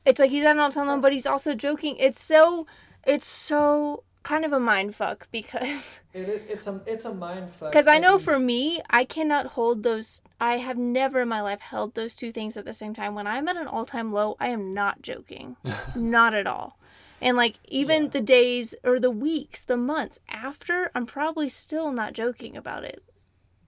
it's 0.04 0.18
like 0.18 0.30
he's 0.30 0.44
at 0.44 0.52
an 0.56 0.58
all-time 0.58 0.88
low, 0.88 0.96
oh. 0.96 1.00
but 1.00 1.12
he's 1.12 1.26
also 1.26 1.54
joking. 1.54 1.94
It's 1.98 2.20
so, 2.20 2.66
it's 3.06 3.28
so 3.28 4.02
kind 4.22 4.44
of 4.44 4.52
a 4.52 4.60
mind 4.60 4.94
fuck 4.94 5.26
because 5.32 6.00
It, 6.12 6.28
it, 6.28 6.42
it's 6.48 6.66
a 6.66 6.80
it's 6.86 7.04
a 7.04 7.14
mind 7.14 7.50
fuck. 7.50 7.72
because 7.72 7.86
I 7.86 7.98
know 7.98 8.18
for 8.18 8.38
me, 8.38 8.80
I 8.90 9.04
cannot 9.04 9.46
hold 9.46 9.82
those. 9.82 10.22
I 10.40 10.56
have 10.58 10.76
never 10.76 11.20
in 11.22 11.28
my 11.28 11.40
life 11.40 11.60
held 11.60 11.94
those 11.94 12.14
two 12.16 12.30
things 12.32 12.56
at 12.56 12.64
the 12.64 12.72
same 12.72 12.94
time. 12.94 13.14
When 13.14 13.26
I'm 13.26 13.48
at 13.48 13.56
an 13.56 13.66
all-time 13.66 14.12
low, 14.12 14.36
I 14.40 14.48
am 14.48 14.74
not 14.74 15.02
joking, 15.02 15.56
not 15.96 16.34
at 16.34 16.46
all. 16.46 16.76
And 17.22 17.36
like 17.36 17.56
even 17.68 18.04
Yeah. 18.04 18.08
the 18.08 18.20
days 18.22 18.74
or 18.84 18.98
the 18.98 19.10
weeks, 19.10 19.64
the 19.64 19.76
months 19.76 20.18
after, 20.28 20.90
I'm 20.94 21.06
probably 21.06 21.48
still 21.48 21.92
not 21.92 22.12
joking 22.14 22.56
about 22.56 22.84
it. 22.84 23.02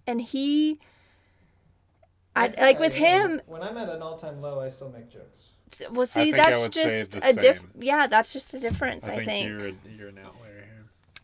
And 0.07 0.21
he, 0.23 0.81
I, 2.35 2.49
think 2.49 2.61
like 2.61 2.77
I 2.77 2.81
with 2.81 2.95
am. 3.01 3.31
him, 3.33 3.41
When 3.47 3.63
I'm 3.63 3.77
at 3.77 3.89
an 3.89 4.03
all 4.03 4.17
time 4.17 4.41
low, 4.41 4.61
I 4.61 4.69
still 4.69 4.91
make 4.91 5.11
jokes. 5.13 5.49
well, 5.93 6.07
see, 6.07 6.33
that's 6.33 6.69
just 6.69 7.15
a 7.17 7.33
diff. 7.35 7.63
Yeah, 7.79 8.07
that's 8.07 8.33
just 8.33 8.55
a 8.55 8.59
difference. 8.59 9.07
I 9.07 9.13
I 9.13 9.17
think, 9.25 9.29
think. 9.29 9.49
you're 9.87 9.93
you're 9.97 10.09
an 10.09 10.19
outlier 10.19 10.33
here. 10.42 10.42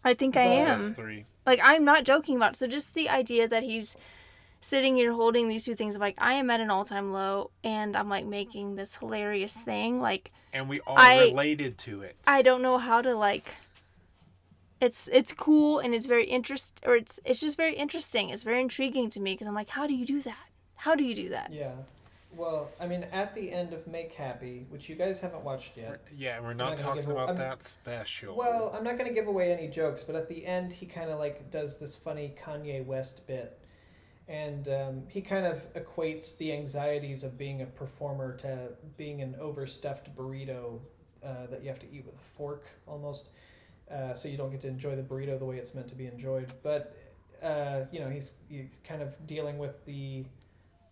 I 0.04 0.14
think 0.14 0.36
I 0.36 0.42
am. 0.44 0.78
Three. 0.78 1.24
Like 1.46 1.60
I'm 1.62 1.84
not 1.84 2.04
joking 2.04 2.36
about. 2.36 2.52
It. 2.52 2.56
So 2.56 2.66
just 2.66 2.94
the 2.94 3.08
idea 3.08 3.48
that 3.48 3.62
he's 3.62 3.96
sitting 4.60 4.96
here 4.96 5.12
holding 5.12 5.48
these 5.48 5.64
two 5.64 5.74
things 5.74 5.94
of 5.94 6.00
like 6.00 6.16
I 6.18 6.34
am 6.34 6.50
at 6.50 6.60
an 6.60 6.70
all-time 6.70 7.12
low 7.12 7.50
and 7.62 7.96
I'm 7.96 8.08
like 8.08 8.26
making 8.26 8.74
this 8.74 8.96
hilarious 8.96 9.56
thing 9.56 10.00
like 10.00 10.32
And 10.52 10.68
we 10.68 10.80
all 10.80 10.96
I- 10.98 11.26
related 11.28 11.78
to 11.78 12.02
it. 12.02 12.16
I 12.26 12.42
don't 12.42 12.60
know 12.62 12.78
how 12.78 13.00
to 13.02 13.14
like 13.14 13.54
it's 14.80 15.08
it's 15.08 15.32
cool 15.32 15.78
and 15.80 15.94
it's 15.94 16.06
very 16.06 16.24
interest 16.24 16.80
or 16.86 16.96
it's 16.96 17.18
it's 17.24 17.40
just 17.40 17.56
very 17.56 17.74
interesting. 17.74 18.30
It's 18.30 18.42
very 18.42 18.60
intriguing 18.60 19.10
to 19.10 19.20
me 19.20 19.34
because 19.34 19.46
I'm 19.46 19.54
like 19.54 19.70
how 19.70 19.86
do 19.86 19.94
you 19.94 20.04
do 20.06 20.20
that? 20.22 20.36
How 20.76 20.94
do 20.94 21.04
you 21.04 21.14
do 21.14 21.28
that? 21.30 21.52
Yeah. 21.52 21.72
Well, 22.36 22.70
I 22.78 22.86
mean, 22.86 23.04
at 23.10 23.34
the 23.34 23.50
end 23.50 23.72
of 23.72 23.86
Make 23.86 24.12
Happy, 24.12 24.66
which 24.68 24.88
you 24.88 24.94
guys 24.96 25.18
haven't 25.18 25.42
watched 25.44 25.76
yet. 25.76 26.04
yeah, 26.16 26.40
we're 26.40 26.52
not 26.52 26.70
not 26.70 26.78
talking 26.78 27.10
about 27.10 27.36
that 27.36 27.62
special. 27.62 28.36
Well, 28.36 28.70
I'm 28.74 28.84
not 28.84 28.98
going 28.98 29.08
to 29.08 29.14
give 29.14 29.26
away 29.28 29.52
any 29.52 29.68
jokes, 29.68 30.04
but 30.04 30.14
at 30.14 30.28
the 30.28 30.44
end, 30.44 30.72
he 30.72 30.86
kind 30.86 31.10
of 31.10 31.18
like 31.18 31.50
does 31.50 31.78
this 31.78 31.96
funny 31.96 32.34
Kanye 32.40 32.84
West 32.84 33.26
bit. 33.26 33.58
And 34.28 34.68
um, 34.68 35.02
he 35.08 35.22
kind 35.22 35.46
of 35.46 35.72
equates 35.72 36.36
the 36.36 36.52
anxieties 36.52 37.24
of 37.24 37.38
being 37.38 37.62
a 37.62 37.66
performer 37.66 38.36
to 38.36 38.72
being 38.98 39.22
an 39.22 39.34
overstuffed 39.40 40.14
burrito 40.14 40.80
uh, 41.24 41.46
that 41.50 41.62
you 41.62 41.68
have 41.68 41.78
to 41.80 41.90
eat 41.90 42.04
with 42.04 42.14
a 42.14 42.24
fork 42.24 42.66
almost. 42.86 43.30
Uh, 43.90 44.12
so 44.12 44.28
you 44.28 44.36
don't 44.36 44.50
get 44.50 44.60
to 44.60 44.68
enjoy 44.68 44.94
the 44.94 45.02
burrito 45.02 45.38
the 45.38 45.46
way 45.46 45.56
it's 45.56 45.74
meant 45.74 45.88
to 45.88 45.94
be 45.94 46.06
enjoyed. 46.06 46.52
But, 46.62 46.94
uh, 47.42 47.86
you 47.90 48.00
know, 48.00 48.10
he's 48.10 48.34
you 48.50 48.68
kind 48.84 49.00
of 49.00 49.26
dealing 49.26 49.56
with 49.56 49.82
the 49.86 50.26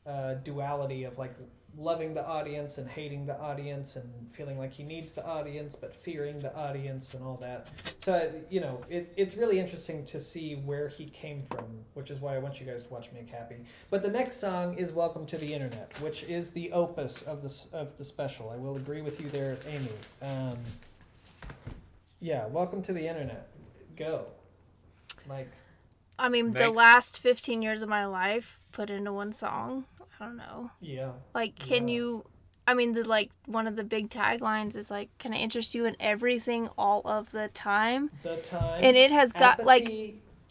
uh, 0.06 0.34
duality 0.34 1.04
of 1.04 1.18
like 1.18 1.34
loving 1.78 2.14
the 2.14 2.26
audience 2.26 2.78
and 2.78 2.88
hating 2.88 3.26
the 3.26 3.38
audience 3.38 3.96
and 3.96 4.30
feeling 4.30 4.58
like 4.58 4.72
he 4.72 4.82
needs 4.82 5.12
the 5.12 5.26
audience 5.26 5.76
but 5.76 5.94
fearing 5.94 6.38
the 6.38 6.54
audience 6.56 7.12
and 7.12 7.22
all 7.22 7.36
that. 7.36 7.68
So 7.98 8.32
you 8.48 8.60
know 8.60 8.80
it, 8.88 9.12
it's 9.16 9.36
really 9.36 9.58
interesting 9.58 10.04
to 10.06 10.20
see 10.20 10.54
where 10.54 10.88
he 10.88 11.06
came 11.06 11.42
from 11.42 11.64
which 11.94 12.10
is 12.10 12.20
why 12.20 12.34
i 12.34 12.38
want 12.38 12.60
you 12.60 12.66
guys 12.66 12.82
to 12.82 12.88
watch 12.88 13.10
make 13.12 13.28
happy. 13.28 13.56
But 13.90 14.02
the 14.02 14.10
next 14.10 14.38
song 14.38 14.74
is 14.78 14.92
welcome 14.92 15.26
to 15.26 15.36
the 15.36 15.52
internet 15.52 15.92
which 16.00 16.22
is 16.24 16.50
the 16.50 16.72
opus 16.72 17.22
of 17.22 17.42
the, 17.42 17.54
of 17.76 17.98
the 17.98 18.04
special. 18.04 18.50
I 18.50 18.56
will 18.56 18.76
agree 18.76 19.02
with 19.02 19.20
you 19.20 19.28
there 19.28 19.58
amy. 19.68 19.88
Um, 20.22 20.58
yeah 22.20 22.46
welcome 22.46 22.80
to 22.82 22.92
the 22.94 23.06
internet. 23.06 23.48
Go. 23.96 24.26
Like 25.28 25.50
I 26.18 26.30
mean 26.30 26.52
the 26.52 26.70
last 26.70 27.20
15 27.20 27.60
years 27.60 27.82
of 27.82 27.90
my 27.90 28.06
life 28.06 28.60
put 28.72 28.88
into 28.88 29.12
one 29.12 29.32
song. 29.32 29.84
I 30.20 30.24
don't 30.26 30.36
know. 30.36 30.70
yeah 30.80 31.12
Like, 31.34 31.56
can 31.56 31.88
Yeah. 31.88 31.94
you? 31.94 32.24
I 32.68 32.74
mean, 32.74 32.94
the 32.94 33.04
like 33.04 33.30
one 33.46 33.66
of 33.68 33.76
the 33.76 33.84
big 33.84 34.08
taglines 34.10 34.76
is 34.76 34.90
like, 34.90 35.08
"Can 35.18 35.32
I 35.32 35.36
interest 35.36 35.74
you 35.74 35.84
in 35.84 35.96
everything 36.00 36.68
all 36.76 37.02
of 37.04 37.30
the 37.30 37.48
time?" 37.48 38.10
the 38.22 38.36
time 38.38 38.80
And 38.82 38.96
it 38.96 39.12
has 39.12 39.32
got 39.32 39.64
like 39.64 39.88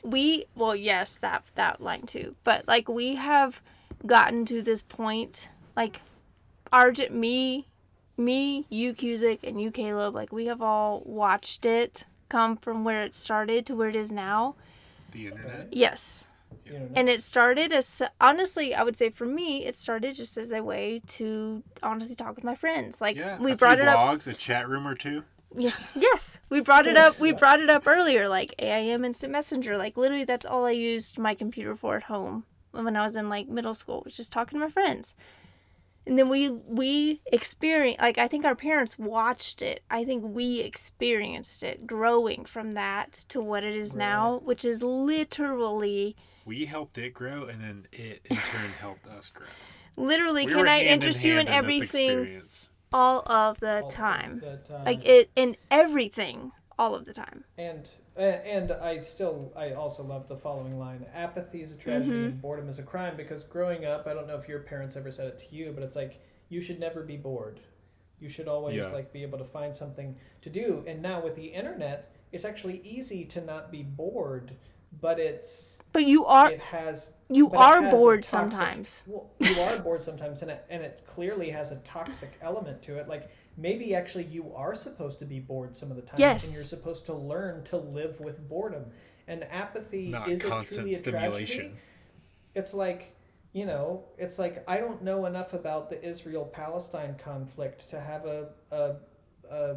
we. 0.03 0.45
Well, 0.55 0.75
yes, 0.75 1.17
that 1.17 1.43
that 1.55 1.81
line 1.81 2.03
too. 2.05 2.35
But 2.43 2.67
like 2.67 2.87
we 2.87 3.15
have 3.15 3.61
gotten 4.05 4.45
to 4.45 4.61
this 4.61 4.81
point, 4.81 5.49
like, 5.75 6.01
Argent, 6.71 7.11
me, 7.13 7.67
me, 8.17 8.65
you, 8.69 8.93
Cusick, 8.93 9.39
and 9.43 9.59
you, 9.61 9.71
Caleb. 9.71 10.15
Like 10.15 10.31
we 10.31 10.45
have 10.45 10.61
all 10.61 11.01
watched 11.05 11.65
it 11.65 12.05
come 12.29 12.55
from 12.57 12.83
where 12.83 13.03
it 13.03 13.13
started 13.15 13.65
to 13.67 13.75
where 13.75 13.89
it 13.89 13.95
is 13.95 14.11
now. 14.11 14.55
the 15.11 15.27
internet. 15.27 15.67
Yes, 15.71 16.27
you 16.65 16.73
know, 16.79 16.89
and 16.95 17.09
it 17.09 17.21
started 17.21 17.71
as 17.71 18.01
honestly 18.21 18.73
i 18.73 18.83
would 18.83 18.95
say 18.95 19.09
for 19.09 19.25
me 19.25 19.65
it 19.65 19.75
started 19.75 20.15
just 20.15 20.37
as 20.37 20.51
a 20.51 20.63
way 20.63 21.01
to 21.07 21.63
honestly 21.83 22.15
talk 22.15 22.35
with 22.35 22.43
my 22.43 22.55
friends. 22.55 23.01
Like 23.01 23.17
Yeah, 23.17 23.37
we 23.39 23.51
a 23.51 23.55
brought 23.55 23.77
few 23.77 23.83
it 23.87 23.89
up 23.89 23.97
blogs, 23.99 24.27
a 24.27 24.33
chat 24.33 24.67
room 24.69 24.87
or 24.87 24.95
two. 24.95 25.23
yes 25.55 25.93
yes. 25.99 26.39
We 26.49 26.61
brought 26.61 26.87
it 26.87 26.97
up 26.97 27.19
we 27.19 27.31
brought 27.31 27.59
it 27.61 27.69
up 27.69 27.87
earlier 27.87 28.27
like 28.27 28.53
aim 28.59 29.05
instant 29.05 29.31
messenger. 29.31 29.77
Like 29.77 29.97
literally 29.97 30.25
that's 30.25 30.45
all 30.45 30.65
i 30.65 30.71
used 30.71 31.17
my 31.19 31.33
computer 31.35 31.75
for 31.75 31.95
at 31.95 32.03
home 32.03 32.45
when 32.71 32.95
i 32.97 33.03
was 33.03 33.15
in 33.15 33.29
like 33.29 33.47
middle 33.47 33.73
school 33.73 34.01
was 34.03 34.17
just 34.17 34.33
talking 34.33 34.59
to 34.59 34.65
my 34.65 34.69
friends 34.69 35.15
and 36.07 36.17
then 36.19 36.29
we 36.29 36.49
we 36.49 37.21
experienced 37.31 38.01
like 38.01 38.17
i 38.17 38.27
think 38.27 38.45
our 38.45 38.55
parents 38.55 38.97
watched 38.99 39.61
it 39.61 39.83
i 39.89 40.03
think 40.05 40.23
we 40.23 40.59
experienced 40.61 41.63
it 41.63 41.87
growing 41.87 42.45
from 42.45 42.73
that 42.73 43.11
to 43.27 43.41
what 43.41 43.63
it 43.63 43.75
is 43.75 43.95
now 43.95 44.37
which 44.43 44.63
is 44.65 44.81
literally 44.83 46.15
We 46.45 46.65
helped 46.65 46.97
it 46.97 47.13
grow, 47.13 47.45
and 47.45 47.59
then 47.61 47.87
it 47.91 48.21
in 48.25 48.37
turn 48.37 48.71
helped 48.79 49.07
us 49.07 49.29
grow. 49.29 49.47
Literally, 49.95 50.45
We 50.45 50.51
can 50.53 50.67
I 50.67 50.77
hand 50.77 50.87
interest 50.89 51.23
you 51.25 51.31
in 51.39 51.47
hand 51.47 51.47
this 51.47 51.79
everything 51.79 52.41
all 52.93 53.19
of 53.31 53.59
the 53.59 53.77
all 53.81 53.87
of 53.87 53.93
time? 53.93 54.39
the 54.41 54.57
time. 54.57 54.83
Like 54.85 55.03
it 55.07 55.31
in 55.35 55.55
everything 55.71 56.51
all 56.77 56.93
of 56.93 57.05
the 57.05 57.13
time. 57.13 57.45
And 57.57 57.87
a- 57.87 57.89
and 58.15 58.71
I 58.71 58.97
still 58.99 59.51
I 59.55 59.71
also 59.71 60.03
love 60.03 60.27
the 60.27 60.37
following 60.37 60.79
line: 60.79 61.05
apathy 61.13 61.61
is 61.61 61.71
a 61.71 61.75
tragedy 61.75 62.11
Mm-hmm. 62.11 62.25
and 62.25 62.41
boredom 62.41 62.69
is 62.69 62.79
a 62.79 62.83
crime. 62.83 63.15
Because 63.17 63.43
growing 63.43 63.85
up, 63.85 64.07
I 64.07 64.13
don't 64.13 64.27
know 64.27 64.35
if 64.37 64.47
your 64.47 64.59
parents 64.59 64.95
ever 64.95 65.11
said 65.11 65.27
it 65.27 65.37
to 65.39 65.55
you, 65.55 65.71
but 65.73 65.83
it's 65.83 65.95
like 65.95 66.19
you 66.49 66.61
should 66.61 66.79
never 66.79 67.01
be 67.03 67.17
bored. 67.17 67.59
You 68.19 68.29
should 68.29 68.47
always 68.47 68.77
Yeah. 68.77 68.87
like 68.89 69.11
be 69.11 69.23
able 69.23 69.37
to 69.39 69.43
find 69.43 69.75
something 69.75 70.15
to 70.41 70.49
do. 70.49 70.83
And 70.87 71.01
now 71.01 71.19
with 71.21 71.35
the 71.35 71.45
internet, 71.47 72.11
it's 72.31 72.45
actually 72.45 72.79
easy 72.83 73.25
to 73.25 73.41
not 73.41 73.71
be 73.71 73.83
bored, 73.83 74.55
but 75.01 75.19
it's 75.19 75.79
But 75.91 76.05
you 76.05 76.25
are 76.25 76.51
it 76.51 76.59
has 76.61 77.11
you 77.29 77.49
are 77.51 77.81
has 77.81 77.91
bored 77.93 78.23
toxic- 78.23 78.51
sometimes. 78.51 79.03
Well, 79.07 79.29
you 79.41 79.59
are 79.59 79.79
bored 79.79 80.01
sometimes, 80.03 80.41
and 80.41 80.51
it 80.51 80.63
and 80.69 80.81
it 80.83 81.03
clearly 81.05 81.49
has 81.49 81.71
a 81.71 81.77
toxic 81.77 82.31
element 82.41 82.81
to 82.83 82.97
it. 82.97 83.07
Like 83.09 83.29
maybe 83.57 83.95
actually 83.95 84.25
you 84.25 84.53
are 84.55 84.75
supposed 84.75 85.19
to 85.19 85.25
be 85.25 85.39
bored 85.39 85.75
some 85.75 85.89
of 85.89 85.95
the 85.95 86.01
time, 86.01 86.19
Yes. 86.19 86.47
and 86.47 86.55
you're 86.55 86.65
supposed 86.65 87.05
to 87.07 87.13
learn 87.13 87.63
to 87.65 87.77
live 87.77 88.19
with 88.19 88.47
boredom. 88.47 88.85
And 89.27 89.43
apathy 89.45 90.09
Not 90.09 90.27
is 90.29 90.43
it 90.43 90.47
truly 90.63 90.93
a 90.93 91.01
tragedy? 91.01 91.71
It's 92.53 92.73
like 92.73 93.15
you 93.53 93.65
know, 93.65 94.03
it's 94.17 94.37
like 94.37 94.63
I 94.69 94.77
don't 94.77 95.01
know 95.01 95.25
enough 95.25 95.53
about 95.53 95.89
the 95.89 96.03
Israel 96.05 96.45
Palestine 96.45 97.15
conflict 97.17 97.89
to 97.89 97.99
have 98.01 98.25
a 98.25 98.49
a, 98.71 98.95
a 99.49 99.75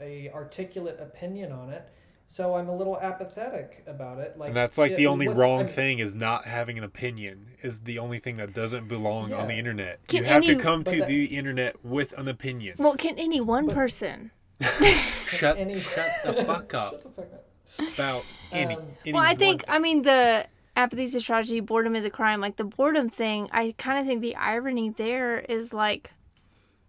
a 0.00 0.30
articulate 0.32 0.98
opinion 0.98 1.52
on 1.52 1.70
it. 1.70 1.86
So 2.30 2.56
I'm 2.56 2.68
a 2.68 2.76
little 2.76 2.98
apathetic 3.00 3.82
about 3.86 4.18
it. 4.18 4.36
Like 4.38 4.48
And 4.48 4.56
that's 4.56 4.76
like 4.76 4.92
it- 4.92 4.96
the 4.96 5.06
only 5.06 5.28
wrong 5.28 5.60
I 5.60 5.62
mean, 5.64 5.72
thing 5.72 5.98
is 5.98 6.14
not 6.14 6.44
having 6.44 6.76
an 6.76 6.84
opinion 6.84 7.52
is 7.62 7.80
the 7.80 7.98
only 7.98 8.18
thing 8.18 8.36
that 8.36 8.52
doesn't 8.52 8.86
belong 8.86 9.32
on 9.32 9.48
the 9.48 9.54
internet. 9.54 10.06
Can 10.08 10.18
you 10.24 10.28
have 10.28 10.44
any- 10.44 10.54
to 10.54 10.56
come 10.60 10.84
to 10.84 10.98
that- 10.98 11.08
the 11.08 11.24
internet 11.24 11.82
with 11.82 12.12
an 12.18 12.28
opinion. 12.28 12.76
Well, 12.78 12.94
can 12.96 13.18
any 13.18 13.40
one 13.40 13.68
person? 13.68 14.30
Shut, 14.60 15.56
any- 15.56 15.76
shut 15.94 16.10
the 16.24 16.44
fuck 16.44 16.74
up 16.74 17.02
the 17.02 17.08
fuck 17.08 17.32
up. 17.32 17.44
about 17.94 18.24
any. 18.52 18.74
Um, 18.76 18.82
any 19.06 19.12
Well, 19.14 19.22
I 19.22 19.28
one 19.28 19.36
think 19.38 19.60
thing. 19.64 19.74
I 19.74 19.78
mean 19.78 20.02
the 20.02 20.46
apathy 20.76 21.04
is 21.04 21.14
a 21.14 21.20
tragedy, 21.22 21.60
boredom 21.60 21.96
is 21.96 22.04
a 22.04 22.10
crime. 22.10 22.42
Like 22.42 22.56
the 22.56 22.64
boredom 22.64 23.08
thing, 23.08 23.48
I 23.52 23.74
kind 23.78 23.98
of 23.98 24.04
think 24.06 24.20
the 24.20 24.36
irony 24.36 24.90
there 24.90 25.38
is 25.38 25.72
like, 25.72 26.10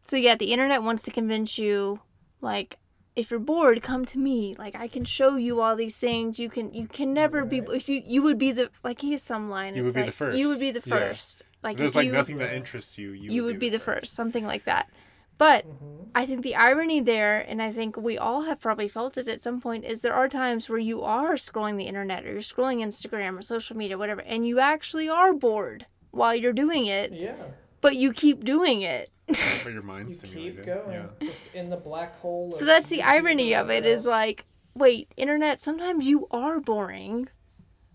so 0.04 0.18
yeah, 0.18 0.36
the 0.36 0.52
internet 0.52 0.84
wants 0.84 1.04
to 1.04 1.12
convince 1.12 1.58
you, 1.58 2.02
like, 2.42 2.78
if 3.16 3.32
you're 3.32 3.40
bored, 3.40 3.82
come 3.82 4.06
to 4.06 4.18
me. 4.18 4.56
Like 4.58 4.76
I 4.76 4.88
can 4.88 5.06
show 5.06 5.36
you 5.36 5.62
all 5.62 5.76
these 5.76 5.98
things. 5.98 6.40
You 6.40 6.50
can 6.50 6.74
you 6.74 6.88
can 6.88 7.14
never 7.14 7.46
be 7.46 7.60
if 7.60 7.90
you 7.90 8.02
you 8.06 8.22
would 8.22 8.38
be 8.38 8.52
the 8.52 8.70
like 8.84 9.02
he 9.02 9.12
has 9.12 9.24
some 9.24 9.50
line. 9.50 9.76
You 9.76 9.84
would 9.84 9.94
be 9.94 10.04
the 10.04 10.26
like, 10.26 10.36
You 10.36 10.48
would 10.48 10.60
be 10.60 10.72
the 10.72 10.82
first. 10.82 10.90
Yeah. 10.90 11.08
first. 11.08 11.44
Like 11.64 11.78
There's 11.78 11.92
if 11.92 11.96
like 11.96 12.06
you, 12.06 12.12
nothing 12.12 12.38
that 12.38 12.54
interests 12.54 12.98
you. 12.98 13.12
You, 13.12 13.32
you 13.32 13.44
would 13.44 13.60
be 13.60 13.70
the 13.70 13.80
first, 13.80 14.14
something 14.14 14.46
like 14.46 14.64
that. 14.64 14.90
But 15.38 15.66
mm-hmm. 15.66 16.04
I 16.14 16.26
think 16.26 16.44
the 16.44 16.56
irony 16.56 17.00
there, 17.00 17.40
and 17.40 17.62
I 17.62 17.72
think 17.72 17.96
we 17.96 18.18
all 18.18 18.42
have 18.44 18.60
probably 18.60 18.90
felt 18.90 19.18
it 19.18 19.28
at 19.30 19.42
some 19.42 19.62
point, 19.62 19.86
is 19.86 20.02
there 20.02 20.14
are 20.14 20.28
times 20.28 20.68
where 20.68 20.80
you 20.80 21.02
are 21.02 21.36
scrolling 21.36 21.78
the 21.78 21.86
internet 21.86 22.26
or 22.26 22.32
you're 22.32 22.42
scrolling 22.42 22.80
Instagram 22.80 23.40
or 23.40 23.42
social 23.42 23.78
media, 23.78 23.98
whatever, 23.98 24.22
and 24.22 24.46
you 24.46 24.60
actually 24.60 25.08
are 25.08 25.34
bored 25.34 25.86
while 26.12 26.36
you're 26.36 26.52
doing 26.52 26.88
it, 26.88 27.14
Yeah. 27.14 27.36
but 27.80 27.96
you 27.96 28.12
keep 28.12 28.44
doing 28.44 28.82
it. 28.82 29.12
For 29.36 29.70
your 29.70 29.82
mind 29.84 30.10
You 30.10 30.16
stimulated. 30.16 30.56
keep 30.58 30.66
going, 30.66 30.92
Yeah. 31.22 31.28
just 31.28 31.42
in 31.54 31.70
the 31.70 31.78
black 31.78 32.20
hole. 32.20 32.52
So 32.52 32.66
that's 32.66 32.90
the 32.90 33.02
irony 33.04 33.54
of 33.56 33.70
it 33.70 33.76
whatever 33.84 33.88
is 33.88 34.06
else. 34.06 34.12
like, 34.12 34.46
wait, 34.74 35.12
internet, 35.18 35.60
sometimes 35.60 36.06
you 36.08 36.28
are 36.32 36.60
boring, 36.60 37.30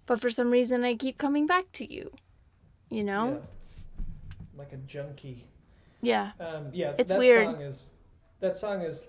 but 0.06 0.20
for 0.20 0.30
some 0.30 0.50
reason 0.50 0.84
I 0.84 0.94
keep 0.94 1.18
coming 1.18 1.46
back 1.46 1.70
to 1.72 1.92
you. 1.92 2.12
You 2.90 3.04
know? 3.04 3.40
Yeah. 3.98 4.04
like 4.56 4.72
a 4.72 4.76
junkie. 4.76 5.48
Yeah. 6.00 6.32
Um, 6.38 6.68
yeah, 6.72 6.94
It's 6.98 7.10
that 7.10 7.18
weird. 7.18 7.46
song 7.46 7.60
is 7.62 7.90
that 8.40 8.56
song 8.56 8.82
is 8.82 9.08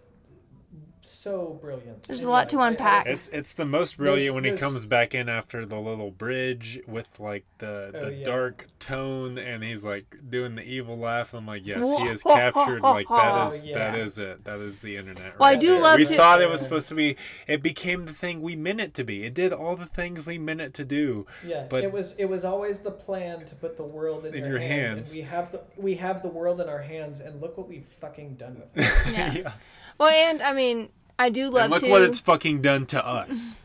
so 1.07 1.57
brilliant. 1.61 2.03
There's 2.03 2.23
a 2.23 2.29
lot 2.29 2.49
to 2.49 2.59
I- 2.59 2.65
I- 2.65 2.67
unpack. 2.69 3.05
It's 3.07 3.27
it's 3.29 3.53
the 3.53 3.65
most 3.65 3.97
brilliant 3.97 4.35
when 4.35 4.43
he 4.43 4.51
comes 4.51 4.85
back 4.85 5.13
in 5.15 5.29
after 5.29 5.65
the 5.65 5.79
little 5.79 6.11
bridge 6.11 6.79
with 6.87 7.19
like 7.19 7.45
the 7.59 7.91
Oh, 7.95 8.05
the 8.05 8.13
yeah. 8.15 8.23
dark 8.23 8.67
tone 8.79 9.37
and 9.37 9.63
he's 9.63 9.83
like 9.83 10.17
doing 10.29 10.55
the 10.55 10.63
evil 10.63 10.97
laugh. 10.97 11.33
I'm 11.33 11.45
like, 11.45 11.65
yes, 11.65 11.85
he 11.97 12.03
is 12.07 12.23
captured. 12.23 12.81
Like 12.81 13.07
that 13.09 13.41
oh, 13.41 13.45
is 13.45 13.63
Oh, 13.63 13.67
yeah. 13.67 13.95
is 13.95 14.19
it. 14.19 14.43
That 14.45 14.59
is 14.59 14.81
the 14.81 14.97
internet. 14.97 15.39
Well, 15.39 15.49
I 15.49 15.55
do 15.55 15.69
there. 15.69 15.81
love 15.81 15.97
We 15.99 16.05
to- 16.05 16.15
thought 16.15 16.41
it 16.41 16.49
was 16.49 16.61
supposed 16.61 16.89
to 16.89 16.95
be. 16.95 17.17
It 17.47 17.61
became 17.63 18.05
the 18.05 18.13
thing 18.13 18.41
we 18.41 18.55
meant 18.55 18.81
it 18.81 18.93
to 18.95 19.03
be. 19.03 19.23
It 19.23 19.33
did 19.33 19.53
all 19.53 19.75
the 19.75 19.85
things 19.85 20.25
we 20.25 20.37
meant 20.37 20.61
it 20.61 20.73
to 20.75 20.85
do. 20.85 21.25
Yeah, 21.45 21.65
But- 21.69 21.83
it 21.83 21.91
was 21.91 22.13
it 22.17 22.25
was 22.25 22.43
always 22.45 22.79
the 22.79 22.91
plan 22.91 23.45
to 23.45 23.55
put 23.55 23.77
the 23.77 23.83
world 23.83 24.25
in, 24.25 24.33
In 24.33 24.39
your, 24.41 24.49
your 24.51 24.59
hands, 24.59 24.89
hands. 24.91 25.15
and 25.15 25.23
we 25.23 25.29
have 25.29 25.51
the 25.51 25.61
we 25.77 25.95
have 25.95 26.21
the 26.21 26.27
world 26.29 26.59
in 26.61 26.69
our 26.69 26.81
hands, 26.81 27.19
and 27.19 27.41
look 27.41 27.57
what 27.57 27.67
we've 27.67 27.83
fucking 27.85 28.35
done 28.35 28.55
with 28.59 28.69
it. 28.75 28.85
Yeah. 29.15 29.51
Well, 29.97 30.09
and 30.09 30.41
I 30.41 30.53
mean, 30.53 30.89
I 31.17 31.29
do 31.29 31.49
love 31.49 31.63
and 31.65 31.71
look 31.73 31.81
to. 31.81 31.89
what 31.89 32.01
it's 32.01 32.19
fucking 32.19 32.61
done 32.61 32.85
to 32.87 33.05
us. 33.05 33.57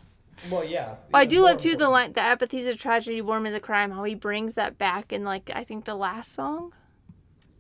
well, 0.50 0.64
yeah. 0.64 0.94
Well, 1.12 1.22
I 1.22 1.24
do 1.24 1.42
love 1.42 1.58
too 1.58 1.70
the 1.70 1.84
important. 1.84 1.92
line, 1.92 2.12
the 2.14 2.20
apathy 2.22 2.58
is 2.58 2.66
a 2.66 2.76
tragedy, 2.76 3.20
warm 3.20 3.46
is 3.46 3.54
a 3.54 3.60
crime. 3.60 3.90
How 3.90 4.04
he 4.04 4.14
brings 4.14 4.54
that 4.54 4.78
back 4.78 5.12
in 5.12 5.24
like 5.24 5.50
I 5.54 5.64
think 5.64 5.84
the 5.84 5.94
last 5.94 6.32
song. 6.32 6.72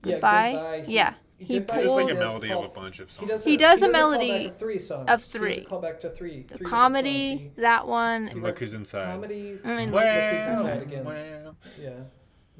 Yeah, 0.04 0.12
Goodbye. 0.14 0.82
He- 0.86 0.94
Yeah, 0.94 1.14
he 1.36 1.54
Goodbye 1.58 1.80
It's 1.80 1.88
like 1.90 2.04
a 2.04 2.08
pulls- 2.08 2.20
melody 2.20 2.52
of 2.52 2.64
a 2.64 2.68
bunch 2.68 3.00
of 3.00 3.08
He 3.08 3.14
songs. 3.14 3.28
does, 3.28 3.44
He 3.44 3.54
a, 3.56 3.58
does 3.58 3.82
a 3.82 3.88
melody 3.90 4.46
of 4.46 4.58
three 4.58 4.78
songs. 4.78 5.10
of 5.10 5.22
three. 5.22 5.56
does 5.56 5.66
a 5.66 5.68
callback 5.68 6.00
to 6.00 6.10
three. 6.10 6.42
The 6.48 6.58
three 6.58 6.66
comedy, 6.66 7.36
songs. 7.36 7.50
that 7.56 7.86
one. 7.88 8.28
And 8.28 8.42
look 8.42 8.58
who's 8.60 8.72
inside. 8.74 9.06
comedy. 9.12 9.58
I 9.64 9.76
mean, 9.76 9.90
Look 9.92 10.02
Who's 10.02 10.46
Inside 10.58 10.82
again. 10.82 11.04
well. 11.04 11.56
Yeah, 11.78 11.90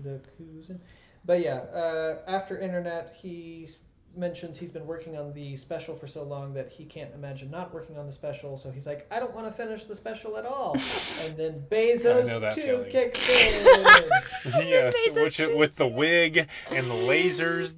look 0.05 0.25
who's 0.37 0.69
in. 0.71 0.81
But 1.25 1.41
yeah, 1.41 1.59
uh, 1.61 2.19
after 2.27 2.59
internet, 2.59 3.15
he 3.23 3.65
s- 3.69 3.77
mentions 4.17 4.59
he's 4.59 4.73
been 4.73 4.87
working 4.87 5.17
on 5.17 5.33
the 5.33 5.55
special 5.57 5.95
for 5.95 6.07
so 6.07 6.23
long 6.25 6.55
that 6.55 6.71
he 6.73 6.85
can't 6.85 7.15
imagine 7.15 7.51
not 7.51 7.73
working 7.73 7.97
on 7.97 8.07
the 8.07 8.13
special. 8.13 8.57
So 8.57 8.71
he's 8.71 8.87
like, 8.87 9.07
I 9.11 9.21
don't 9.21 9.35
want 9.35 9.47
to 9.47 9.53
finish 9.53 9.85
the 9.87 9.95
special 9.95 10.37
at 10.37 10.45
all. 10.45 10.73
and 11.25 11.37
then 11.37 11.65
Bezos 11.71 12.25
I 12.25 12.29
know 12.29 12.41
that 12.41 12.53
two 12.55 12.61
feeling. 12.63 12.91
kicks 12.91 13.29
in. 13.29 14.09
yes, 14.69 14.95
Bezos 15.09 15.23
which 15.23 15.37
too. 15.37 15.57
with 15.57 15.77
the 15.77 15.87
wig 15.87 16.49
and 16.71 16.91
the 16.91 16.95
lasers 16.95 17.77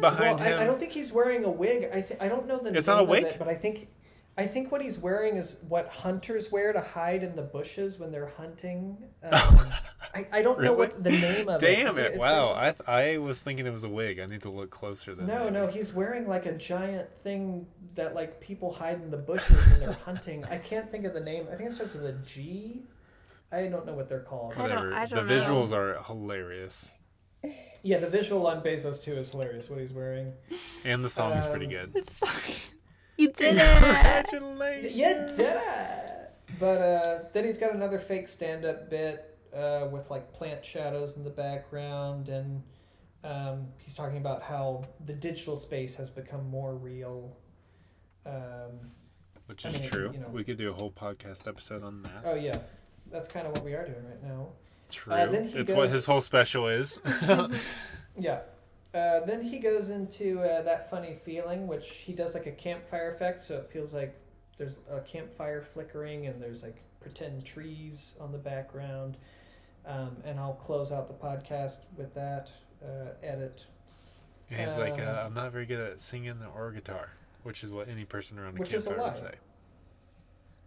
behind 0.00 0.38
well, 0.38 0.48
I, 0.48 0.52
him. 0.52 0.60
I 0.60 0.64
don't 0.64 0.78
think 0.78 0.92
he's 0.92 1.12
wearing 1.12 1.44
a 1.44 1.50
wig. 1.50 1.88
I 1.92 2.00
th- 2.02 2.20
I 2.20 2.28
don't 2.28 2.46
know 2.46 2.58
the 2.58 2.76
It's 2.76 2.86
name 2.86 2.96
not 2.96 3.00
a 3.00 3.02
of 3.04 3.08
wig? 3.08 3.24
it, 3.24 3.36
but 3.38 3.48
I 3.48 3.54
think. 3.54 3.88
I 4.36 4.46
think 4.46 4.70
what 4.70 4.80
he's 4.80 5.00
wearing 5.00 5.36
is 5.36 5.56
what 5.66 5.88
hunters 5.88 6.52
wear 6.52 6.72
to 6.72 6.80
hide 6.80 7.24
in 7.24 7.34
the 7.34 7.42
bushes 7.42 7.98
when 7.98 8.12
they're 8.12 8.28
hunting. 8.36 8.96
Um, 9.24 9.32
I, 10.14 10.26
I 10.32 10.42
don't 10.42 10.60
know 10.62 10.72
what 10.72 11.02
the 11.04 11.10
name 11.10 11.48
of 11.48 11.62
it. 11.62 11.76
Damn 11.76 11.98
it! 11.98 12.06
It's- 12.14 12.18
Wow, 12.18 12.54
I 12.56 12.72
th- 12.72 12.88
I 12.88 13.18
was 13.18 13.40
thinking 13.42 13.66
it 13.66 13.72
was 13.72 13.84
a 13.84 13.88
wig. 13.88 14.18
I 14.20 14.26
need 14.26 14.42
to 14.42 14.50
look 14.50 14.70
closer. 14.70 15.14
Then 15.14 15.26
No, 15.26 15.40
maybe. 15.44 15.50
no, 15.52 15.66
he's 15.66 15.92
wearing 15.92 16.26
like 16.26 16.46
a 16.46 16.52
giant 16.56 17.12
thing 17.18 17.66
that 17.94 18.14
like 18.14 18.40
people 18.40 18.72
hide 18.72 19.00
in 19.02 19.10
the 19.10 19.16
bushes 19.18 19.64
when 19.68 19.80
they're 19.80 19.92
hunting. 19.92 20.44
I 20.46 20.58
can't 20.58 20.90
think 20.90 21.04
of 21.04 21.14
the 21.14 21.20
name. 21.20 21.46
I 21.52 21.56
think 21.56 21.70
it 21.70 21.72
starts 21.74 21.94
with 21.94 22.04
a 22.06 22.12
G. 22.24 22.82
I 23.52 23.66
don't 23.66 23.86
know 23.86 23.94
what 23.94 24.08
they're 24.08 24.20
called. 24.20 24.54
I 24.56 24.68
don't- 24.68 24.92
I 24.92 25.06
don't 25.06 25.26
the 25.26 25.34
know. 25.34 25.40
visuals 25.42 25.72
are 25.72 26.02
hilarious, 26.04 26.92
Yeah, 27.82 27.98
the 27.98 28.08
visual 28.10 28.46
on 28.46 28.62
Bezos 28.62 29.02
too 29.02 29.14
is 29.14 29.30
hilarious. 29.30 29.70
What 29.70 29.78
he's 29.78 29.92
wearing. 29.92 30.32
and 30.84 31.04
the 31.04 31.08
song 31.08 31.32
is 31.32 31.46
pretty 31.46 31.66
Um, 31.66 31.70
good. 31.70 31.90
It's 31.96 32.20
you 33.16 33.32
did 33.32 33.56
it. 33.56 33.82
Congratulations! 33.82 34.96
You 34.96 35.04
did 35.36 35.56
it. 35.56 36.30
But 36.58 36.78
uh, 36.80 37.18
then 37.32 37.44
he's 37.44 37.58
got 37.58 37.74
another 37.74 37.98
fake 37.98 38.26
stand-up 38.28 38.90
bit 38.90 39.37
uh, 39.54 39.88
with 39.90 40.10
like 40.10 40.32
plant 40.32 40.64
shadows 40.64 41.16
in 41.16 41.24
the 41.24 41.30
background, 41.30 42.28
and 42.28 42.62
um, 43.24 43.66
he's 43.78 43.94
talking 43.94 44.18
about 44.18 44.42
how 44.42 44.84
the 45.04 45.12
digital 45.12 45.56
space 45.56 45.96
has 45.96 46.10
become 46.10 46.48
more 46.48 46.74
real. 46.74 47.36
Um, 48.26 48.92
Which 49.46 49.64
I 49.66 49.70
is 49.70 49.80
mean, 49.80 49.88
true. 49.90 50.10
you 50.12 50.20
know. 50.20 50.28
We 50.28 50.44
could 50.44 50.58
do 50.58 50.70
a 50.70 50.74
whole 50.74 50.90
podcast 50.90 51.48
episode 51.48 51.82
on 51.82 52.02
that. 52.02 52.22
oh 52.24 52.34
yeah, 52.34 52.58
that's 53.10 53.28
kind 53.28 53.46
of 53.46 53.52
what 53.52 53.64
we 53.64 53.74
are 53.74 53.84
doing 53.84 54.04
right 54.06 54.22
now. 54.22 54.48
True. 54.90 55.12
uh, 55.12 55.28
it's 55.30 55.72
what 55.72 55.90
his 55.90 56.06
whole 56.06 56.20
special 56.20 56.68
is. 56.68 56.98
Yeah. 58.18 58.40
Uh, 58.94 59.20
then 59.20 59.42
he 59.42 59.58
goes 59.58 59.90
into 59.90 60.40
uh, 60.40 60.62
that 60.62 60.90
funny 60.90 61.14
feeling, 61.14 61.66
which 61.66 61.88
he 61.88 62.12
does 62.12 62.34
like 62.34 62.46
a 62.46 62.52
campfire 62.52 63.10
effect, 63.10 63.42
so 63.44 63.56
it 63.56 63.66
feels 63.66 63.94
like 63.94 64.18
there's 64.56 64.78
a 64.90 65.00
campfire 65.00 65.62
flickering 65.62 66.26
and 66.26 66.42
there's 66.42 66.62
like 66.62 66.82
pretend 67.00 67.44
trees 67.44 68.14
on 68.20 68.32
the 68.32 68.38
background. 68.38 69.16
Um, 69.88 70.16
and 70.24 70.38
I'll 70.38 70.52
close 70.54 70.92
out 70.92 71.08
the 71.08 71.14
podcast 71.14 71.78
with 71.96 72.14
that 72.14 72.50
uh, 72.84 73.12
edit, 73.22 73.64
And 74.50 74.60
he's 74.60 74.76
like, 74.76 74.94
Um, 75.00 75.08
uh, 75.08 75.22
I'm 75.24 75.34
not 75.34 75.50
very 75.50 75.64
good 75.66 75.80
at 75.80 76.00
singing 76.00 76.38
or 76.54 76.70
guitar, 76.72 77.10
which 77.42 77.64
is 77.64 77.72
what 77.72 77.88
any 77.88 78.04
person 78.04 78.38
around 78.38 78.56
a 78.56 78.60
Which 78.60 78.72
is 78.74 78.84
campfire 78.86 79.08
would 79.08 79.16
say. 79.18 79.34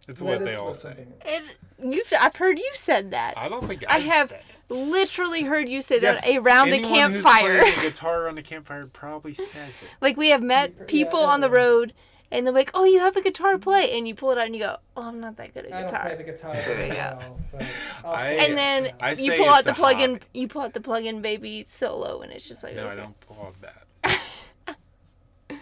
It's 0.08 0.18
That 0.18 0.26
what 0.26 0.40
is 0.40 0.46
they 0.46 0.54
all 0.56 0.74
say. 0.74 1.06
And 1.24 1.94
you've, 1.94 2.12
I've 2.20 2.34
heard 2.36 2.58
you 2.58 2.70
said 2.74 3.12
that. 3.12 3.34
I 3.38 3.48
don't 3.48 3.66
think 3.66 3.84
I 3.88 3.96
I, 3.96 3.98
have 4.00 4.28
said 4.28 4.40
it. 4.40 4.74
Literally 4.74 5.42
heard 5.42 5.68
you 5.68 5.80
say 5.82 6.00
Yes, 6.00 6.24
that 6.26 6.36
around 6.38 6.70
a 6.72 6.76
Anyone 6.76 7.12
who's 7.12 7.22
campfire. 7.22 7.60
playing 7.60 7.78
a 7.78 7.82
guitar 7.82 8.22
around 8.24 8.38
a 8.38 8.42
campfire 8.42 8.86
probably 8.86 9.34
says 9.34 9.84
it. 9.84 9.88
like 10.00 10.16
we 10.16 10.30
have 10.30 10.42
met 10.42 10.72
Yeah, 10.76 10.84
people 10.88 11.20
on 11.20 11.40
the 11.40 11.46
everyone. 11.46 11.66
road, 11.68 11.94
and 12.32 12.46
they're 12.46 12.54
like, 12.54 12.70
"Oh, 12.74 12.84
you 12.84 12.98
have 12.98 13.14
a 13.16 13.22
guitar 13.22 13.58
play," 13.58 13.96
and 13.96 14.08
you 14.08 14.14
pull 14.16 14.30
it 14.32 14.38
out 14.38 14.46
and 14.46 14.54
you 14.56 14.60
go, 14.60 14.76
"Oh, 14.96 15.02
I'm 15.08 15.20
not 15.20 15.36
that 15.36 15.54
good 15.54 15.66
at 15.66 15.70
guitar. 15.70 15.78
I 15.78 15.82
don't 15.82 15.90
guitar." 15.90 16.02
play 16.06 16.16
the 16.16 16.24
guitar 16.32 16.52
There 16.54 16.76
very 16.76 16.88
go. 16.88 16.94
well, 16.94 17.40
but 17.52 17.72
I'll 18.04 18.12
I- 18.14 18.28
and 18.30 18.56
then 18.58 18.92
I 19.00 19.12
you 19.12 19.34
pull 19.36 19.48
out 19.48 19.64
the 19.64 19.74
plug-in. 19.74 20.10
hobby. 20.14 20.24
You 20.32 20.48
pull 20.48 20.62
out 20.62 20.72
the 20.72 20.80
plug-in 20.80 21.20
baby 21.22 21.62
solo, 21.64 22.22
and 22.22 22.32
it's 22.32 22.48
just 22.48 22.64
like, 22.64 22.74
No, 22.74 22.88
I 22.88 22.94
don't 22.96 23.18
pull 23.20 23.38
off 23.40 23.60
that. 23.60 23.86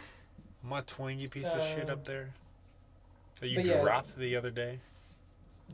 My 0.62 0.80
twangy 0.82 1.26
piece 1.28 1.52
of 1.52 1.62
shit 1.62 1.84
Um, 1.90 1.98
up 1.98 2.04
there 2.04 2.30
that 3.40 3.48
you 3.48 3.56
but 3.56 3.66
yeah. 3.66 3.80
dropped 3.82 4.16
the 4.16 4.36
other 4.36 4.50
day. 4.50 4.78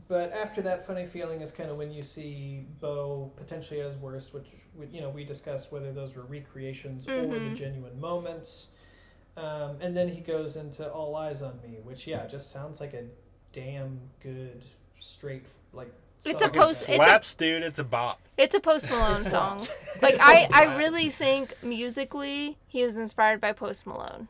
But 0.07 0.31
after 0.31 0.61
that 0.61 0.85
funny 0.85 1.05
feeling 1.05 1.41
is 1.41 1.51
kind 1.51 1.69
of 1.69 1.77
when 1.77 1.91
you 1.91 2.01
see 2.01 2.65
Bo 2.79 3.31
potentially 3.35 3.81
at 3.81 3.87
his 3.87 3.97
worst, 3.97 4.33
which 4.33 4.45
you 4.91 5.01
know 5.01 5.09
we 5.09 5.23
discussed 5.25 5.71
whether 5.71 5.91
those 5.91 6.15
were 6.15 6.23
recreations 6.23 7.07
or 7.07 7.27
the 7.27 7.35
Mhm. 7.35 7.55
genuine 7.55 7.99
moments. 7.99 8.67
Um, 9.37 9.77
and 9.81 9.95
then 9.95 10.09
he 10.09 10.19
goes 10.21 10.55
into 10.55 10.89
All 10.91 11.15
Eyes 11.15 11.41
on 11.43 11.59
Me, 11.61 11.77
which 11.83 12.07
yeah, 12.07 12.25
just 12.25 12.51
sounds 12.51 12.81
like 12.81 12.93
a 12.93 13.03
damn 13.53 13.99
good 14.19 14.65
straight 14.99 15.45
like. 15.73 15.93
It's 16.25 16.41
a 16.41 16.49
post- 16.49 16.89
It 16.89 16.93
it's 16.93 16.99
a- 16.99 17.05
slaps, 17.05 17.35
dude. 17.35 17.61
It's 17.61 17.77
a 17.77 17.83
bop. 17.83 18.19
It's 18.37 18.55
a 18.55 18.59
Post 18.59 18.89
Malone 18.89 19.21
song. 19.21 19.59
Like 20.01 20.15
It 20.15 20.19
I, 20.21 20.47
I 20.51 20.75
really 20.77 21.09
think 21.09 21.53
musically 21.63 22.57
he 22.67 22.83
was 22.83 22.97
inspired 22.97 23.39
by 23.39 23.51
Post 23.53 23.85
Malone. 23.85 24.27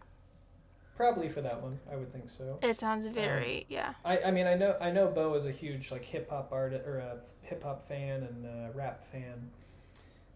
probably 0.98 1.30
for 1.30 1.40
that 1.42 1.62
one, 1.64 1.80
I 1.90 1.96
would 1.96 2.12
think 2.12 2.30
so. 2.30 2.60
It 2.62 2.76
sounds 2.76 3.08
very 3.08 3.66
yeah. 3.70 3.94
I, 4.04 4.20
I 4.20 4.32
mean 4.32 4.48
I 4.48 4.56
know 4.56 4.76
I 4.82 4.92
know 4.92 5.08
Bo 5.08 5.34
is 5.36 5.46
a 5.46 5.52
huge 5.52 5.90
like 5.92 6.04
hip 6.04 6.30
hop 6.30 6.50
artist 6.52 6.86
or 6.86 6.98
a 6.98 7.20
hip 7.44 7.64
hop 7.64 7.82
fan 7.84 8.24
and 8.24 8.46
uh, 8.46 8.74
rap 8.74 9.02
fan, 9.04 9.50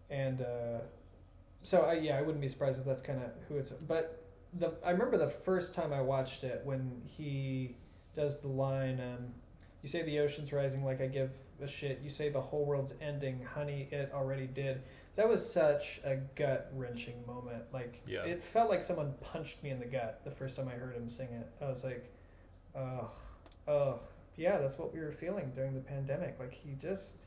and 0.08 0.40
uh, 0.40 0.78
so 1.62 1.82
I, 1.82 1.94
yeah 1.94 2.16
I 2.16 2.22
wouldn't 2.22 2.40
be 2.40 2.48
surprised 2.48 2.78
if 2.78 2.86
that's 2.86 3.02
kind 3.02 3.20
of 3.22 3.30
who 3.48 3.56
it's. 3.58 3.72
But 3.72 4.21
the 4.52 4.74
I 4.84 4.90
remember 4.90 5.16
the 5.16 5.28
first 5.28 5.74
time 5.74 5.92
I 5.92 6.00
watched 6.00 6.44
it 6.44 6.60
when 6.64 7.02
he 7.04 7.76
does 8.14 8.40
the 8.40 8.48
line, 8.48 9.00
um, 9.00 9.32
"You 9.82 9.88
say 9.88 10.02
the 10.02 10.18
ocean's 10.20 10.52
rising 10.52 10.84
like 10.84 11.00
I 11.00 11.06
give 11.06 11.34
a 11.60 11.66
shit. 11.66 12.00
You 12.02 12.10
say 12.10 12.28
the 12.28 12.40
whole 12.40 12.64
world's 12.66 12.94
ending, 13.00 13.42
honey. 13.42 13.88
It 13.90 14.10
already 14.14 14.46
did." 14.46 14.82
That 15.16 15.28
was 15.28 15.50
such 15.50 16.00
a 16.04 16.16
gut 16.16 16.70
wrenching 16.74 17.26
moment. 17.26 17.64
Like 17.72 18.00
Yeah. 18.06 18.24
it 18.24 18.42
felt 18.42 18.70
like 18.70 18.82
someone 18.82 19.12
punched 19.20 19.62
me 19.62 19.70
in 19.70 19.78
the 19.78 19.84
gut 19.86 20.22
the 20.24 20.30
first 20.30 20.56
time 20.56 20.68
I 20.68 20.72
heard 20.72 20.94
him 20.94 21.08
sing 21.08 21.28
it. 21.32 21.46
I 21.60 21.68
was 21.68 21.84
like, 21.84 22.10
ugh. 22.74 23.10
Oh, 23.68 24.00
yeah, 24.36 24.56
that's 24.56 24.78
what 24.78 24.92
we 24.94 25.00
were 25.00 25.12
feeling 25.12 25.52
during 25.54 25.74
the 25.74 25.80
pandemic. 25.82 26.38
Like 26.40 26.54
he 26.54 26.72
just, 26.76 27.26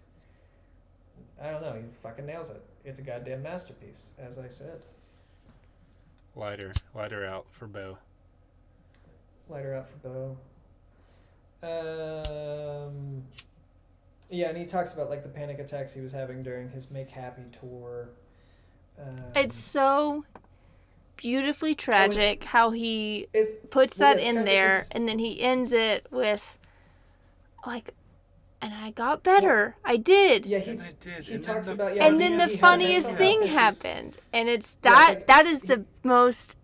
I 1.39 1.51
don't 1.51 1.61
know, 1.61 1.73
he 1.73 1.83
fucking 2.01 2.25
nails 2.25 2.49
it. 2.49 2.63
It's 2.83 2.97
a 2.99 3.03
goddamn 3.03 3.43
masterpiece, 3.43 4.11
as 4.17 4.39
I 4.39 4.47
said. 4.47 4.81
Lighter, 6.35 6.73
lighter 6.93 7.25
out 7.25 7.45
for 7.51 7.67
Bo. 7.67 7.97
Lighter 9.49 9.75
out 9.75 9.87
for 9.87 9.97
Bo. 9.97 10.37
Um, 11.63 13.23
yeah, 14.29 14.49
and 14.49 14.57
he 14.57 14.65
talks 14.65 14.93
about 14.93 15.09
like 15.09 15.23
the 15.23 15.29
panic 15.29 15.59
attacks 15.59 15.93
he 15.93 16.01
was 16.01 16.11
having 16.11 16.43
during 16.43 16.69
his 16.69 16.91
Make 16.91 17.09
Happy 17.09 17.43
tour. 17.59 18.09
Um, 18.99 19.17
It's 19.35 19.55
so 19.55 20.25
beautifully 21.17 21.73
tragic 21.73 22.43
how 22.43 22.71
he 22.71 23.27
it, 23.33 23.71
puts 23.71 23.97
that 23.97 24.17
it's 24.17 24.27
in 24.27 24.45
there 24.45 24.85
and 24.91 25.07
then 25.07 25.17
he 25.17 25.41
ends 25.41 25.71
it 25.71 26.05
with 26.11 26.57
like 27.65 27.93
and 28.65 28.73
I 28.73 28.91
got 28.91 29.21
better. 29.23 29.75
I 29.85 29.97
did. 29.97 30.45
yeah, 30.45 30.57
he 30.59 30.71
And 30.71 30.81
I 30.81 30.91
did. 30.99 31.23
he 31.25 31.35
and 31.35 31.43
talks 31.43 31.67
then 31.67 31.77
the 31.77 31.83
about- 31.83 31.95
yeah, 31.95 32.07
and 32.07 32.19
then 32.19 32.37
the 32.37 32.57
funniest 32.57 33.13
thing 33.13 33.41
health 33.43 33.51
happened 33.83 34.17
and 34.33 34.49
it's 34.49 34.77
Yeah, 34.83 34.91
that 34.91 35.09
like, 35.09 35.27
that 35.27 35.45
is 35.45 35.61
he- 35.61 35.67
the 35.67 35.85
most 36.03 36.57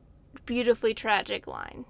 beautifully 0.45 0.93
tragic 0.93 1.45
line. 1.47 1.85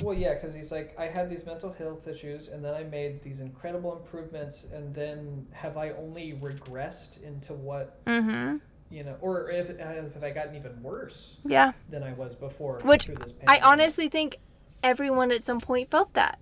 Well, 0.00 0.14
yeah, 0.16 0.34
because 0.34 0.52
he's 0.54 0.72
like, 0.72 0.98
I 0.98 1.06
had 1.06 1.28
these 1.30 1.46
mental 1.46 1.72
health 1.72 2.08
issues, 2.08 2.48
and 2.48 2.64
then 2.64 2.74
I 2.74 2.82
made 2.82 3.22
these 3.22 3.38
incredible 3.38 3.96
improvements, 3.96 4.64
and 4.72 4.92
then 4.92 5.46
have 5.52 5.76
I 5.76 5.90
only 5.90 6.32
regressed 6.40 7.22
into 7.22 7.52
what 7.54 8.04
Mm-hmm. 8.06 8.56
you 8.90 9.04
know, 9.04 9.16
or 9.20 9.48
if 9.50 9.68
have 9.78 10.24
I 10.24 10.30
gotten 10.30 10.56
even 10.56 10.82
worse 10.82 11.36
Yeah. 11.44 11.72
than 11.88 12.02
I 12.02 12.12
was 12.14 12.34
before? 12.34 12.80
Which 12.84 13.04
through 13.04 13.16
this 13.16 13.32
I 13.46 13.60
honestly 13.60 14.08
think 14.08 14.38
everyone 14.82 15.30
at 15.30 15.44
some 15.44 15.60
point 15.60 15.90
felt 15.90 16.12
that. 16.14 16.38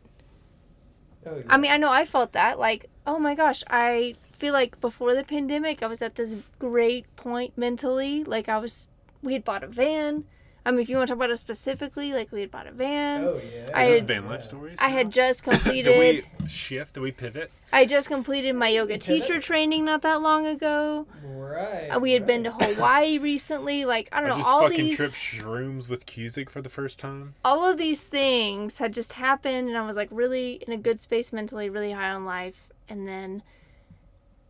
Oh, 1.26 1.36
yeah. 1.36 1.42
I 1.48 1.56
mean, 1.56 1.70
I 1.70 1.76
know 1.76 1.90
I 1.90 2.04
felt 2.04 2.32
that. 2.32 2.58
Like, 2.58 2.86
oh 3.06 3.18
my 3.18 3.34
gosh, 3.34 3.62
I 3.68 4.14
feel 4.32 4.52
like 4.52 4.80
before 4.80 5.14
the 5.14 5.24
pandemic, 5.24 5.82
I 5.82 5.86
was 5.86 6.02
at 6.02 6.14
this 6.14 6.36
great 6.58 7.04
point 7.16 7.56
mentally. 7.56 8.24
Like, 8.24 8.48
I 8.48 8.58
was, 8.58 8.90
we 9.22 9.32
had 9.34 9.44
bought 9.44 9.64
a 9.64 9.68
van. 9.68 10.24
I 10.70 10.72
mean, 10.72 10.82
if 10.82 10.88
you 10.88 10.96
want 10.96 11.08
to 11.08 11.14
talk 11.14 11.18
about 11.18 11.30
it 11.30 11.36
specifically, 11.38 12.12
like, 12.12 12.30
we 12.30 12.40
had 12.42 12.50
bought 12.52 12.68
a 12.68 12.70
van. 12.72 13.24
oh 13.24 13.40
yeah, 13.42 13.70
I 13.74 13.84
Is 13.84 13.90
this 13.90 13.98
had- 14.00 14.06
van 14.06 14.28
life 14.28 14.42
stories? 14.42 14.78
I 14.80 14.88
had 14.88 15.10
just 15.10 15.42
Did 15.44 15.50
completed. 15.52 16.24
we 16.40 16.48
shift? 16.48 16.94
Did 16.94 17.00
we 17.00 17.10
pivot? 17.10 17.50
I 17.72 17.86
just 17.86 18.08
completed 18.08 18.54
my 18.54 18.68
yoga 18.68 18.94
Pivot? 18.94 19.02
teacher 19.06 19.40
training 19.40 19.84
not 19.84 20.02
that 20.02 20.22
long 20.22 20.46
ago. 20.46 21.06
right. 21.24 21.88
Uh, 21.88 21.98
We 21.98 22.12
had 22.12 22.24
been 22.26 22.44
to. 22.44 22.52
Hawaii 22.52 23.18
recently. 23.18 23.84
Like, 23.84 24.08
I 24.12 24.18
I 24.18 24.20
don't 24.20 24.30
know, 24.30 24.36
just 24.36 24.48
all 24.48 24.62
fucking 24.62 24.84
these, 24.86 24.96
tripped 24.96 25.14
shrooms 25.14 25.88
with 25.88 26.06
Cusick 26.06 26.48
for 26.48 26.62
the 26.62 26.68
first 26.68 26.98
time. 27.00 27.34
all 27.44 27.64
of 27.68 27.76
these 27.76 28.04
things 28.04 28.78
had 28.78 28.94
just 28.94 29.14
happened, 29.14 29.68
and 29.68 29.76
I 29.76 29.84
was 29.84 29.96
like 29.96 30.08
really 30.12 30.62
in 30.66 30.72
a 30.72 30.78
good 30.78 31.00
space 31.00 31.32
mentally, 31.32 31.68
really 31.68 31.90
high 31.92 32.10
on 32.10 32.24
life, 32.24 32.68
and 32.88 33.08
then 33.08 33.42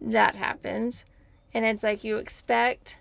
that 0.01 0.35
happened, 0.37 1.05
and 1.55 1.65
it's 1.65 1.83
like 1.83 2.05
you 2.05 2.17
expect. 2.17 2.99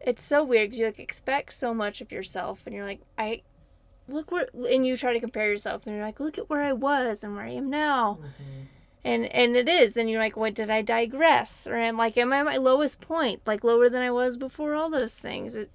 It's 0.00 0.22
so 0.24 0.44
weird 0.44 0.68
because 0.70 0.78
you 0.80 0.86
like 0.86 0.98
expect 0.98 1.52
so 1.52 1.72
much 1.74 2.00
of 2.00 2.12
yourself, 2.12 2.62
and 2.66 2.74
you're 2.74 2.84
like, 2.84 3.00
I 3.18 3.42
look 4.08 4.30
where, 4.30 4.48
and 4.70 4.86
you 4.86 4.96
try 4.96 5.12
to 5.12 5.20
compare 5.20 5.48
yourself, 5.48 5.86
and 5.86 5.96
you're 5.96 6.04
like, 6.04 6.20
look 6.20 6.38
at 6.38 6.48
where 6.48 6.62
I 6.62 6.72
was 6.72 7.24
and 7.24 7.34
where 7.34 7.44
I 7.44 7.50
am 7.50 7.68
now, 7.70 8.18
Mhm. 8.22 8.66
and 9.04 9.26
and 9.26 9.56
it 9.56 9.68
is, 9.68 9.96
and 9.96 10.08
you're 10.10 10.20
like, 10.20 10.36
what 10.36 10.54
did 10.54 10.70
I 10.70 10.82
digress, 10.82 11.66
or 11.66 11.76
am 11.76 11.96
like, 11.96 12.16
am 12.16 12.32
I 12.32 12.38
at 12.38 12.44
my 12.44 12.56
lowest 12.56 13.00
point, 13.00 13.40
like 13.46 13.64
lower 13.64 13.88
than 13.88 14.02
I 14.02 14.10
was 14.10 14.36
before 14.36 14.74
all 14.74 14.90
those 14.90 15.18
things? 15.18 15.56
It, 15.56 15.70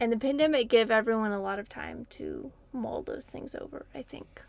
and 0.00 0.10
the 0.10 0.16
pandemic 0.18 0.68
gave 0.68 0.90
everyone 0.90 1.30
a 1.30 1.40
lot 1.40 1.60
of 1.60 1.68
time 1.68 2.06
to 2.10 2.50
mull 2.72 3.02
those 3.02 3.26
things 3.26 3.54
over. 3.54 3.86
I 3.94 4.02
think. 4.02 4.42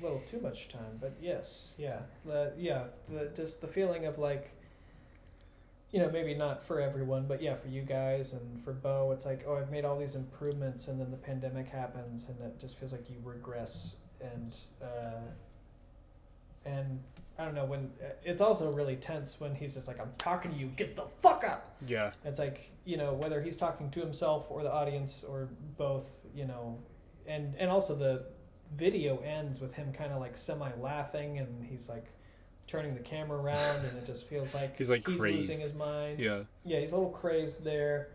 A 0.00 0.02
little 0.02 0.20
too 0.20 0.40
much 0.40 0.68
time, 0.68 0.98
but 1.00 1.12
yes, 1.20 1.74
yeah, 1.76 2.00
the, 2.24 2.52
yeah, 2.56 2.84
the, 3.08 3.30
just 3.34 3.60
the 3.60 3.68
feeling 3.68 4.04
of 4.06 4.18
like, 4.18 4.50
you 5.92 6.00
know, 6.00 6.10
maybe 6.10 6.34
not 6.34 6.64
for 6.64 6.80
everyone, 6.80 7.26
but 7.26 7.42
yeah, 7.42 7.54
for 7.54 7.68
you 7.68 7.82
guys 7.82 8.32
and 8.32 8.60
for 8.62 8.72
Bo, 8.72 9.12
it's 9.12 9.26
like, 9.26 9.44
oh, 9.46 9.56
I've 9.56 9.70
made 9.70 9.84
all 9.84 9.98
these 9.98 10.14
improvements, 10.14 10.88
and 10.88 10.98
then 10.98 11.10
the 11.10 11.18
pandemic 11.18 11.68
happens, 11.68 12.28
and 12.28 12.40
it 12.40 12.58
just 12.58 12.78
feels 12.78 12.92
like 12.92 13.10
you 13.10 13.16
regress, 13.22 13.96
and 14.20 14.54
uh, 14.82 15.20
and 16.64 17.00
I 17.38 17.44
don't 17.44 17.54
know 17.54 17.66
when 17.66 17.90
it's 18.24 18.40
also 18.40 18.72
really 18.72 18.96
tense 18.96 19.38
when 19.38 19.54
he's 19.54 19.74
just 19.74 19.86
like, 19.86 20.00
I'm 20.00 20.12
talking 20.16 20.50
to 20.52 20.56
you, 20.56 20.66
get 20.68 20.96
the 20.96 21.02
fuck 21.02 21.44
up. 21.46 21.76
Yeah. 21.86 22.12
It's 22.24 22.38
like 22.38 22.70
you 22.86 22.96
know 22.96 23.12
whether 23.12 23.42
he's 23.42 23.58
talking 23.58 23.90
to 23.90 24.00
himself 24.00 24.50
or 24.50 24.62
the 24.62 24.72
audience 24.72 25.24
or 25.24 25.50
both, 25.76 26.24
you 26.34 26.46
know, 26.46 26.78
and 27.26 27.54
and 27.58 27.70
also 27.70 27.94
the 27.94 28.26
video 28.74 29.18
ends 29.18 29.60
with 29.60 29.74
him 29.74 29.92
kind 29.92 30.12
of 30.12 30.20
like 30.20 30.36
semi 30.36 30.70
laughing 30.78 31.38
and 31.38 31.62
he's 31.64 31.88
like 31.90 32.06
turning 32.66 32.94
the 32.94 33.00
camera 33.00 33.38
around 33.38 33.84
and 33.84 33.98
it 33.98 34.06
just 34.06 34.26
feels 34.26 34.54
like 34.54 34.76
He's, 34.78 34.90
like, 34.90 35.06
losing 35.06 35.20
crazed. 35.20 35.62
his 35.62 35.74
mind. 35.74 36.18
Yeah. 36.18 36.40
Yeah, 36.64 36.80
he's 36.80 36.92
a 36.92 36.96
little 36.96 37.10
crazed 37.10 37.64
there. 37.64 38.08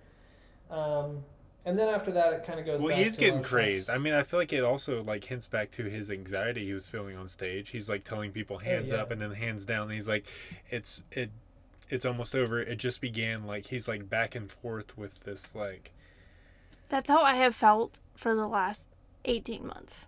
Um, 0.70 1.24
and 1.68 1.78
then 1.78 1.90
after 1.90 2.12
that, 2.12 2.32
it 2.32 2.46
kind 2.46 2.62
of 2.62 2.66
goes. 2.66 2.80
Well, 2.80 2.96
back 2.96 3.04
he's 3.04 3.16
to 3.16 3.20
getting 3.20 3.44
crazed. 3.44 3.90
I 3.90 3.98
mean, 3.98 4.14
I 4.14 4.24
feel 4.24 4.40
like 4.40 4.54
it 4.54 4.64
also 4.64 5.04
like 5.04 5.26
hints 5.26 5.50
back 5.50 5.70
to 5.72 5.84
his 5.84 6.10
anxiety 6.10 6.66
he 6.66 6.72
was 6.72 6.88
feeling 6.88 7.18
on 7.18 7.28
stage. 7.28 7.70
He's 7.70 7.90
like 7.90 8.06
telling 8.06 8.32
people 8.32 8.60
hands 8.60 8.92
yeah. 8.92 9.00
up 9.00 9.12
and 9.12 9.22
then 9.22 9.32
hands 9.32 9.66
down. 9.66 9.84
And 9.84 9.92
he's 9.92 10.08
like, 10.08 10.28
it's 10.70 11.04
it, 11.12 11.30
it's 11.90 12.06
almost 12.06 12.36
over. 12.36 12.62
It 12.62 12.78
just 12.78 13.02
began. 13.02 13.46
Like 13.46 13.66
he's 13.66 13.86
like 13.86 14.10
back 14.10 14.34
and 14.34 14.50
forth 14.50 14.98
with 14.98 15.20
this 15.26 15.56
like 15.56 15.92
That's 16.88 17.10
how 17.10 17.22
I 17.22 17.36
have 17.36 17.54
felt 17.54 18.00
for 18.16 18.34
the 18.34 18.48
last 18.48 18.88
eighteen 19.26 19.68
months. 19.68 20.08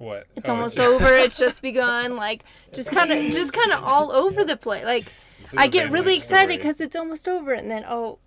What? 0.00 0.26
It's 0.34 0.48
Oh, 0.48 0.54
almost 0.54 0.76
just- 0.76 0.88
over. 0.88 1.14
It's 1.24 1.38
just 1.38 1.62
begun. 1.62 2.16
Like 2.16 2.44
just 2.72 2.90
kind 2.92 3.10
of, 3.12 3.18
just 3.32 3.52
kind 3.52 3.70
of 3.72 3.84
all 3.84 4.10
over 4.12 4.44
the 4.44 4.56
place. 4.56 4.84
Like 4.84 5.04
this 5.38 5.48
is 5.48 5.54
I 5.56 5.66
a 5.66 5.68
get 5.68 5.90
really 5.90 6.14
life 6.14 6.16
excited 6.18 6.56
because 6.58 6.80
it's 6.80 6.96
almost 6.96 7.28
over, 7.28 7.52
and 7.52 7.70
then 7.70 7.84
oh, 7.88 8.18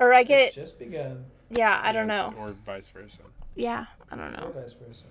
or 0.00 0.12
I 0.14 0.22
get 0.24 0.48
It's 0.48 0.56
just 0.56 0.78
begun. 0.78 1.24
yeah. 1.50 1.80
I 1.82 1.92
don't 1.92 2.06
know. 2.08 2.32
Or 2.38 2.48
vice 2.66 2.88
versa. 2.88 3.20
Yeah, 3.54 3.86
I 4.10 4.16
don't 4.16 4.32
know. 4.32 4.52
Or 4.54 4.60
vice 4.62 4.72
versa. 4.74 5.04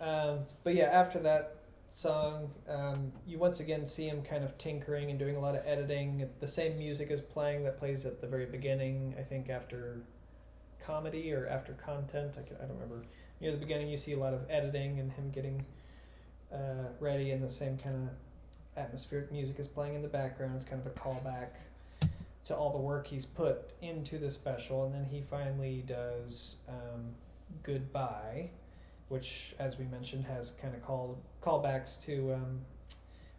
Um, 0.00 0.40
but 0.64 0.74
yeah, 0.74 0.86
after 0.86 1.18
that 1.20 1.56
song, 1.90 2.50
um, 2.68 3.12
you 3.26 3.38
once 3.38 3.60
again 3.60 3.86
see 3.86 4.06
him 4.06 4.22
kind 4.22 4.44
of 4.44 4.56
tinkering 4.58 5.10
and 5.10 5.18
doing 5.18 5.36
a 5.36 5.40
lot 5.40 5.54
of 5.56 5.62
editing. 5.66 6.28
The 6.40 6.46
same 6.46 6.78
music 6.78 7.10
is 7.10 7.20
playing 7.20 7.64
that 7.64 7.78
plays 7.78 8.06
at 8.06 8.20
the 8.20 8.26
very 8.26 8.46
beginning. 8.46 9.14
I 9.18 9.22
think 9.22 9.48
after 9.48 10.00
comedy 10.84 11.32
or 11.32 11.46
after 11.48 11.72
content. 11.74 12.36
I, 12.38 12.42
can, 12.46 12.56
I 12.56 12.66
don't 12.66 12.78
remember. 12.78 13.04
Near 13.40 13.52
the 13.52 13.58
beginning, 13.58 13.88
you 13.88 13.96
see 13.96 14.14
a 14.14 14.18
lot 14.18 14.34
of 14.34 14.40
editing 14.50 14.98
and 14.98 15.12
him 15.12 15.30
getting 15.30 15.64
uh, 16.52 16.88
ready, 16.98 17.30
and 17.30 17.42
the 17.42 17.48
same 17.48 17.78
kind 17.78 17.94
of 17.94 18.82
atmospheric 18.82 19.30
music 19.30 19.60
is 19.60 19.68
playing 19.68 19.94
in 19.94 20.02
the 20.02 20.08
background. 20.08 20.56
It's 20.56 20.64
kind 20.64 20.80
of 20.84 20.86
a 20.88 20.98
callback 20.98 21.50
to 22.46 22.56
all 22.56 22.72
the 22.72 22.78
work 22.78 23.06
he's 23.06 23.24
put 23.24 23.70
into 23.80 24.18
the 24.18 24.28
special, 24.28 24.86
and 24.86 24.94
then 24.94 25.04
he 25.04 25.20
finally 25.20 25.84
does 25.86 26.56
um, 26.68 27.14
"Goodbye," 27.62 28.50
which, 29.08 29.54
as 29.60 29.78
we 29.78 29.84
mentioned, 29.84 30.24
has 30.24 30.50
kind 30.60 30.74
of 30.74 30.82
called 30.82 31.22
callbacks 31.40 32.02
to 32.06 32.34
um, 32.34 32.60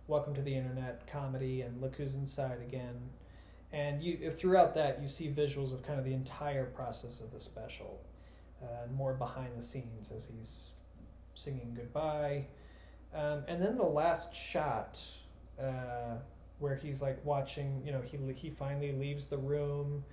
"Welcome 0.08 0.34
to 0.36 0.42
the 0.42 0.56
Internet" 0.56 1.08
comedy 1.08 1.64
and 1.64 1.82
"Look 1.82 1.96
Who's 1.98 2.16
Inside 2.16 2.62
Again." 2.62 2.96
And 3.74 4.02
you 4.02 4.32
throughout 4.32 4.76
that, 4.76 5.02
you 5.02 5.10
see 5.10 5.30
visuals 5.30 5.74
of 5.74 5.84
kind 5.84 6.00
of 6.00 6.06
the 6.06 6.14
entire 6.14 6.66
process 6.68 7.20
of 7.20 7.34
the 7.34 7.40
special, 7.40 8.00
and 8.62 8.94
more 8.96 9.14
behind 9.14 9.58
the 9.58 9.62
scenes 9.62 10.12
as 10.12 10.26
he's 10.26 10.70
singing 11.34 11.74
goodbye. 11.76 12.46
Um, 13.14 13.44
and 13.48 13.62
then 13.62 13.78
the 13.78 13.84
last 13.86 14.34
shot, 14.36 15.00
uh, 15.62 16.16
where 16.60 16.76
he's 16.76 17.02
like 17.02 17.24
watching, 17.26 17.82
you 17.86 17.92
know, 17.92 18.02
he 18.02 18.18
he 18.34 18.50
finally 18.50 18.92
leaves 18.92 19.28
the 19.28 19.38
room, 19.38 20.04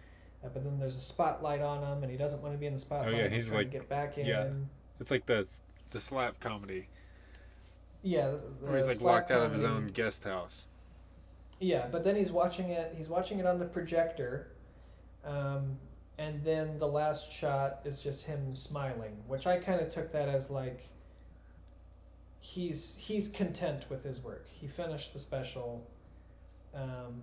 Uh, 0.45 0.49
but 0.53 0.63
then 0.65 0.79
there's 0.79 0.97
a 0.97 1.01
spotlight 1.01 1.61
on 1.63 1.83
him, 1.83 2.03
and 2.03 2.11
he 2.11 2.17
doesn't 2.19 2.41
want 2.43 2.55
to 2.55 2.59
be 2.59 2.67
in 2.67 2.73
the 2.75 2.79
spotlight. 2.79 3.15
Oh, 3.15 3.19
yeah, 3.19 3.29
he's 3.29 3.49
trying 3.49 3.59
like- 3.63 3.71
get 3.73 3.89
back 3.89 4.17
in. 4.19 4.27
yeah. 4.27 4.49
It's 5.01 5.11
like 5.11 5.27
the 5.27 5.47
the 5.91 6.01
slap 6.01 6.41
comedy 6.41 6.89
Yeah, 8.03 8.29
the, 8.29 8.37
the 8.61 8.67
where 8.67 8.75
he's 8.77 8.87
like 8.87 9.01
locked 9.01 9.31
out 9.31 9.45
of 9.45 9.53
his 9.53 9.65
own 9.65 9.87
guest 9.89 10.25
house. 10.25 10.67
Yeah, 11.59 11.87
but 11.91 12.05
then 12.05 12.17
he's 12.17 12.31
watching 12.33 12.69
it. 12.71 12.95
He's 12.97 13.09
watching 13.09 13.39
it 13.39 13.47
on 13.47 13.59
the 13.59 13.65
projector, 13.67 14.49
um, 15.25 15.79
and 16.19 16.43
then 16.45 16.79
the 16.79 16.87
last 16.89 17.31
shot 17.31 17.81
is 17.85 18.01
just 18.01 18.27
him 18.27 18.55
smiling, 18.57 19.17
which 19.27 19.47
I 19.47 19.59
kind 19.59 19.81
of 19.81 19.89
took 19.91 20.13
that 20.13 20.29
as 20.29 20.51
like 20.51 20.89
he's 22.41 22.97
he's 22.99 23.29
content 23.29 23.87
with 23.91 24.05
his 24.05 24.21
work. 24.23 24.47
He 24.49 24.67
finished 24.67 25.13
the 25.13 25.19
special. 25.19 25.87
Um, 26.75 27.23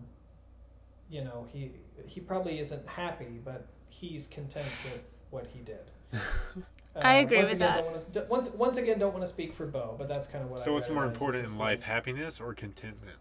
you 1.10 1.24
know, 1.24 1.46
he 1.52 1.72
he 2.08 2.20
probably 2.20 2.60
isn't 2.60 2.88
happy, 2.88 3.40
but 3.44 3.68
he's 3.90 4.28
content 4.28 4.68
with 4.86 5.04
what 5.30 5.48
he 5.48 5.60
did. 5.60 5.92
I 6.96 7.20
Uh, 7.20 7.22
agree 7.24 7.38
once 7.38 7.52
with 7.52 7.62
again, 7.62 7.84
that. 7.84 8.14
Don't 8.14 8.30
wanna, 8.30 8.44
once 8.44 8.50
once 8.52 8.78
again, 8.78 9.00
don't 9.00 9.14
want 9.14 9.24
to 9.24 9.28
speak 9.28 9.54
for 9.54 9.66
Bo, 9.66 9.96
but 9.98 10.08
that's 10.08 10.28
kind 10.28 10.44
of 10.44 10.50
what. 10.52 10.62
I 10.62 10.64
So 10.66 10.74
what's 10.74 10.90
more 10.90 11.06
it 11.06 11.08
as. 11.08 11.12
It's 11.14 11.22
important 11.22 11.46
in 11.48 11.58
life, 11.58 11.84
happiness 11.84 12.40
or 12.40 12.54
contentment? 12.54 13.18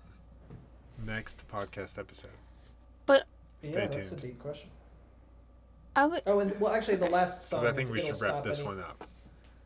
Next 1.07 1.49
podcast 1.49 1.99
episode. 1.99 2.31
But 3.07 3.25
stay 3.61 3.81
yeah, 3.81 3.87
that's 3.87 4.07
a 4.09 4.11
tuned. 4.11 4.23
deep 4.23 4.39
question. 4.39 4.69
I 5.95 6.07
would. 6.07 6.23
Oh, 6.27 6.41
and 6.41 6.59
well, 6.61 6.73
actually, 6.73 6.97
the 6.97 7.11
last 7.11 7.43
song. 7.49 7.61
Because 7.61 7.75
I 7.75 7.77
think 7.77 7.91
we 7.91 8.01
should 8.01 8.21
wrap 8.21 8.43
this 8.43 8.59
Any- 8.59 8.69
one 8.69 8.81
up. 8.81 9.07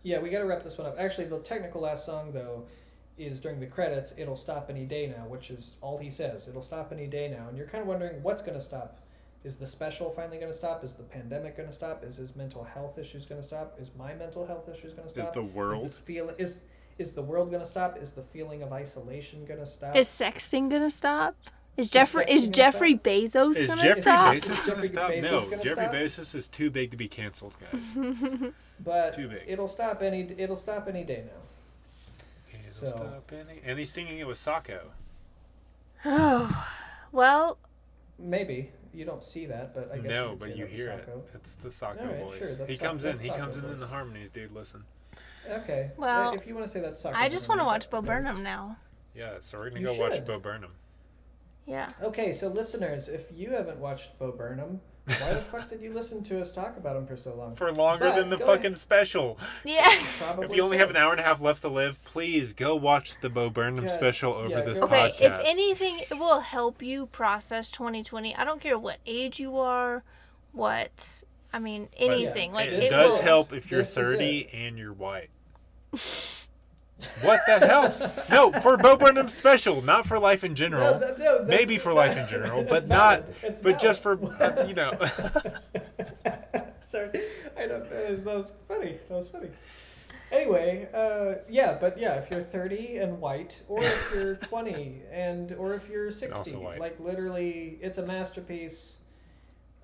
Yeah, 0.02 0.20
we 0.20 0.30
got 0.30 0.38
to 0.38 0.44
wrap 0.44 0.62
this 0.62 0.78
one 0.78 0.86
up. 0.86 0.96
Actually, 0.98 1.26
the 1.26 1.40
technical 1.40 1.80
last 1.80 2.06
song 2.06 2.30
though 2.32 2.64
is 3.18 3.40
during 3.40 3.58
the 3.58 3.66
credits. 3.66 4.14
It'll 4.16 4.36
stop 4.36 4.70
any 4.70 4.84
day 4.84 5.06
now, 5.08 5.26
which 5.26 5.50
is 5.50 5.76
all 5.80 5.98
he 5.98 6.10
says. 6.10 6.46
It'll 6.48 6.62
stop 6.62 6.92
any 6.92 7.06
day 7.06 7.28
now, 7.28 7.48
and 7.48 7.56
you're 7.56 7.66
kind 7.66 7.82
of 7.82 7.88
wondering 7.88 8.22
what's 8.22 8.42
going 8.42 8.56
to 8.56 8.64
stop. 8.64 9.00
Is 9.42 9.56
the 9.56 9.66
special 9.66 10.10
finally 10.10 10.38
going 10.38 10.50
to 10.50 10.56
stop? 10.56 10.82
Is 10.84 10.94
the 10.94 11.02
pandemic 11.04 11.56
going 11.56 11.68
to 11.68 11.74
stop? 11.74 12.04
Is 12.04 12.16
his 12.16 12.34
mental 12.36 12.64
health 12.64 12.98
issues 12.98 13.26
going 13.26 13.40
to 13.40 13.46
stop? 13.46 13.76
Is 13.80 13.90
my 13.96 14.12
mental 14.14 14.44
health 14.46 14.68
issues 14.68 14.92
going 14.92 15.08
to 15.08 15.10
stop? 15.10 15.18
Is 15.18 15.24
stop? 15.24 15.34
the 15.34 15.42
Is 15.44 15.54
world 15.54 15.84
this 15.84 15.98
feel 15.98 16.30
is 16.38 16.60
is 16.98 17.12
the 17.12 17.22
world 17.22 17.50
going 17.50 17.62
to 17.62 17.68
stop? 17.68 17.98
Is 18.00 18.12
the 18.12 18.22
feeling 18.22 18.62
of 18.62 18.72
isolation 18.72 19.44
going 19.44 19.60
to 19.60 19.66
stop? 19.66 19.94
Is 19.96 20.08
sexting 20.08 20.70
gonna 20.70 20.90
stop? 20.90 21.36
Is 21.76 21.90
Jeffrey 21.90 22.24
sexting 22.24 22.28
is 22.30 22.48
Jeffrey 22.48 22.90
stop? 22.92 23.02
Bezos 23.04 23.56
is 23.56 23.68
gonna 23.68 23.82
Jeffrey 23.82 24.00
stop? 24.00 24.34
Is 24.34 24.44
Bezos 24.44 24.66
gonna 24.66 24.82
Jeffrey 24.82 24.88
stop? 24.88 25.10
Bezos 25.10 25.22
no, 25.22 25.40
gonna 25.50 25.62
Jeffrey 25.62 25.84
stop? 25.84 25.94
Bezos 25.94 26.34
is 26.34 26.48
too 26.48 26.70
big 26.70 26.90
to 26.90 26.96
be 26.96 27.08
canceled, 27.08 27.54
guys. 27.60 28.52
but 28.80 29.12
too 29.12 29.28
big. 29.28 29.42
it'll 29.46 29.68
stop 29.68 30.02
any 30.02 30.22
it'll 30.38 30.56
stop 30.56 30.88
any 30.88 31.04
day 31.04 31.24
now. 31.26 32.58
It'll 32.60 32.70
So- 32.70 32.86
stop 32.86 33.30
any- 33.32 33.60
And 33.64 33.78
he's 33.78 33.90
singing 33.90 34.18
it 34.18 34.26
with 34.26 34.38
Socko. 34.38 34.80
Oh, 36.04 36.68
well, 37.12 37.58
Maybe 38.18 38.70
you 38.94 39.04
don't 39.04 39.22
see 39.22 39.44
that, 39.46 39.74
but 39.74 39.90
I 39.92 39.98
guess 39.98 40.10
No, 40.10 40.30
could 40.30 40.38
but 40.38 40.48
say 40.48 40.54
you 40.56 40.64
hear 40.66 40.94
with 40.94 41.08
it. 41.08 41.30
It's 41.34 41.54
the 41.56 41.68
Socko 41.68 42.00
Alright, 42.00 42.18
voice. 42.24 42.38
sure, 42.38 42.56
that's 42.58 42.70
he 42.70 42.76
Sac- 42.76 42.86
comes 42.88 43.04
in. 43.04 43.18
He 43.18 43.28
Socko 43.28 43.36
comes 43.38 43.58
in 43.58 43.64
in 43.66 43.78
the 43.80 43.86
harmonies, 43.86 44.30
dude. 44.30 44.52
Listen. 44.52 44.84
Okay. 45.48 45.90
Well, 45.98 46.32
if 46.34 46.46
you 46.46 46.54
want 46.54 46.66
to 46.66 46.72
say 46.72 46.80
that 46.80 46.92
Socko, 46.92 47.12
I 47.14 47.28
just 47.28 47.48
want 47.48 47.60
to 47.60 47.64
watch 47.66 47.82
that, 47.84 47.90
Bo. 47.90 48.00
Burnham 48.02 48.42
now. 48.42 48.76
Yeah, 49.14 49.34
so 49.40 49.58
we're 49.58 49.68
gonna 49.68 49.80
You 49.80 49.86
go 49.86 49.98
watch 50.00 50.14
should. 50.14 50.26
Bo 50.26 50.38
Burnham. 50.38 50.72
Yeah. 51.66 51.88
Okay, 52.02 52.32
so 52.32 52.48
listeners, 52.48 53.08
if 53.08 53.30
you 53.34 53.50
haven't 53.50 53.78
watched 53.78 54.18
Bo 54.18 54.30
Burnham, 54.32 54.80
why 55.06 55.34
the 55.34 55.40
fuck 55.42 55.68
did 55.68 55.80
you 55.80 55.92
listen 55.92 56.22
to 56.24 56.40
us 56.40 56.50
talk 56.52 56.76
about 56.76 56.96
him 56.96 57.06
for 57.06 57.16
so 57.16 57.34
long? 57.34 57.54
For 57.56 57.72
longer 57.72 58.06
But 58.06 58.16
than 58.16 58.28
the 58.30 58.38
fucking 58.38 58.66
ahead. 58.66 58.78
special. 58.78 59.38
Yeah. 59.64 59.82
Probably 60.18 60.46
If 60.46 60.54
you 60.56 60.62
only 60.62 60.76
so. 60.76 60.80
have 60.80 60.90
an 60.90 60.96
hour 60.96 61.10
and 61.12 61.20
a 61.20 61.24
half 61.24 61.40
left 61.40 61.62
to 61.62 61.68
live, 61.68 62.02
please 62.04 62.52
go 62.52 62.74
watch 62.76 63.18
the 63.20 63.28
Bo 63.28 63.50
Burnham 63.50 63.84
Yeah, 63.84 63.90
special 63.90 64.32
over 64.34 64.48
yeah, 64.48 64.60
this 64.62 64.78
go- 64.78 64.86
Okay, 64.86 65.10
podcast. 65.10 65.40
if 65.40 65.46
anything, 65.46 65.98
it 66.10 66.18
will 66.18 66.40
help 66.40 66.82
you 66.82 67.06
process 67.06 67.70
2020. 67.70 68.34
I 68.36 68.44
don't 68.44 68.60
care 68.60 68.78
what 68.78 68.98
age 69.06 69.38
you 69.40 69.56
are, 69.58 70.02
what 70.52 71.24
I 71.52 71.58
mean, 71.58 71.88
anything. 71.96 72.52
like 72.52 72.68
it, 72.68 72.84
it 72.84 72.90
does 72.90 73.18
will- 73.18 73.22
help 73.22 73.52
if 73.52 73.70
you're 73.70 73.80
this 73.80 73.94
30 73.94 74.48
and 74.52 74.78
you're 74.78 74.92
white. 74.92 75.30
what 77.22 77.40
that 77.46 77.62
helps? 77.62 78.12
No, 78.30 78.52
for 78.52 78.76
Bo 78.76 78.96
Burnham 78.96 79.28
special, 79.28 79.82
not 79.82 80.06
for 80.06 80.18
life 80.18 80.44
in 80.44 80.54
general. 80.54 80.98
No, 80.98 81.16
no, 81.16 81.44
Maybe 81.44 81.78
for 81.78 81.92
life 81.92 82.16
in 82.16 82.26
general, 82.28 82.62
but 82.68 82.88
not. 82.88 83.24
It's 83.42 83.60
But 83.60 83.78
just 83.78 84.02
for 84.02 84.18
uh, 84.40 84.64
you 84.66 84.74
know. 84.74 84.92
Sorry, 86.82 87.10
I 87.58 87.66
know 87.66 87.80
that 87.80 88.24
was 88.24 88.54
funny. 88.66 88.98
That 89.08 89.14
was 89.14 89.28
funny. 89.28 89.48
Anyway, 90.32 90.88
uh, 90.92 91.42
yeah, 91.48 91.76
but 91.80 91.98
yeah, 91.98 92.14
if 92.14 92.30
you're 92.30 92.40
30 92.40 92.96
and 92.96 93.20
white, 93.20 93.62
or 93.68 93.82
if 93.82 94.12
you're 94.14 94.36
20 94.42 95.02
and 95.12 95.52
or 95.52 95.74
if 95.74 95.88
you're 95.88 96.10
60, 96.10 96.56
like 96.56 96.98
literally, 96.98 97.78
it's 97.80 97.98
a 97.98 98.06
masterpiece. 98.06 98.96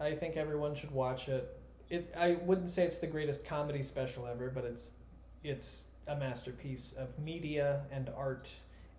I 0.01 0.15
think 0.15 0.37
everyone 0.37 0.75
should 0.75 0.91
watch 0.91 1.29
it. 1.29 1.57
It 1.91 2.13
I 2.17 2.39
wouldn't 2.43 2.71
say 2.71 2.85
it's 2.85 2.99
the 2.99 3.07
greatest 3.07 3.45
comedy 3.45 3.83
special 3.83 4.27
ever, 4.27 4.51
but 4.51 4.65
it's 4.65 4.95
it's 5.45 5.87
a 6.07 6.17
masterpiece 6.17 6.93
of 6.99 7.19
media 7.19 7.83
and 7.91 8.11
art 8.17 8.51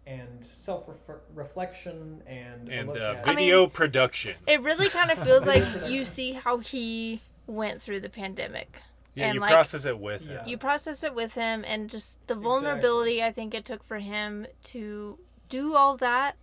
and 0.06 0.44
self 0.46 0.90
reflection 1.34 2.22
and 2.28 2.70
and 2.70 2.90
uh, 2.90 2.94
at- 2.94 3.28
I 3.28 3.30
mean- 3.30 3.36
video 3.38 3.68
production. 3.68 4.36
It 4.48 4.62
really 4.62 4.90
kind 4.90 5.12
of 5.12 5.20
feels 5.20 5.46
like 5.48 5.64
you 5.90 6.06
see 6.06 6.34
how 6.34 6.58
he 6.60 7.22
went 7.48 7.82
through 7.82 8.00
the 8.02 8.10
pandemic. 8.10 8.82
Yeah, 9.16 9.26
and, 9.28 9.36
you 9.36 9.42
like, 9.42 9.52
process 9.52 9.86
it 9.86 10.00
with 10.00 10.28
Yeah. 10.28 10.42
it. 10.42 10.48
You 10.48 10.58
process 10.58 11.04
it 11.04 11.14
with 11.14 11.36
him, 11.36 11.64
and 11.68 11.90
just 11.90 12.16
the 12.28 12.34
Exactly. 12.34 12.44
vulnerability 12.44 13.24
I 13.24 13.32
think 13.32 13.54
it 13.54 13.64
took 13.64 13.84
for 13.84 14.00
him 14.00 14.48
to 14.64 15.20
do 15.50 15.76
all 15.76 15.98
that. 15.98 16.36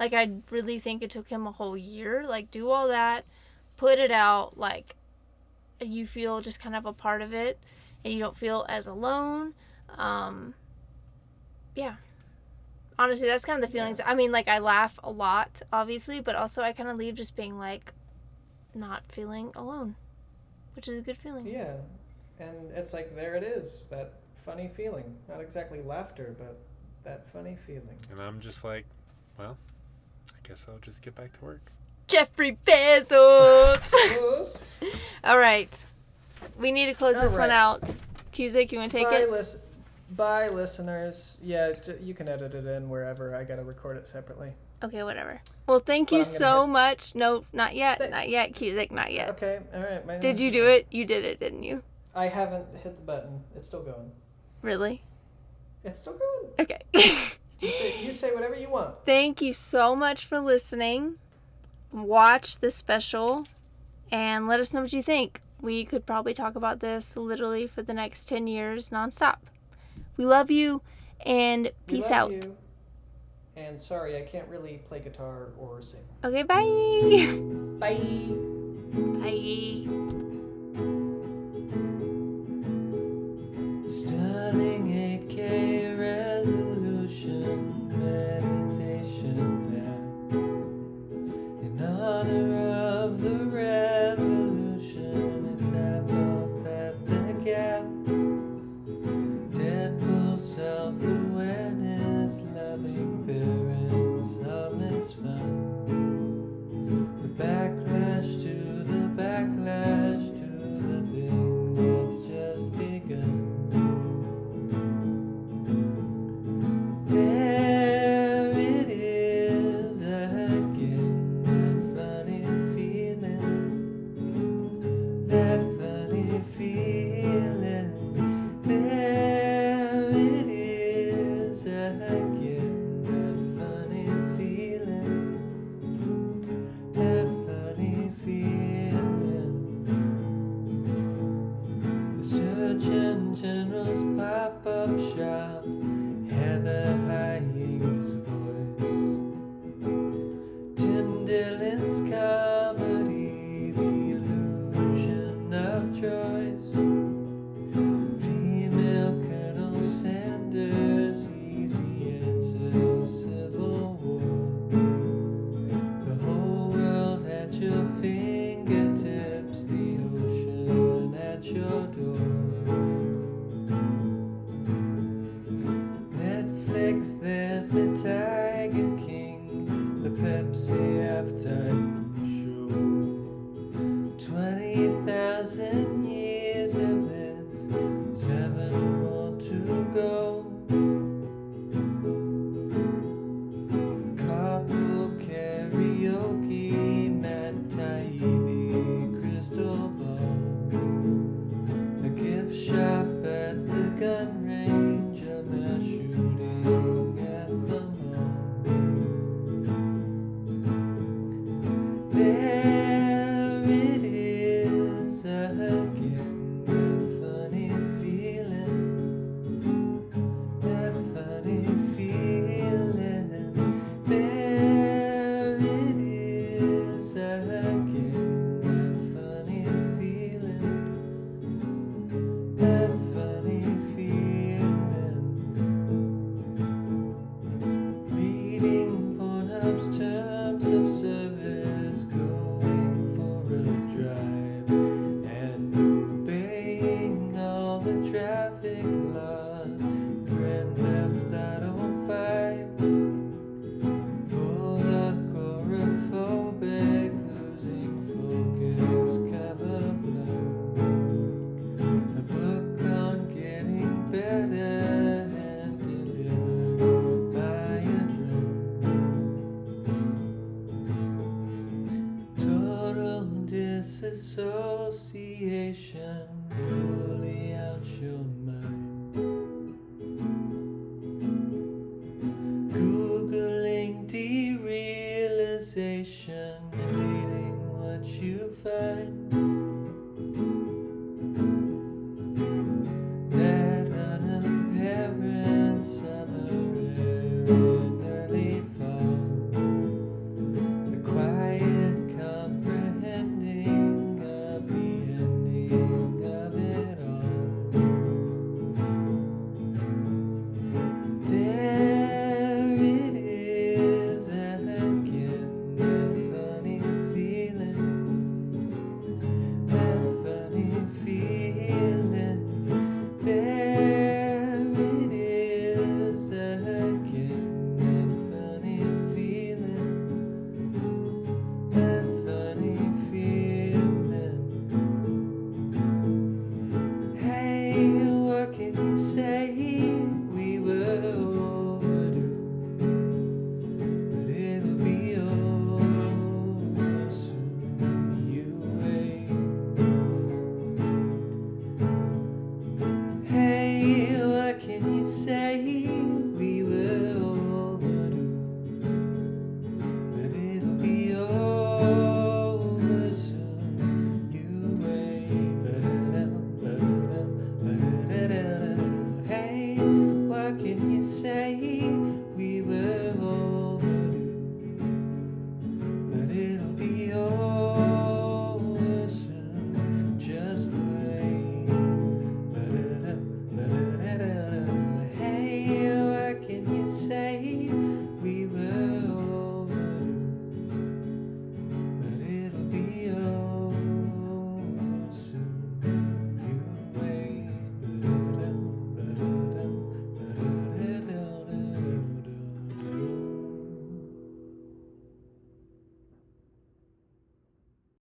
Like, 0.00 0.12
I 0.12 0.30
really 0.50 0.78
think 0.80 1.02
it 1.02 1.10
took 1.10 1.28
him 1.28 1.46
a 1.46 1.52
whole 1.52 1.76
year. 1.76 2.24
Like, 2.26 2.50
do 2.50 2.68
all 2.70 2.88
that, 2.88 3.24
put 3.76 3.98
it 4.00 4.10
out. 4.10 4.58
Like, 4.58 4.96
you 5.80 6.04
feel 6.06 6.40
just 6.40 6.60
kind 6.60 6.74
of 6.74 6.84
a 6.84 6.92
part 6.92 7.22
of 7.22 7.32
it, 7.32 7.58
and 8.04 8.12
you 8.12 8.18
don't 8.18 8.36
feel 8.36 8.66
as 8.68 8.86
alone. 8.88 9.54
Um, 9.96 10.54
yeah. 11.74 11.96
Honestly, 12.98 13.28
that's 13.28 13.44
kind 13.44 13.62
of 13.62 13.70
the 13.70 13.72
feelings. 13.72 14.00
I 14.04 14.14
mean, 14.14 14.32
like, 14.32 14.48
I 14.48 14.58
laugh 14.58 14.98
a 15.04 15.10
lot, 15.10 15.60
obviously, 15.72 16.20
but 16.20 16.34
also 16.34 16.62
I 16.62 16.72
kind 16.72 16.88
of 16.88 16.96
leave 16.96 17.14
just 17.14 17.36
being 17.36 17.58
like, 17.58 17.92
not 18.76 19.02
feeling 19.08 19.50
alone, 19.54 19.96
which 20.74 20.88
is 20.88 20.98
a 20.98 21.02
good 21.02 21.16
feeling. 21.16 21.46
Yeah, 21.46 21.74
and 22.38 22.70
it's 22.74 22.92
like 22.92 23.14
there 23.16 23.34
it 23.34 23.42
is, 23.42 23.86
that 23.90 24.14
funny 24.34 24.68
feeling. 24.68 25.16
Not 25.28 25.40
exactly 25.40 25.80
laughter, 25.82 26.34
but 26.38 26.58
that 27.04 27.26
funny 27.32 27.56
feeling. 27.56 27.98
And 28.10 28.20
I'm 28.20 28.40
just 28.40 28.64
like, 28.64 28.84
well, 29.38 29.56
I 30.30 30.48
guess 30.48 30.66
I'll 30.68 30.78
just 30.78 31.02
get 31.02 31.14
back 31.14 31.38
to 31.38 31.44
work. 31.44 31.72
Jeffrey 32.06 32.56
Bezos. 32.64 34.56
All 35.24 35.38
right, 35.38 35.86
we 36.58 36.70
need 36.70 36.86
to 36.86 36.94
close 36.94 37.20
this 37.20 37.34
All 37.34 37.40
one 37.40 37.50
out. 37.50 37.94
Cusick, 38.32 38.70
you 38.70 38.78
want 38.78 38.90
to 38.92 38.98
take 38.98 39.08
bye, 39.08 39.20
it? 39.20 39.30
lis- 39.30 39.56
bye, 40.10 40.48
listeners. 40.48 41.36
Yeah, 41.42 41.72
j- 41.72 41.98
you 42.00 42.14
can 42.14 42.28
edit 42.28 42.54
it 42.54 42.66
in 42.66 42.88
wherever. 42.88 43.34
I 43.34 43.44
gotta 43.44 43.64
record 43.64 43.96
it 43.96 44.06
separately. 44.08 44.52
Okay, 44.84 45.02
whatever. 45.02 45.40
Well, 45.66 45.78
thank 45.80 46.12
you 46.12 46.24
so 46.24 46.62
hit- 46.62 46.70
much. 46.70 47.14
No, 47.14 47.44
not 47.52 47.74
yet. 47.74 47.98
Th- 47.98 48.10
Not 48.10 48.28
yet, 48.28 48.52
Cusick. 48.52 48.90
Not 48.90 49.12
yet. 49.12 49.30
Okay, 49.30 49.60
all 49.74 49.80
right. 49.80 50.06
My 50.06 50.18
Did 50.18 50.38
you 50.38 50.50
do 50.50 50.66
it? 50.66 50.86
You 50.90 51.04
did 51.06 51.24
it, 51.24 51.40
didn't 51.40 51.62
you? 51.62 51.82
I 52.14 52.26
haven't 52.28 52.66
hit 52.82 52.96
the 52.96 53.02
button. 53.02 53.42
It's 53.54 53.66
still 53.66 53.82
going. 53.82 54.10
Really? 54.62 55.02
It's 55.84 55.98
still 56.00 56.14
going. 56.14 56.52
Okay. 56.60 56.80
You 56.92 57.00
say, 57.70 58.04
you 58.06 58.12
say 58.12 58.34
whatever 58.34 58.54
you 58.54 58.68
want. 58.70 58.94
Thank 59.06 59.40
you 59.40 59.52
so 59.52 59.96
much 59.96 60.26
for 60.26 60.40
listening. 60.40 61.16
Watch 61.92 62.58
the 62.58 62.70
special 62.70 63.46
and 64.12 64.46
let 64.46 64.60
us 64.60 64.74
know 64.74 64.82
what 64.82 64.92
you 64.92 65.02
think. 65.02 65.40
We 65.60 65.84
could 65.84 66.04
probably 66.04 66.34
talk 66.34 66.54
about 66.54 66.80
this 66.80 67.16
literally 67.16 67.66
for 67.66 67.82
the 67.82 67.94
next 67.94 68.26
10 68.28 68.46
years 68.46 68.90
nonstop. 68.90 69.36
We 70.16 70.26
love 70.26 70.50
you 70.50 70.82
and 71.24 71.64
We 71.64 71.72
peace 71.86 72.10
love 72.10 72.32
out. 72.32 72.32
you. 72.32 72.56
And 73.56 73.80
sorry, 73.80 74.16
I 74.18 74.22
can't 74.22 74.48
really 74.48 74.78
play 74.88 75.00
guitar 75.00 75.48
or 75.58 75.80
sing. 75.80 76.00
Okay, 76.24 76.42
bye. 76.42 76.62
Bye. 77.78 77.96
bye. 79.20 80.96
Stunning 83.88 85.28
8K 85.28 85.85